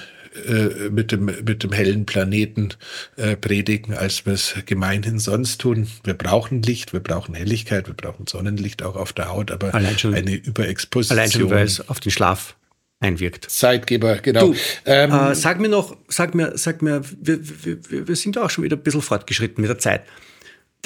äh, 0.46 0.90
mit 0.90 1.12
dem, 1.12 1.24
mit 1.24 1.62
dem 1.62 1.72
hellen 1.72 2.04
Planeten 2.04 2.74
äh, 3.16 3.36
predigen, 3.36 3.94
als 3.94 4.26
wir 4.26 4.34
es 4.34 4.54
gemeinhin 4.66 5.18
sonst 5.18 5.62
tun. 5.62 5.88
Wir 6.04 6.12
brauchen 6.12 6.62
Licht, 6.62 6.92
wir 6.92 7.00
brauchen 7.00 7.34
Helligkeit, 7.34 7.86
wir 7.86 7.94
brauchen 7.94 8.26
Sonnenlicht 8.26 8.82
auch 8.82 8.96
auf 8.96 9.14
der 9.14 9.30
Haut, 9.30 9.50
aber 9.50 9.72
schon, 9.96 10.14
eine 10.14 10.34
Überexposition. 10.34 11.18
Allein 11.18 11.30
schon, 11.30 11.50
weil 11.50 11.64
es 11.64 11.88
auf 11.88 12.00
den 12.00 12.12
Schlaf 12.12 12.54
einwirkt. 13.00 13.50
Zeitgeber, 13.50 14.16
genau. 14.16 14.48
Du, 14.48 14.54
ähm, 14.84 15.10
äh, 15.10 15.34
sag 15.34 15.58
mir 15.58 15.70
noch, 15.70 15.96
sag 16.08 16.34
mir, 16.34 16.52
sag 16.56 16.82
mir, 16.82 17.00
wir, 17.18 17.38
wir, 17.64 18.08
wir 18.08 18.16
sind 18.16 18.36
auch 18.36 18.50
schon 18.50 18.64
wieder 18.64 18.76
ein 18.76 18.82
bisschen 18.82 19.02
fortgeschritten 19.02 19.62
mit 19.62 19.70
der 19.70 19.78
Zeit 19.78 20.02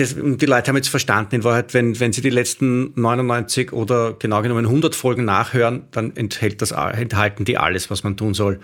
das, 0.00 0.16
die 0.16 0.46
Leute 0.46 0.68
haben 0.68 0.76
jetzt 0.76 0.88
verstanden, 0.88 1.36
in 1.36 1.44
Wahrheit, 1.44 1.74
wenn, 1.74 1.98
wenn 2.00 2.12
sie 2.12 2.22
die 2.22 2.30
letzten 2.30 2.92
99 3.00 3.72
oder 3.72 4.14
genau 4.14 4.42
genommen 4.42 4.64
100 4.64 4.94
Folgen 4.94 5.24
nachhören, 5.24 5.84
dann 5.90 6.16
enthält 6.16 6.62
das, 6.62 6.70
enthalten 6.72 7.44
die 7.44 7.58
alles, 7.58 7.90
was 7.90 8.02
man 8.02 8.16
tun 8.16 8.34
soll, 8.34 8.60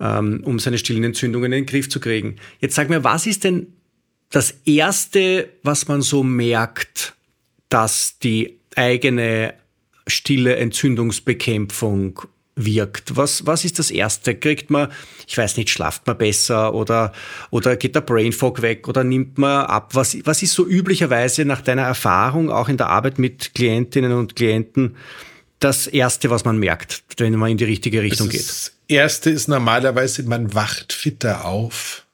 ähm, 0.00 0.42
um 0.44 0.58
seine 0.58 0.78
stillen 0.78 1.04
Entzündungen 1.04 1.52
in 1.52 1.64
den 1.64 1.66
Griff 1.66 1.88
zu 1.88 1.98
kriegen. 1.98 2.36
Jetzt 2.60 2.74
sag 2.74 2.90
mir, 2.90 3.04
was 3.04 3.26
ist 3.26 3.44
denn 3.44 3.68
das 4.30 4.54
Erste, 4.64 5.48
was 5.62 5.88
man 5.88 6.02
so 6.02 6.22
merkt, 6.22 7.14
dass 7.68 8.18
die 8.18 8.58
eigene 8.74 9.54
stille 10.06 10.56
Entzündungsbekämpfung 10.56 12.20
wirkt? 12.56 13.16
Was, 13.16 13.46
was 13.46 13.64
ist 13.64 13.78
das 13.78 13.90
Erste? 13.90 14.34
Kriegt 14.34 14.70
man, 14.70 14.90
ich 15.26 15.36
weiß 15.36 15.56
nicht, 15.58 15.70
schlaft 15.70 16.06
man 16.06 16.18
besser 16.18 16.74
oder, 16.74 17.12
oder 17.50 17.76
geht 17.76 17.94
der 17.94 18.00
Brain 18.00 18.32
Fog 18.32 18.62
weg 18.62 18.88
oder 18.88 19.04
nimmt 19.04 19.38
man 19.38 19.66
ab? 19.66 19.94
Was, 19.94 20.16
was 20.24 20.42
ist 20.42 20.54
so 20.54 20.66
üblicherweise 20.66 21.44
nach 21.44 21.60
deiner 21.60 21.82
Erfahrung, 21.82 22.50
auch 22.50 22.68
in 22.68 22.78
der 22.78 22.88
Arbeit 22.88 23.18
mit 23.18 23.54
Klientinnen 23.54 24.12
und 24.12 24.34
Klienten, 24.34 24.96
das 25.60 25.86
Erste, 25.86 26.30
was 26.30 26.44
man 26.44 26.58
merkt, 26.58 27.02
wenn 27.18 27.34
man 27.34 27.50
in 27.50 27.58
die 27.58 27.64
richtige 27.64 28.02
Richtung 28.02 28.28
geht? 28.28 28.48
Das 28.48 28.72
Erste 28.88 29.30
ist 29.30 29.48
normalerweise, 29.48 30.22
man 30.24 30.54
wacht 30.54 30.92
fitter 30.92 31.44
auf. 31.44 32.05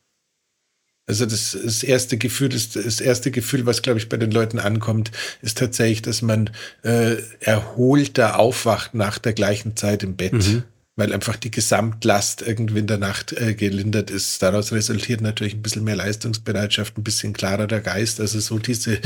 Also 1.06 1.26
das, 1.26 1.58
das 1.60 1.82
erste 1.82 2.16
Gefühl, 2.16 2.48
das, 2.48 2.70
das 2.70 3.00
erste 3.00 3.32
Gefühl, 3.32 3.66
was 3.66 3.82
glaube 3.82 3.98
ich 3.98 4.08
bei 4.08 4.16
den 4.16 4.30
Leuten 4.30 4.58
ankommt, 4.58 5.10
ist 5.40 5.58
tatsächlich, 5.58 6.02
dass 6.02 6.22
man 6.22 6.50
äh, 6.82 7.16
erholter 7.40 8.38
aufwacht 8.38 8.94
nach 8.94 9.18
der 9.18 9.32
gleichen 9.32 9.76
Zeit 9.76 10.04
im 10.04 10.16
Bett. 10.16 10.32
Mhm. 10.32 10.62
Weil 10.94 11.14
einfach 11.14 11.36
die 11.36 11.50
Gesamtlast 11.50 12.42
irgendwie 12.42 12.80
in 12.80 12.86
der 12.86 12.98
Nacht 12.98 13.32
äh, 13.32 13.54
gelindert 13.54 14.10
ist. 14.10 14.42
Daraus 14.42 14.72
resultiert 14.72 15.22
natürlich 15.22 15.54
ein 15.54 15.62
bisschen 15.62 15.84
mehr 15.84 15.96
Leistungsbereitschaft, 15.96 16.98
ein 16.98 17.02
bisschen 17.02 17.32
klarerer 17.32 17.80
Geist. 17.80 18.20
Also 18.20 18.38
so 18.40 18.58
diese, 18.58 18.92
mhm. 18.92 18.98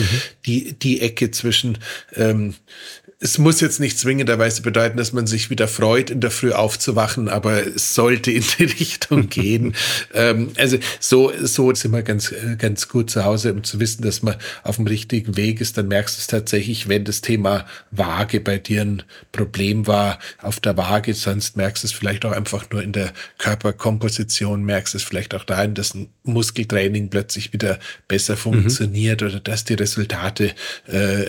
die, 0.47 0.73
die 0.73 1.01
Ecke 1.01 1.31
zwischen 1.31 1.79
ähm, 2.15 2.55
es 3.19 3.39
muss 3.39 3.63
jetzt 3.63 3.81
nicht 3.81 3.99
zwingenderweise 3.99 4.61
bedeuten, 4.61 4.99
dass 4.99 5.15
man 5.15 5.27
sich 5.27 5.49
wieder 5.49 5.69
freut, 5.69 6.11
in 6.11 6.21
der 6.21 6.31
Früh 6.31 6.53
aufzuwachen, 6.53 7.31
aber 7.31 7.67
es 7.67 7.95
sollte 7.95 8.31
in 8.31 8.45
die 8.59 8.65
Richtung 8.79 9.31
gehen. 9.31 9.75
ähm, 10.15 10.51
also 10.59 10.77
so, 11.01 11.33
so 11.41 11.75
sind 11.75 11.93
wir 11.93 12.03
ganz, 12.03 12.35
ganz 12.59 12.89
gut 12.89 13.11
zu 13.11 13.25
Hause, 13.25 13.55
um 13.55 13.65
zu 13.65 13.81
wissen, 13.81 14.03
dass 14.03 14.23
man 14.23 14.37
auf 14.65 14.77
dem 14.77 14.87
richtigen 14.87 15.37
Weg 15.37 15.63
ist. 15.63 15.79
Dann 15.79 15.89
merkst 15.89 16.17
du 16.17 16.21
es 16.21 16.27
tatsächlich, 16.27 16.89
wenn 16.89 17.05
das 17.05 17.23
Thema 17.23 17.65
Waage 17.91 18.41
bei 18.41 18.59
dir 18.59 18.83
ein 18.83 19.03
Problem 19.33 19.87
war, 19.87 20.19
auf 20.43 20.61
der 20.61 20.77
Waage, 20.77 21.15
sonst 21.15 21.57
merkst 21.57 21.85
du 21.85 21.87
es 21.87 21.93
vielleicht 21.93 22.27
auch 22.27 22.33
einfach 22.33 22.69
nur 22.71 22.83
in 22.83 22.93
der 22.93 23.15
Körperkomposition, 23.39 24.63
merkst 24.63 24.93
du 24.93 24.99
es 24.99 25.05
vielleicht 25.05 25.35
auch 25.35 25.45
dahin, 25.45 25.73
dass 25.73 25.95
ein 25.95 26.11
Muskeltraining 26.25 27.09
plötzlich 27.09 27.55
wieder 27.55 27.79
besser 28.09 28.35
mhm. 28.35 28.41
funktioniert 28.41 29.23
mhm. 29.23 29.29
oder 29.29 29.41
dass 29.41 29.65
die 29.65 29.75
Resultate 29.75 30.53
äh, 30.87 31.25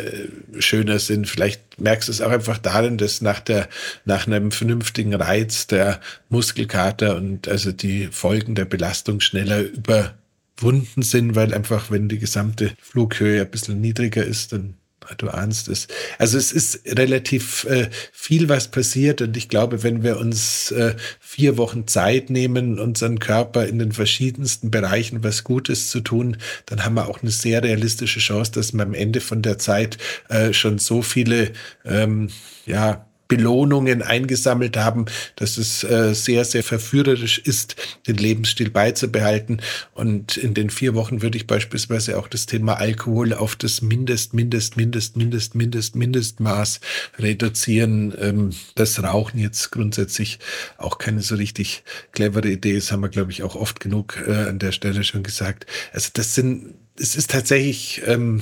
schöner 0.59 0.99
sind. 0.99 1.29
Vielleicht 1.29 1.61
merkst 1.87 2.09
es 2.09 2.21
auch 2.21 2.31
einfach 2.31 2.57
darin, 2.57 2.97
dass 2.97 3.21
nach 3.21 3.39
der, 3.39 3.69
nach 4.03 4.27
einem 4.27 4.51
vernünftigen 4.51 5.13
Reiz 5.13 5.67
der 5.67 6.01
Muskelkater 6.27 7.15
und 7.15 7.47
also 7.47 7.71
die 7.71 8.07
Folgen 8.07 8.55
der 8.55 8.65
Belastung 8.65 9.21
schneller 9.21 9.61
überwunden 9.61 11.01
sind, 11.01 11.35
weil 11.35 11.53
einfach, 11.53 11.89
wenn 11.89 12.09
die 12.09 12.19
gesamte 12.19 12.73
Flughöhe 12.81 13.41
ein 13.41 13.49
bisschen 13.49 13.79
niedriger 13.79 14.25
ist, 14.25 14.51
dann 14.51 14.73
du 15.17 15.29
ahnst 15.29 15.67
es. 15.69 15.87
Also 16.17 16.37
es 16.37 16.51
ist 16.51 16.81
relativ 16.85 17.65
äh, 17.65 17.89
viel, 18.11 18.49
was 18.49 18.67
passiert 18.69 19.21
und 19.21 19.37
ich 19.37 19.49
glaube, 19.49 19.83
wenn 19.83 20.03
wir 20.03 20.17
uns 20.17 20.71
äh, 20.71 20.95
vier 21.19 21.57
Wochen 21.57 21.87
Zeit 21.87 22.29
nehmen, 22.29 22.79
unseren 22.79 23.19
Körper 23.19 23.65
in 23.65 23.79
den 23.79 23.91
verschiedensten 23.91 24.71
Bereichen 24.71 25.23
was 25.23 25.43
Gutes 25.43 25.89
zu 25.89 26.01
tun, 26.01 26.37
dann 26.65 26.83
haben 26.83 26.95
wir 26.95 27.07
auch 27.07 27.21
eine 27.21 27.31
sehr 27.31 27.63
realistische 27.63 28.19
Chance, 28.19 28.51
dass 28.51 28.73
wir 28.73 28.83
am 28.83 28.93
Ende 28.93 29.21
von 29.21 29.41
der 29.41 29.57
Zeit 29.57 29.97
äh, 30.29 30.53
schon 30.53 30.79
so 30.79 31.01
viele 31.01 31.51
ähm, 31.85 32.29
ja 32.65 33.06
Belohnungen 33.27 34.01
eingesammelt 34.01 34.77
haben, 34.77 35.05
dass 35.35 35.57
es 35.57 35.83
äh, 35.83 36.13
sehr, 36.13 36.45
sehr 36.45 36.63
verführerisch 36.63 37.39
ist, 37.39 37.75
den 38.07 38.17
Lebensstil 38.17 38.69
beizubehalten. 38.69 39.61
Und 39.93 40.37
in 40.37 40.53
den 40.53 40.69
vier 40.69 40.95
Wochen 40.95 41.21
würde 41.21 41.37
ich 41.37 41.47
beispielsweise 41.47 42.17
auch 42.17 42.27
das 42.27 42.45
Thema 42.45 42.73
Alkohol 42.75 43.33
auf 43.33 43.55
das 43.55 43.81
Mindest, 43.81 44.33
Mindest, 44.33 44.77
Mindest, 44.77 45.17
Mindest, 45.17 45.55
Mindest, 45.55 45.95
Mindestmaß 45.95 46.79
reduzieren. 47.19 48.13
Ähm, 48.19 48.51
das 48.75 49.01
Rauchen 49.03 49.39
jetzt 49.39 49.71
grundsätzlich 49.71 50.39
auch 50.77 50.97
keine 50.97 51.21
so 51.21 51.35
richtig 51.35 51.83
clevere 52.11 52.49
Idee 52.49 52.73
ist, 52.73 52.91
haben 52.91 53.01
wir, 53.01 53.09
glaube 53.09 53.31
ich, 53.31 53.43
auch 53.43 53.55
oft 53.55 53.79
genug 53.79 54.23
äh, 54.25 54.31
an 54.31 54.59
der 54.59 54.71
Stelle 54.71 55.03
schon 55.03 55.23
gesagt. 55.23 55.65
Also 55.91 56.09
das 56.13 56.35
sind, 56.35 56.75
es 56.99 57.15
ist 57.15 57.31
tatsächlich, 57.31 58.01
ähm, 58.05 58.41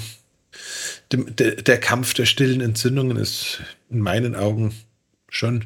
der, 1.12 1.52
der 1.56 1.78
Kampf 1.80 2.14
der 2.14 2.26
stillen 2.26 2.62
Entzündungen 2.62 3.18
ist 3.18 3.62
in 3.96 4.02
meinen 4.02 4.36
Augen 4.36 4.74
schon 5.30 5.66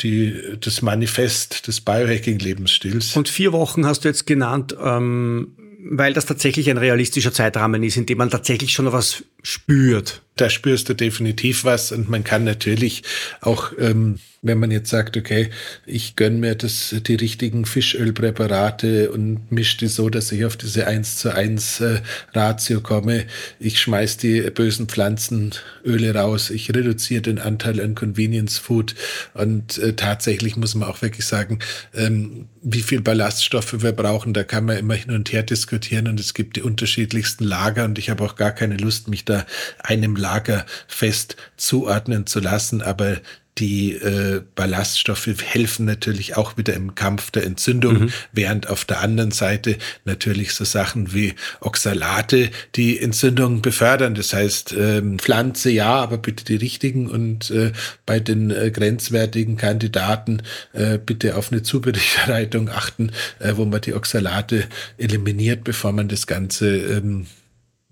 die, 0.00 0.34
das 0.60 0.82
Manifest 0.82 1.66
des 1.66 1.80
Biohacking-Lebensstils. 1.80 3.16
Und 3.16 3.28
vier 3.28 3.52
Wochen 3.52 3.86
hast 3.86 4.04
du 4.04 4.08
jetzt 4.08 4.26
genannt. 4.26 4.76
Ähm, 4.78 5.56
weil 5.90 6.12
das 6.12 6.26
tatsächlich 6.26 6.70
ein 6.70 6.78
realistischer 6.78 7.32
Zeitrahmen 7.32 7.82
ist, 7.82 7.96
in 7.96 8.06
dem 8.06 8.18
man 8.18 8.30
tatsächlich 8.30 8.72
schon 8.72 8.92
was 8.92 9.24
spürt. 9.42 10.22
Da 10.36 10.50
spürst 10.50 10.88
du 10.88 10.94
definitiv 10.94 11.64
was 11.64 11.92
und 11.92 12.08
man 12.08 12.24
kann 12.24 12.44
natürlich 12.44 13.02
auch 13.40 13.72
ähm, 13.78 14.18
wenn 14.46 14.58
man 14.58 14.70
jetzt 14.70 14.90
sagt, 14.90 15.16
okay, 15.16 15.50
ich 15.84 16.16
gönne 16.16 16.38
mir 16.38 16.54
das, 16.54 16.94
die 17.06 17.14
richtigen 17.14 17.64
Fischölpräparate 17.64 19.10
und 19.10 19.50
mische 19.50 19.78
die 19.78 19.86
so, 19.88 20.08
dass 20.08 20.32
ich 20.32 20.44
auf 20.44 20.56
diese 20.56 20.86
1 20.86 21.16
zu 21.16 21.34
1 21.34 21.80
äh, 21.80 22.00
Ratio 22.32 22.80
komme. 22.80 23.24
Ich 23.58 23.80
schmeiß 23.80 24.18
die 24.18 24.42
bösen 24.50 24.88
Pflanzenöle 24.88 26.14
raus. 26.14 26.50
Ich 26.50 26.68
reduziere 26.70 27.22
den 27.22 27.38
Anteil 27.38 27.80
an 27.80 27.94
Convenience 27.94 28.58
Food. 28.58 28.94
Und 29.34 29.78
äh, 29.78 29.94
tatsächlich 29.94 30.56
muss 30.56 30.74
man 30.74 30.88
auch 30.88 31.02
wirklich 31.02 31.26
sagen, 31.26 31.58
ähm, 31.94 32.46
wie 32.62 32.82
viel 32.82 33.00
Ballaststoffe 33.00 33.82
wir 33.82 33.92
brauchen, 33.92 34.32
da 34.32 34.44
kann 34.44 34.64
man 34.64 34.76
immer 34.76 34.94
hin 34.94 35.12
und 35.12 35.32
her 35.32 35.42
diskutieren 35.42 35.75
und 36.08 36.20
es 36.20 36.34
gibt 36.34 36.56
die 36.56 36.62
unterschiedlichsten 36.62 37.44
Lager 37.44 37.84
und 37.84 37.98
ich 37.98 38.10
habe 38.10 38.24
auch 38.24 38.36
gar 38.36 38.52
keine 38.52 38.76
Lust, 38.76 39.08
mich 39.08 39.24
da 39.24 39.46
einem 39.78 40.16
Lager 40.16 40.66
fest 40.88 41.36
zuordnen 41.56 42.26
zu 42.26 42.40
lassen. 42.40 42.82
Aber 42.82 43.18
die 43.58 43.92
äh, 43.92 44.42
Ballaststoffe 44.54 45.28
helfen 45.42 45.86
natürlich 45.86 46.36
auch 46.36 46.56
wieder 46.56 46.74
im 46.74 46.94
Kampf 46.94 47.30
der 47.30 47.44
Entzündung, 47.44 48.00
mhm. 48.00 48.12
während 48.32 48.68
auf 48.68 48.84
der 48.84 49.00
anderen 49.00 49.30
Seite 49.30 49.78
natürlich 50.04 50.52
so 50.52 50.64
Sachen 50.64 51.14
wie 51.14 51.34
Oxalate 51.60 52.50
die 52.74 53.00
Entzündung 53.00 53.62
befördern. 53.62 54.14
Das 54.14 54.34
heißt, 54.34 54.74
ähm, 54.78 55.18
Pflanze 55.18 55.70
ja, 55.70 55.94
aber 55.94 56.18
bitte 56.18 56.44
die 56.44 56.56
richtigen 56.56 57.08
und 57.08 57.50
äh, 57.50 57.72
bei 58.04 58.20
den 58.20 58.50
äh, 58.50 58.70
grenzwertigen 58.70 59.56
Kandidaten 59.56 60.42
äh, 60.72 60.98
bitte 60.98 61.36
auf 61.36 61.50
eine 61.50 61.62
Zubereitung 61.62 62.68
achten, 62.68 63.10
äh, 63.38 63.52
wo 63.56 63.64
man 63.64 63.80
die 63.80 63.94
Oxalate 63.94 64.64
eliminiert, 64.98 65.64
bevor 65.64 65.92
man 65.92 66.08
das 66.08 66.26
Ganze 66.26 66.76
ähm, 66.76 67.26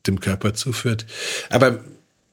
dem 0.07 0.21
Körper 0.21 0.53
zuführt. 0.53 1.07
Aber 1.49 1.81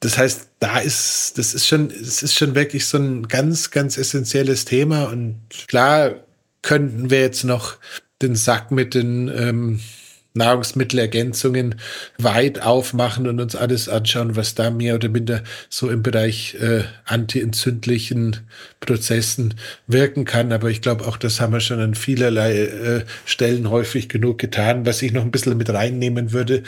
das 0.02 0.18
heißt, 0.18 0.48
da 0.58 0.78
ist, 0.78 1.38
das 1.38 1.54
ist 1.54 1.68
schon, 1.68 1.88
es 1.88 2.24
ist 2.24 2.34
schon 2.34 2.56
wirklich 2.56 2.86
so 2.86 2.98
ein 2.98 3.28
ganz, 3.28 3.70
ganz 3.70 3.96
essentielles 3.96 4.64
Thema. 4.64 5.04
Und 5.04 5.38
klar 5.68 6.16
könnten 6.60 7.10
wir 7.10 7.20
jetzt 7.20 7.44
noch 7.44 7.76
den 8.20 8.34
Sack 8.34 8.72
mit 8.72 8.94
den 8.94 9.28
ähm, 9.28 9.80
Nahrungsmittelergänzungen 10.34 11.76
weit 12.18 12.62
aufmachen 12.62 13.28
und 13.28 13.38
uns 13.40 13.54
alles 13.54 13.88
anschauen, 13.88 14.34
was 14.34 14.56
da 14.56 14.70
mehr 14.70 14.96
oder 14.96 15.08
minder 15.08 15.44
so 15.68 15.88
im 15.88 16.02
Bereich 16.02 16.56
äh, 16.56 16.82
antientzündlichen 17.04 18.38
Prozessen 18.80 19.54
wirken 19.86 20.24
kann. 20.24 20.50
Aber 20.50 20.68
ich 20.68 20.80
glaube, 20.80 21.06
auch 21.06 21.16
das 21.16 21.40
haben 21.40 21.52
wir 21.52 21.60
schon 21.60 21.78
an 21.78 21.94
vielerlei 21.94 22.58
äh, 22.58 23.04
Stellen 23.24 23.70
häufig 23.70 24.08
genug 24.08 24.38
getan. 24.38 24.84
Was 24.84 25.00
ich 25.00 25.12
noch 25.12 25.22
ein 25.22 25.30
bisschen 25.30 25.56
mit 25.56 25.70
reinnehmen 25.70 26.32
würde, 26.32 26.64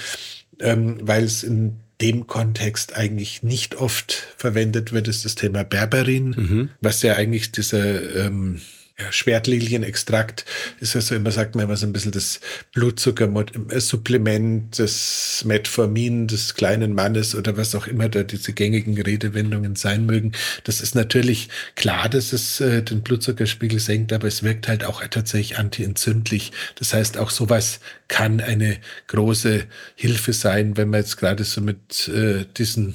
ähm, 0.60 0.98
weil 1.02 1.24
es 1.24 1.42
in 1.42 1.80
dem 2.04 2.26
Kontext 2.26 2.94
eigentlich 2.96 3.42
nicht 3.42 3.76
oft 3.76 4.34
verwendet 4.36 4.92
wird, 4.92 5.08
ist 5.08 5.24
das 5.24 5.36
Thema 5.36 5.64
Berberin, 5.64 6.34
mhm. 6.36 6.70
was 6.82 7.00
ja 7.00 7.14
eigentlich 7.14 7.50
dieser 7.50 8.26
ähm, 8.26 8.60
ja, 8.96 9.10
Schwertlilienextrakt 9.10 10.44
ist 10.78 10.94
ja 10.94 11.00
so 11.00 11.16
immer, 11.16 11.32
sagt 11.32 11.56
man 11.56 11.64
immer 11.64 11.76
so 11.76 11.84
ein 11.84 11.92
bisschen 11.92 12.12
das 12.12 12.38
Blutzuckersupplement, 12.74 14.78
das 14.78 15.42
Metformin 15.44 16.28
des 16.28 16.54
kleinen 16.54 16.94
Mannes 16.94 17.34
oder 17.34 17.56
was 17.56 17.74
auch 17.74 17.88
immer 17.88 18.08
da 18.08 18.22
diese 18.22 18.52
gängigen 18.52 19.00
Redewendungen 19.00 19.74
sein 19.74 20.06
mögen. 20.06 20.30
Das 20.62 20.80
ist 20.80 20.94
natürlich 20.94 21.48
klar, 21.74 22.08
dass 22.08 22.32
es 22.32 22.60
äh, 22.60 22.82
den 22.82 23.02
Blutzuckerspiegel 23.02 23.80
senkt, 23.80 24.12
aber 24.12 24.28
es 24.28 24.44
wirkt 24.44 24.68
halt 24.68 24.84
auch 24.84 25.04
tatsächlich 25.04 25.58
antientzündlich. 25.58 26.52
Das 26.76 26.94
heißt, 26.94 27.18
auch 27.18 27.30
sowas 27.30 27.80
kann 28.06 28.40
eine 28.40 28.76
große 29.08 29.64
Hilfe 29.96 30.32
sein, 30.32 30.76
wenn 30.76 30.90
man 30.90 31.00
jetzt 31.00 31.16
gerade 31.16 31.42
so 31.42 31.60
mit 31.60 32.06
äh, 32.06 32.44
diesen 32.56 32.94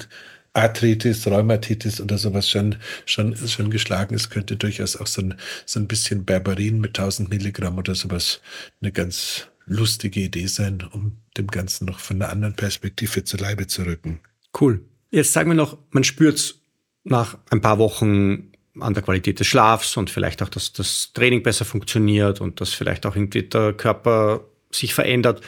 Arthritis, 0.52 1.26
Rheumatitis 1.26 2.00
oder 2.00 2.18
sowas 2.18 2.48
schon, 2.48 2.76
schon, 3.06 3.36
schon 3.36 3.70
geschlagen 3.70 4.14
ist, 4.14 4.30
könnte 4.30 4.56
durchaus 4.56 4.96
auch 4.96 5.06
so 5.06 5.22
ein, 5.22 5.34
so 5.64 5.78
ein 5.78 5.86
bisschen 5.86 6.24
Berberin 6.24 6.80
mit 6.80 6.98
1000 6.98 7.30
Milligramm 7.30 7.78
oder 7.78 7.94
sowas 7.94 8.40
eine 8.80 8.92
ganz 8.92 9.46
lustige 9.66 10.20
Idee 10.20 10.46
sein, 10.46 10.82
um 10.92 11.18
dem 11.36 11.46
Ganzen 11.46 11.84
noch 11.84 12.00
von 12.00 12.20
einer 12.20 12.32
anderen 12.32 12.56
Perspektive 12.56 13.22
zu 13.24 13.36
Leibe 13.36 13.68
zu 13.68 13.82
rücken. 13.82 14.20
Cool. 14.58 14.84
Jetzt 15.10 15.32
sagen 15.32 15.50
wir 15.50 15.54
noch, 15.54 15.78
man 15.90 16.04
spürt 16.04 16.36
es 16.36 16.60
nach 17.04 17.38
ein 17.50 17.60
paar 17.60 17.78
Wochen 17.78 18.50
an 18.78 18.94
der 18.94 19.02
Qualität 19.02 19.40
des 19.40 19.46
Schlafs 19.46 19.96
und 19.96 20.10
vielleicht 20.10 20.42
auch, 20.42 20.48
dass 20.48 20.72
das 20.72 21.12
Training 21.12 21.42
besser 21.42 21.64
funktioniert 21.64 22.40
und 22.40 22.60
dass 22.60 22.72
vielleicht 22.72 23.06
auch 23.06 23.16
irgendwie 23.16 23.42
der 23.42 23.72
Körper 23.72 24.44
sich 24.70 24.94
verändert. 24.94 25.40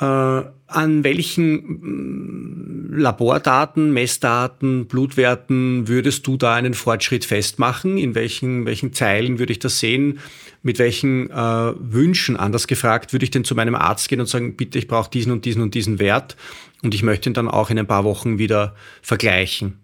Äh, 0.00 0.04
an 0.66 1.04
welchen 1.04 1.54
mm, 1.56 2.92
Labordaten, 2.92 3.92
Messdaten, 3.92 4.86
Blutwerten 4.86 5.88
würdest 5.88 6.26
du 6.26 6.36
da 6.36 6.54
einen 6.54 6.74
Fortschritt 6.74 7.24
festmachen? 7.24 7.98
In 7.98 8.14
welchen, 8.14 8.64
welchen 8.64 8.92
Zeilen 8.94 9.38
würde 9.38 9.52
ich 9.52 9.58
das 9.58 9.78
sehen? 9.78 10.20
Mit 10.62 10.78
welchen 10.78 11.30
äh, 11.30 11.34
Wünschen, 11.34 12.36
anders 12.36 12.66
gefragt, 12.66 13.12
würde 13.12 13.24
ich 13.24 13.30
denn 13.30 13.44
zu 13.44 13.54
meinem 13.54 13.74
Arzt 13.74 14.08
gehen 14.08 14.20
und 14.20 14.26
sagen, 14.26 14.56
bitte, 14.56 14.78
ich 14.78 14.88
brauche 14.88 15.10
diesen 15.10 15.32
und 15.32 15.44
diesen 15.44 15.62
und 15.62 15.74
diesen 15.74 15.98
Wert 15.98 16.36
und 16.82 16.94
ich 16.94 17.02
möchte 17.02 17.28
ihn 17.28 17.34
dann 17.34 17.48
auch 17.48 17.70
in 17.70 17.78
ein 17.78 17.86
paar 17.86 18.04
Wochen 18.04 18.38
wieder 18.38 18.74
vergleichen? 19.02 19.78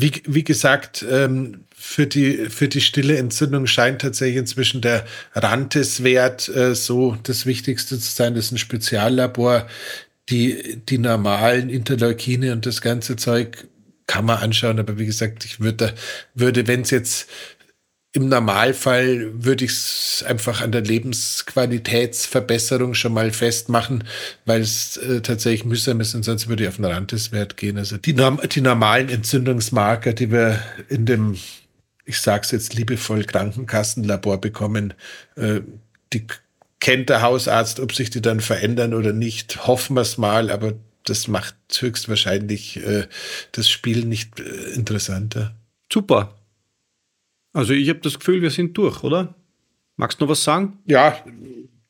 Wie, 0.00 0.12
wie 0.26 0.44
gesagt, 0.44 1.04
ähm, 1.10 1.64
für 1.74 2.06
die, 2.06 2.48
für 2.50 2.68
die 2.68 2.80
stille 2.80 3.16
Entzündung 3.16 3.66
scheint 3.66 4.00
tatsächlich 4.00 4.36
inzwischen 4.36 4.80
der 4.80 5.04
Rantes-Wert 5.34 6.48
äh, 6.50 6.76
so 6.76 7.16
das 7.24 7.46
Wichtigste 7.46 7.98
zu 7.98 8.08
sein. 8.08 8.36
Das 8.36 8.44
ist 8.44 8.52
ein 8.52 8.58
Speziallabor. 8.58 9.66
Die, 10.28 10.80
die 10.88 10.98
normalen 10.98 11.68
Interleukine 11.68 12.52
und 12.52 12.64
das 12.64 12.80
ganze 12.80 13.16
Zeug 13.16 13.66
kann 14.06 14.24
man 14.24 14.38
anschauen, 14.38 14.78
aber 14.78 14.98
wie 14.98 15.06
gesagt, 15.06 15.44
ich 15.44 15.58
würde, 15.58 15.94
würde, 16.32 16.68
wenn 16.68 16.82
es 16.82 16.90
jetzt 16.90 17.28
im 18.12 18.28
Normalfall 18.28 19.44
würde 19.44 19.64
ich 19.66 19.72
es 19.72 20.24
einfach 20.26 20.62
an 20.62 20.72
der 20.72 20.80
Lebensqualitätsverbesserung 20.80 22.94
schon 22.94 23.12
mal 23.12 23.30
festmachen, 23.32 24.04
weil 24.46 24.62
es 24.62 24.96
äh, 24.96 25.20
tatsächlich 25.20 25.66
mühsam 25.66 26.00
ist 26.00 26.14
und 26.14 26.24
sonst 26.24 26.48
würde 26.48 26.62
ich 26.62 26.68
auf 26.68 26.76
den 26.76 26.86
Randeswert 26.86 27.58
gehen. 27.58 27.76
Also 27.76 27.98
die, 27.98 28.14
die 28.14 28.60
normalen 28.60 29.10
Entzündungsmarker, 29.10 30.14
die 30.14 30.30
wir 30.30 30.58
in 30.88 31.04
dem, 31.04 31.36
ich 32.06 32.20
sage 32.20 32.44
es 32.44 32.50
jetzt 32.50 32.74
liebevoll, 32.74 33.24
Krankenkassenlabor 33.24 34.40
bekommen, 34.40 34.94
äh, 35.36 35.60
die 36.14 36.26
kennt 36.80 37.10
der 37.10 37.20
Hausarzt, 37.20 37.78
ob 37.78 37.94
sich 37.94 38.08
die 38.08 38.22
dann 38.22 38.40
verändern 38.40 38.94
oder 38.94 39.12
nicht. 39.12 39.66
Hoffen 39.66 39.96
wir 39.96 40.02
es 40.02 40.16
mal, 40.16 40.50
aber 40.50 40.72
das 41.04 41.28
macht 41.28 41.56
höchstwahrscheinlich 41.78 42.78
äh, 42.78 43.06
das 43.52 43.68
Spiel 43.68 44.06
nicht 44.06 44.40
äh, 44.40 44.44
interessanter. 44.74 45.54
Super. 45.92 46.37
Also 47.52 47.72
ich 47.72 47.88
habe 47.88 48.00
das 48.00 48.18
Gefühl, 48.18 48.42
wir 48.42 48.50
sind 48.50 48.76
durch, 48.76 49.02
oder? 49.02 49.34
Magst 49.96 50.20
du 50.20 50.24
noch 50.24 50.30
was 50.30 50.44
sagen? 50.44 50.78
Ja, 50.86 51.16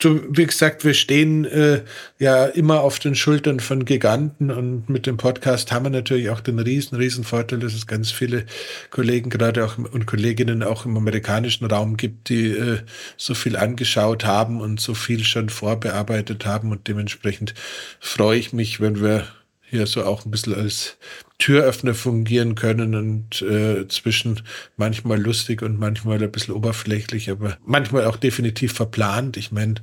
wie 0.01 0.47
gesagt, 0.47 0.85
wir 0.85 0.95
stehen 0.95 1.45
äh, 1.45 1.83
ja 2.21 2.47
immer 2.47 2.83
auf 2.83 3.01
den 3.01 3.17
Schultern 3.17 3.59
von 3.59 3.85
Giganten 3.85 4.53
und 4.53 4.89
mit 4.89 5.07
dem 5.07 5.17
Podcast 5.17 5.73
haben 5.73 5.87
wir 5.87 5.91
natürlich 5.91 6.31
auch 6.31 6.41
den 6.41 6.61
riesen, 6.61 6.97
riesen 6.97 7.25
Vorteil, 7.25 7.59
dass 7.59 7.75
es 7.75 7.89
ganz 7.89 8.13
viele 8.13 8.47
Kollegen 8.91 9.29
gerade 9.29 9.65
auch 9.65 9.77
und 9.77 10.07
Kolleginnen 10.07 10.63
auch 10.63 10.85
im 10.85 10.97
amerikanischen 10.97 11.67
Raum 11.67 11.97
gibt, 11.97 12.29
die 12.29 12.47
äh, 12.53 12.79
so 13.17 13.35
viel 13.35 13.57
angeschaut 13.57 14.25
haben 14.25 14.61
und 14.61 14.81
so 14.81 14.95
viel 14.95 15.25
schon 15.25 15.49
vorbearbeitet 15.49 16.47
haben 16.47 16.71
und 16.71 16.87
dementsprechend 16.87 17.55
freue 17.99 18.39
ich 18.39 18.53
mich, 18.53 18.81
wenn 18.81 19.01
wir 19.03 19.27
hier 19.63 19.87
so 19.89 20.05
auch 20.05 20.25
ein 20.25 20.31
bisschen 20.31 20.55
als 20.55 20.97
Türöffner 21.39 21.95
fungieren 21.95 22.57
können 22.57 22.95
und 22.97 23.43
äh, 23.43 23.86
zwischen 23.89 24.43
manchmal 24.76 25.20
lustig 25.20 25.62
und 25.62 25.78
manchmal 25.78 26.20
ein 26.20 26.32
bisschen 26.32 26.55
oberflächlich, 26.55 27.30
aber 27.30 27.57
manchmal 27.64 28.07
auch 28.07 28.16
definitiv 28.16 28.72
verplant. 28.72 29.36
Ich 29.36 29.53
meine, 29.53 29.74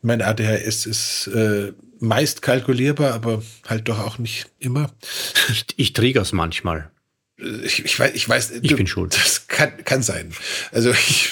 mein 0.00 0.22
ADHS 0.22 0.86
ist 0.86 1.26
äh, 1.28 1.72
meist 1.98 2.42
kalkulierbar, 2.42 3.14
aber 3.14 3.42
halt 3.66 3.88
doch 3.88 3.98
auch 3.98 4.18
nicht 4.18 4.46
immer. 4.60 4.92
Ich, 5.50 5.66
ich 5.76 5.92
trigger's 5.92 6.32
manchmal. 6.32 6.88
Ich, 7.64 7.84
ich, 7.84 7.98
weiß, 7.98 8.12
ich 8.14 8.28
weiß, 8.28 8.52
ich 8.52 8.70
du, 8.70 8.76
bin 8.76 8.86
schuld. 8.86 9.16
Das 9.16 9.48
kann, 9.48 9.84
kann 9.84 10.02
sein. 10.02 10.32
Also 10.70 10.90
ich, 10.92 11.28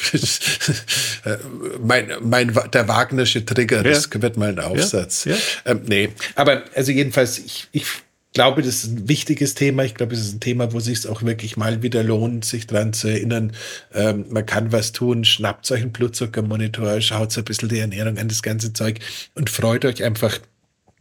mein, 1.81 2.11
mein, 2.23 2.59
der 2.73 2.89
Wagnersche 2.89 3.45
Trigger, 3.45 3.79
ja. 3.79 3.83
das 3.85 4.09
wird 4.13 4.37
mal 4.37 4.49
ein 4.49 4.59
Aufsatz. 4.59 5.27
Ja. 5.27 5.35
Ja. 5.35 5.39
Ähm, 5.67 5.83
nee, 5.87 6.09
aber 6.35 6.65
also 6.75 6.91
jedenfalls, 6.91 7.39
ich, 7.39 7.69
ich 7.71 7.87
glaube, 8.33 8.63
das 8.63 8.85
ist 8.85 8.93
ein 8.93 9.09
wichtiges 9.09 9.55
Thema. 9.55 9.85
Ich 9.85 9.95
glaube, 9.95 10.15
es 10.15 10.21
ist 10.21 10.35
ein 10.35 10.41
Thema, 10.41 10.73
wo 10.73 10.81
sich 10.81 11.07
auch 11.09 11.23
wirklich 11.23 11.57
mal 11.57 11.83
wieder 11.83 12.03
lohnt, 12.03 12.45
sich 12.45 12.67
dran 12.67 12.93
zu 12.93 13.09
erinnern. 13.09 13.53
Ähm, 13.93 14.27
man 14.31 14.47
kann 14.47 14.73
was 14.73 14.93
tun, 14.93 15.25
schnappt 15.25 15.71
euch 15.71 15.83
einen 15.83 15.93
Blutzuckermonitor, 15.93 17.01
schaut 17.01 17.33
so 17.33 17.41
ein 17.41 17.45
bisschen 17.45 17.69
die 17.69 17.79
Ernährung 17.79 18.19
an, 18.19 18.29
das 18.29 18.43
ganze 18.43 18.73
Zeug 18.73 19.01
und 19.35 19.51
freut 19.51 19.85
euch 19.85 20.05
einfach, 20.05 20.39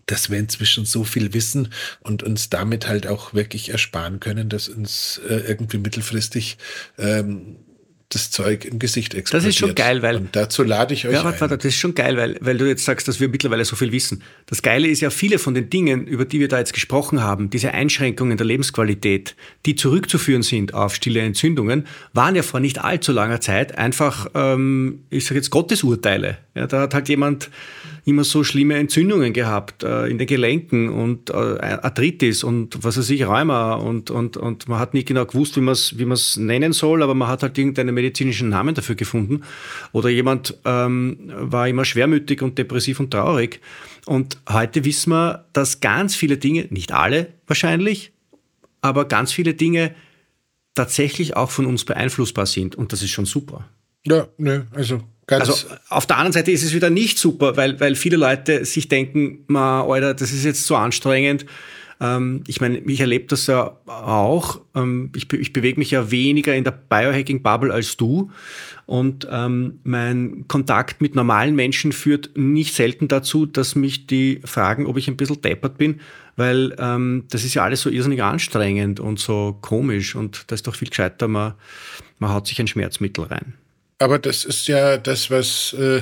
dass 0.08 0.32
wir 0.32 0.40
inzwischen 0.40 0.86
so 0.86 1.04
viel 1.04 1.34
wissen 1.34 1.72
und 2.02 2.24
uns 2.24 2.50
damit 2.50 2.88
halt 2.88 3.06
auch 3.06 3.34
wirklich 3.36 3.70
ersparen 3.70 4.20
können, 4.20 4.50
dass 4.50 4.68
uns 4.68 5.22
äh, 5.30 5.36
irgendwie 5.36 5.78
mittelfristig 5.78 6.58
ähm, 6.98 7.58
das 8.10 8.32
Zeug 8.32 8.66
im 8.66 8.80
Gesicht 8.80 9.14
explodiert. 9.14 9.46
Das 9.46 9.50
ist 9.50 9.60
schon 9.60 9.76
geil, 9.76 10.02
weil. 10.02 10.16
Und 10.16 10.36
dazu 10.36 10.64
lade 10.64 10.96
ich 10.96 11.08
euch 11.08 11.14
ja, 11.14 11.24
warte, 11.24 11.42
warte, 11.42 11.58
das 11.58 11.66
ist 11.66 11.78
schon 11.78 11.94
geil, 11.94 12.18
weil, 12.18 12.38
weil 12.42 12.58
du 12.58 12.68
jetzt 12.68 12.84
sagst, 12.84 13.08
dass 13.08 13.20
wir 13.20 13.30
mittlerweile 13.30 13.64
so 13.66 13.76
viel 13.76 13.92
wissen. 13.92 14.24
Das 14.48 14.64
Geile 14.64 14.88
ist 14.88 15.02
ja, 15.02 15.12
viele 15.12 15.38
von 15.38 15.54
den 15.54 15.70
Dingen, 15.70 16.08
über 16.08 16.26
die 16.26 16.40
wir 16.40 16.48
da 16.48 16.58
jetzt 16.58 16.74
gesprochen 16.74 17.22
haben, 17.22 17.52
diese 17.52 17.72
Einschränkungen 17.72 18.36
der 18.36 18.48
Lebensqualität, 18.48 19.36
die 19.68 19.76
zurückzuführen 19.76 20.42
sind 20.42 20.74
auf 20.74 20.96
stille 20.96 21.22
Entzündungen, 21.22 21.86
waren 22.14 22.36
ja 22.36 22.42
vor 22.42 22.60
nicht 22.60 22.84
allzu 22.84 23.12
langer 23.12 23.42
Zeit 23.42 23.78
einfach, 23.78 24.28
ähm, 24.34 25.04
ich 25.12 25.26
sage 25.26 25.36
jetzt, 25.36 25.52
Gottesurteile. 25.52 26.40
Ja, 26.56 26.66
da 26.66 26.82
hat 26.82 26.96
halt 26.96 27.10
jemand 27.10 27.52
immer 28.10 28.24
so 28.24 28.44
schlimme 28.44 28.76
Entzündungen 28.76 29.34
gehabt 29.34 29.84
äh, 29.84 30.08
in 30.08 30.18
den 30.18 30.28
Gelenken 30.28 30.90
und 30.90 31.30
äh, 31.30 31.34
Arthritis 31.34 32.44
und 32.44 32.84
was 32.84 32.98
weiß 32.98 33.10
ich, 33.12 33.26
Rheuma 33.26 33.76
und, 33.76 34.12
und, 34.12 34.38
und 34.38 34.68
man 34.68 34.80
hat 34.80 34.94
nicht 34.94 35.08
genau 35.08 35.26
gewusst, 35.26 35.56
wie 35.56 35.62
man 35.62 35.74
es 35.74 35.98
wie 35.98 36.42
nennen 36.42 36.74
soll, 36.74 37.04
aber 37.04 37.14
man 37.14 37.28
hat 37.28 37.44
halt 37.44 37.58
irgendeinen 37.58 37.96
medizinischen 37.96 38.50
Namen 38.50 38.76
dafür 38.76 38.96
gefunden. 38.96 39.42
Oder 39.92 40.10
jemand 40.10 40.58
ähm, 40.66 41.18
war 41.36 41.68
immer 41.68 41.86
schwermütig 41.86 42.42
und 42.42 42.58
depressiv 42.58 43.00
und 43.00 43.12
traurig. 43.12 43.62
Und 44.06 44.38
heute 44.50 44.86
wissen 44.86 45.12
wir, 45.12 45.46
dass 45.54 45.80
ganz 45.80 46.16
viele 46.16 46.38
Dinge, 46.38 46.68
nicht 46.70 46.92
alle 46.92 47.34
wahrscheinlich, 47.48 48.12
aber 48.82 49.06
ganz 49.06 49.32
viele 49.32 49.54
Dinge 49.54 49.94
tatsächlich 50.74 51.36
auch 51.36 51.52
von 51.52 51.66
uns 51.66 51.86
beeinflussbar 51.86 52.46
sind. 52.46 52.76
Und 52.76 52.94
das 52.94 53.02
ist 53.02 53.10
schon 53.10 53.26
super. 53.26 53.68
Ja, 54.06 54.28
ne, 54.38 54.68
also 54.72 55.02
Ganz 55.30 55.48
also 55.48 55.68
auf 55.90 56.08
der 56.08 56.18
anderen 56.18 56.34
Seite 56.34 56.52
ist 56.52 56.64
es 56.64 56.74
wieder 56.74 56.90
nicht 56.90 57.20
super, 57.20 57.56
weil, 57.56 57.80
weil 57.80 57.94
viele 57.94 58.18
Leute 58.18 58.66
sich 58.66 58.88
denken, 58.88 59.44
ma, 59.46 59.84
Alter, 59.84 60.16
das 60.16 60.32
ist 60.32 60.44
jetzt 60.44 60.66
so 60.66 60.76
anstrengend. 60.76 61.46
Ähm, 62.02 62.44
ich 62.48 62.62
meine, 62.62 62.80
ich 62.80 63.00
erlebe 63.00 63.28
das 63.28 63.46
ja 63.46 63.78
auch. 63.86 64.62
Ähm, 64.74 65.12
ich, 65.16 65.32
ich 65.32 65.54
bewege 65.54 65.78
mich 65.80 65.92
ja 65.92 66.10
weniger 66.10 66.56
in 66.56 66.64
der 66.64 66.72
Biohacking-Bubble 66.72 67.72
als 67.72 67.96
du. 67.96 68.32
Und 68.88 69.28
ähm, 69.30 69.80
mein 69.84 70.46
Kontakt 70.48 71.00
mit 71.00 71.14
normalen 71.14 71.56
Menschen 71.56 71.92
führt 71.92 72.32
nicht 72.36 72.74
selten 72.74 73.08
dazu, 73.08 73.46
dass 73.46 73.76
mich 73.76 74.08
die 74.08 74.42
fragen, 74.46 74.88
ob 74.88 74.98
ich 74.98 75.08
ein 75.08 75.18
bisschen 75.18 75.42
deppert 75.42 75.78
bin, 75.78 76.00
weil 76.38 76.76
ähm, 76.80 77.26
das 77.30 77.44
ist 77.44 77.54
ja 77.54 77.64
alles 77.64 77.82
so 77.82 77.92
irrsinnig 77.92 78.24
anstrengend 78.24 79.00
und 79.00 79.20
so 79.20 79.60
komisch. 79.62 80.16
Und 80.16 80.46
da 80.48 80.56
ist 80.56 80.66
doch 80.66 80.74
viel 80.74 80.90
gescheiter, 80.90 81.28
man, 81.28 81.54
man 82.18 82.34
haut 82.34 82.48
sich 82.48 82.60
ein 82.60 82.68
Schmerzmittel 82.68 83.26
rein. 83.26 83.54
Aber 84.00 84.18
das 84.18 84.46
ist 84.46 84.68
ja 84.68 84.98
das, 84.98 85.30
was 85.30 85.74
äh, 85.74 86.02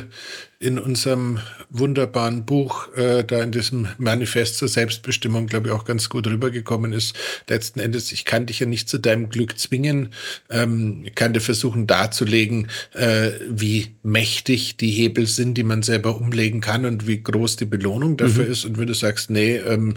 in 0.60 0.80
unserem 0.80 1.40
wunderbaren 1.70 2.44
Buch, 2.46 2.92
äh, 2.96 3.24
da 3.24 3.44
in 3.44 3.52
diesem 3.52 3.90
Manifest 4.00 4.58
zur 4.58 4.68
Selbstbestimmung, 4.68 5.46
glaube 5.46 5.68
ich, 5.68 5.74
auch 5.74 5.86
ganz 5.86 6.10
gut 6.10 6.26
rübergekommen 6.26 6.94
ist. 6.94 7.16
Letzten 7.48 7.80
Endes, 7.80 8.12
ich 8.12 8.26
kann 8.26 8.48
dich 8.48 8.60
ja 8.60 8.66
nicht 8.66 8.90
zu 8.90 8.98
deinem 8.98 9.30
Glück 9.30 9.60
zwingen. 9.60 10.10
Ähm, 10.50 11.04
ich 11.06 11.14
kann 11.14 11.34
dir 11.34 11.42
versuchen 11.42 11.86
darzulegen, 11.86 12.70
äh, 12.94 13.32
wie 13.50 13.96
mächtig 14.02 14.78
die 14.78 14.90
Hebel 14.90 15.28
sind, 15.28 15.56
die 15.60 15.64
man 15.64 15.84
selber 15.84 16.20
umlegen 16.20 16.60
kann 16.60 16.86
und 16.86 17.06
wie 17.06 17.22
groß 17.22 17.58
die 17.58 17.66
Belohnung 17.66 18.18
dafür 18.18 18.46
mhm. 18.46 18.52
ist. 18.52 18.66
Und 18.66 18.80
wenn 18.80 18.88
du 18.88 18.96
sagst, 18.96 19.30
nee, 19.30 19.58
ähm, 19.58 19.94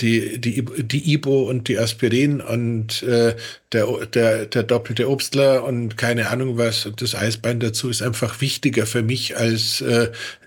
die, 0.00 0.40
die, 0.40 0.64
die 0.64 1.12
Ibo 1.12 1.48
und 1.48 1.68
die 1.68 1.78
Aspirin 1.78 2.40
und 2.40 3.04
äh, 3.04 3.36
der, 3.72 3.86
der, 4.06 4.46
der 4.46 4.62
doppelte 4.64 5.08
Obstler 5.08 5.62
und 5.64 5.96
keine 5.96 6.30
Ahnung 6.30 6.58
was 6.58 6.84
und 6.86 7.00
das 7.00 7.14
Eisbein 7.14 7.60
dazu 7.60 7.88
ist 7.88 8.02
einfach 8.02 8.40
wichtiger 8.40 8.86
für 8.86 9.02
mich, 9.02 9.36
als 9.36 9.80
äh, 9.82 9.93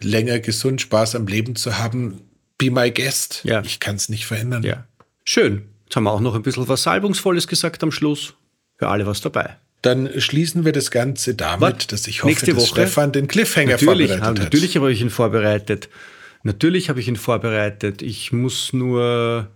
länger 0.02 0.40
gesund 0.40 0.82
Spaß 0.82 1.16
am 1.16 1.28
Leben 1.28 1.56
zu 1.56 1.78
haben. 1.78 2.22
Be 2.58 2.72
my 2.72 2.92
guest. 2.92 3.42
Ja. 3.44 3.62
Ich 3.64 3.80
kann 3.80 3.96
es 3.96 4.10
nicht 4.10 4.26
verändern. 4.26 4.64
Ja. 4.64 4.86
Schön. 5.24 5.64
Jetzt 5.86 5.96
haben 5.96 6.04
wir 6.04 6.12
auch 6.12 6.22
noch 6.22 6.36
ein 6.36 6.42
bisschen 6.42 6.68
was 6.68 6.84
Salbungsvolles 6.84 7.48
gesagt 7.48 7.84
am 7.84 7.92
Schluss. 7.92 8.34
Für 8.78 8.90
alle 8.90 9.06
was 9.06 9.22
dabei. 9.22 9.58
Dann 9.82 10.10
schließen 10.20 10.66
wir 10.66 10.72
das 10.72 10.92
Ganze 10.92 11.36
damit, 11.36 11.62
was? 11.62 11.88
dass 11.88 12.08
ich 12.08 12.24
hoffe, 12.24 12.32
Nächste 12.32 12.54
dass 12.54 12.64
Woche? 12.64 12.82
Stefan 12.82 13.12
den 13.12 13.28
Cliffhanger 13.28 13.72
natürlich, 13.72 14.10
vorbereitet 14.10 14.22
hat. 14.22 14.40
Natürlich 14.40 14.76
habe 14.76 14.92
ich 14.92 15.02
ihn 15.02 15.10
vorbereitet. 15.10 15.90
Natürlich 16.44 16.90
habe 16.90 17.00
ich 17.00 17.08
ihn 17.08 17.16
vorbereitet. 17.16 18.02
Ich 18.02 18.32
muss 18.32 18.74
nur 18.74 19.50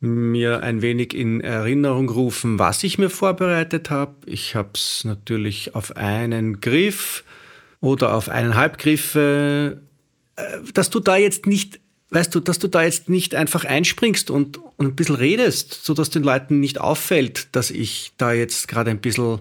mir 0.00 0.62
ein 0.62 0.82
wenig 0.82 1.14
in 1.14 1.40
Erinnerung 1.40 2.08
rufen, 2.08 2.58
was 2.58 2.82
ich 2.84 2.98
mir 2.98 3.10
vorbereitet 3.10 3.90
habe. 3.90 4.14
Ich 4.26 4.54
habe 4.54 4.70
es 4.74 5.04
natürlich 5.04 5.74
auf 5.74 5.96
einen 5.96 6.60
Griff 6.60 7.24
oder 7.84 8.14
auf 8.14 8.28
eineinhalb 8.28 8.78
Griffe, 8.78 9.82
äh, 10.36 10.42
dass 10.72 10.90
du 10.90 11.00
da 11.00 11.16
jetzt 11.16 11.46
nicht, 11.46 11.80
weißt 12.10 12.34
du, 12.34 12.40
dass 12.40 12.58
du 12.58 12.68
da 12.68 12.82
jetzt 12.82 13.08
nicht 13.08 13.34
einfach 13.34 13.64
einspringst 13.64 14.30
und, 14.30 14.58
und 14.76 14.86
ein 14.86 14.96
bisschen 14.96 15.16
redest, 15.16 15.84
sodass 15.84 16.10
den 16.10 16.22
Leuten 16.22 16.60
nicht 16.60 16.80
auffällt, 16.80 17.48
dass 17.52 17.70
ich 17.70 18.12
da 18.16 18.32
jetzt 18.32 18.68
gerade 18.68 18.90
ein 18.90 19.00
bisschen 19.00 19.40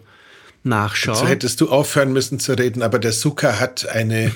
nachschaue. 0.64 1.16
So 1.16 1.28
hättest 1.28 1.62
du 1.62 1.70
aufhören 1.70 2.12
müssen 2.12 2.40
zu 2.40 2.54
reden, 2.54 2.82
aber 2.82 3.00
der 3.00 3.12
Zucker 3.12 3.60
hat 3.60 3.88
eine 3.88 4.32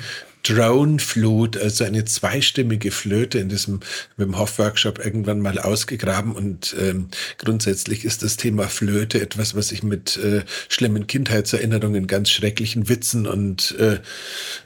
Drone-Flute, 0.48 1.60
also 1.62 1.84
eine 1.84 2.06
zweistimmige 2.06 2.91
Flöte 2.91 3.39
in 3.39 3.50
diesem 3.50 3.82
Wim 4.16 4.38
Hof 4.38 4.60
Workshop 4.60 5.04
irgendwann 5.04 5.41
mal 5.41 5.60
ausgegraben 5.60 6.34
und 6.34 6.76
ähm, 6.80 7.10
grundsätzlich 7.38 8.06
ist 8.06 8.24
das 8.24 8.38
Thema 8.38 8.68
Flöte 8.68 9.20
etwas, 9.20 9.56
was 9.56 9.72
ich 9.72 9.84
mit 9.84 10.16
äh, 10.18 10.43
schlimmen 10.70 11.08
Kindheitserinnerungen, 11.08 12.08
ganz 12.08 12.30
schrecklichen 12.30 12.88
Witzen 12.88 13.28
und 13.28 13.76
äh, 13.78 14.00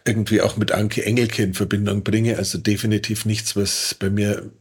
irgendwie 0.05 0.41
auch 0.41 0.55
mit 0.55 0.71
Anke 0.71 1.03
Engelke 1.05 1.41
in 1.41 1.53
Verbindung 1.53 2.03
bringe. 2.03 2.37
Also 2.37 2.57
definitiv 2.57 3.25
nichts, 3.25 3.55
was 3.55 3.95
bei 3.97 4.09
mir 4.09 4.51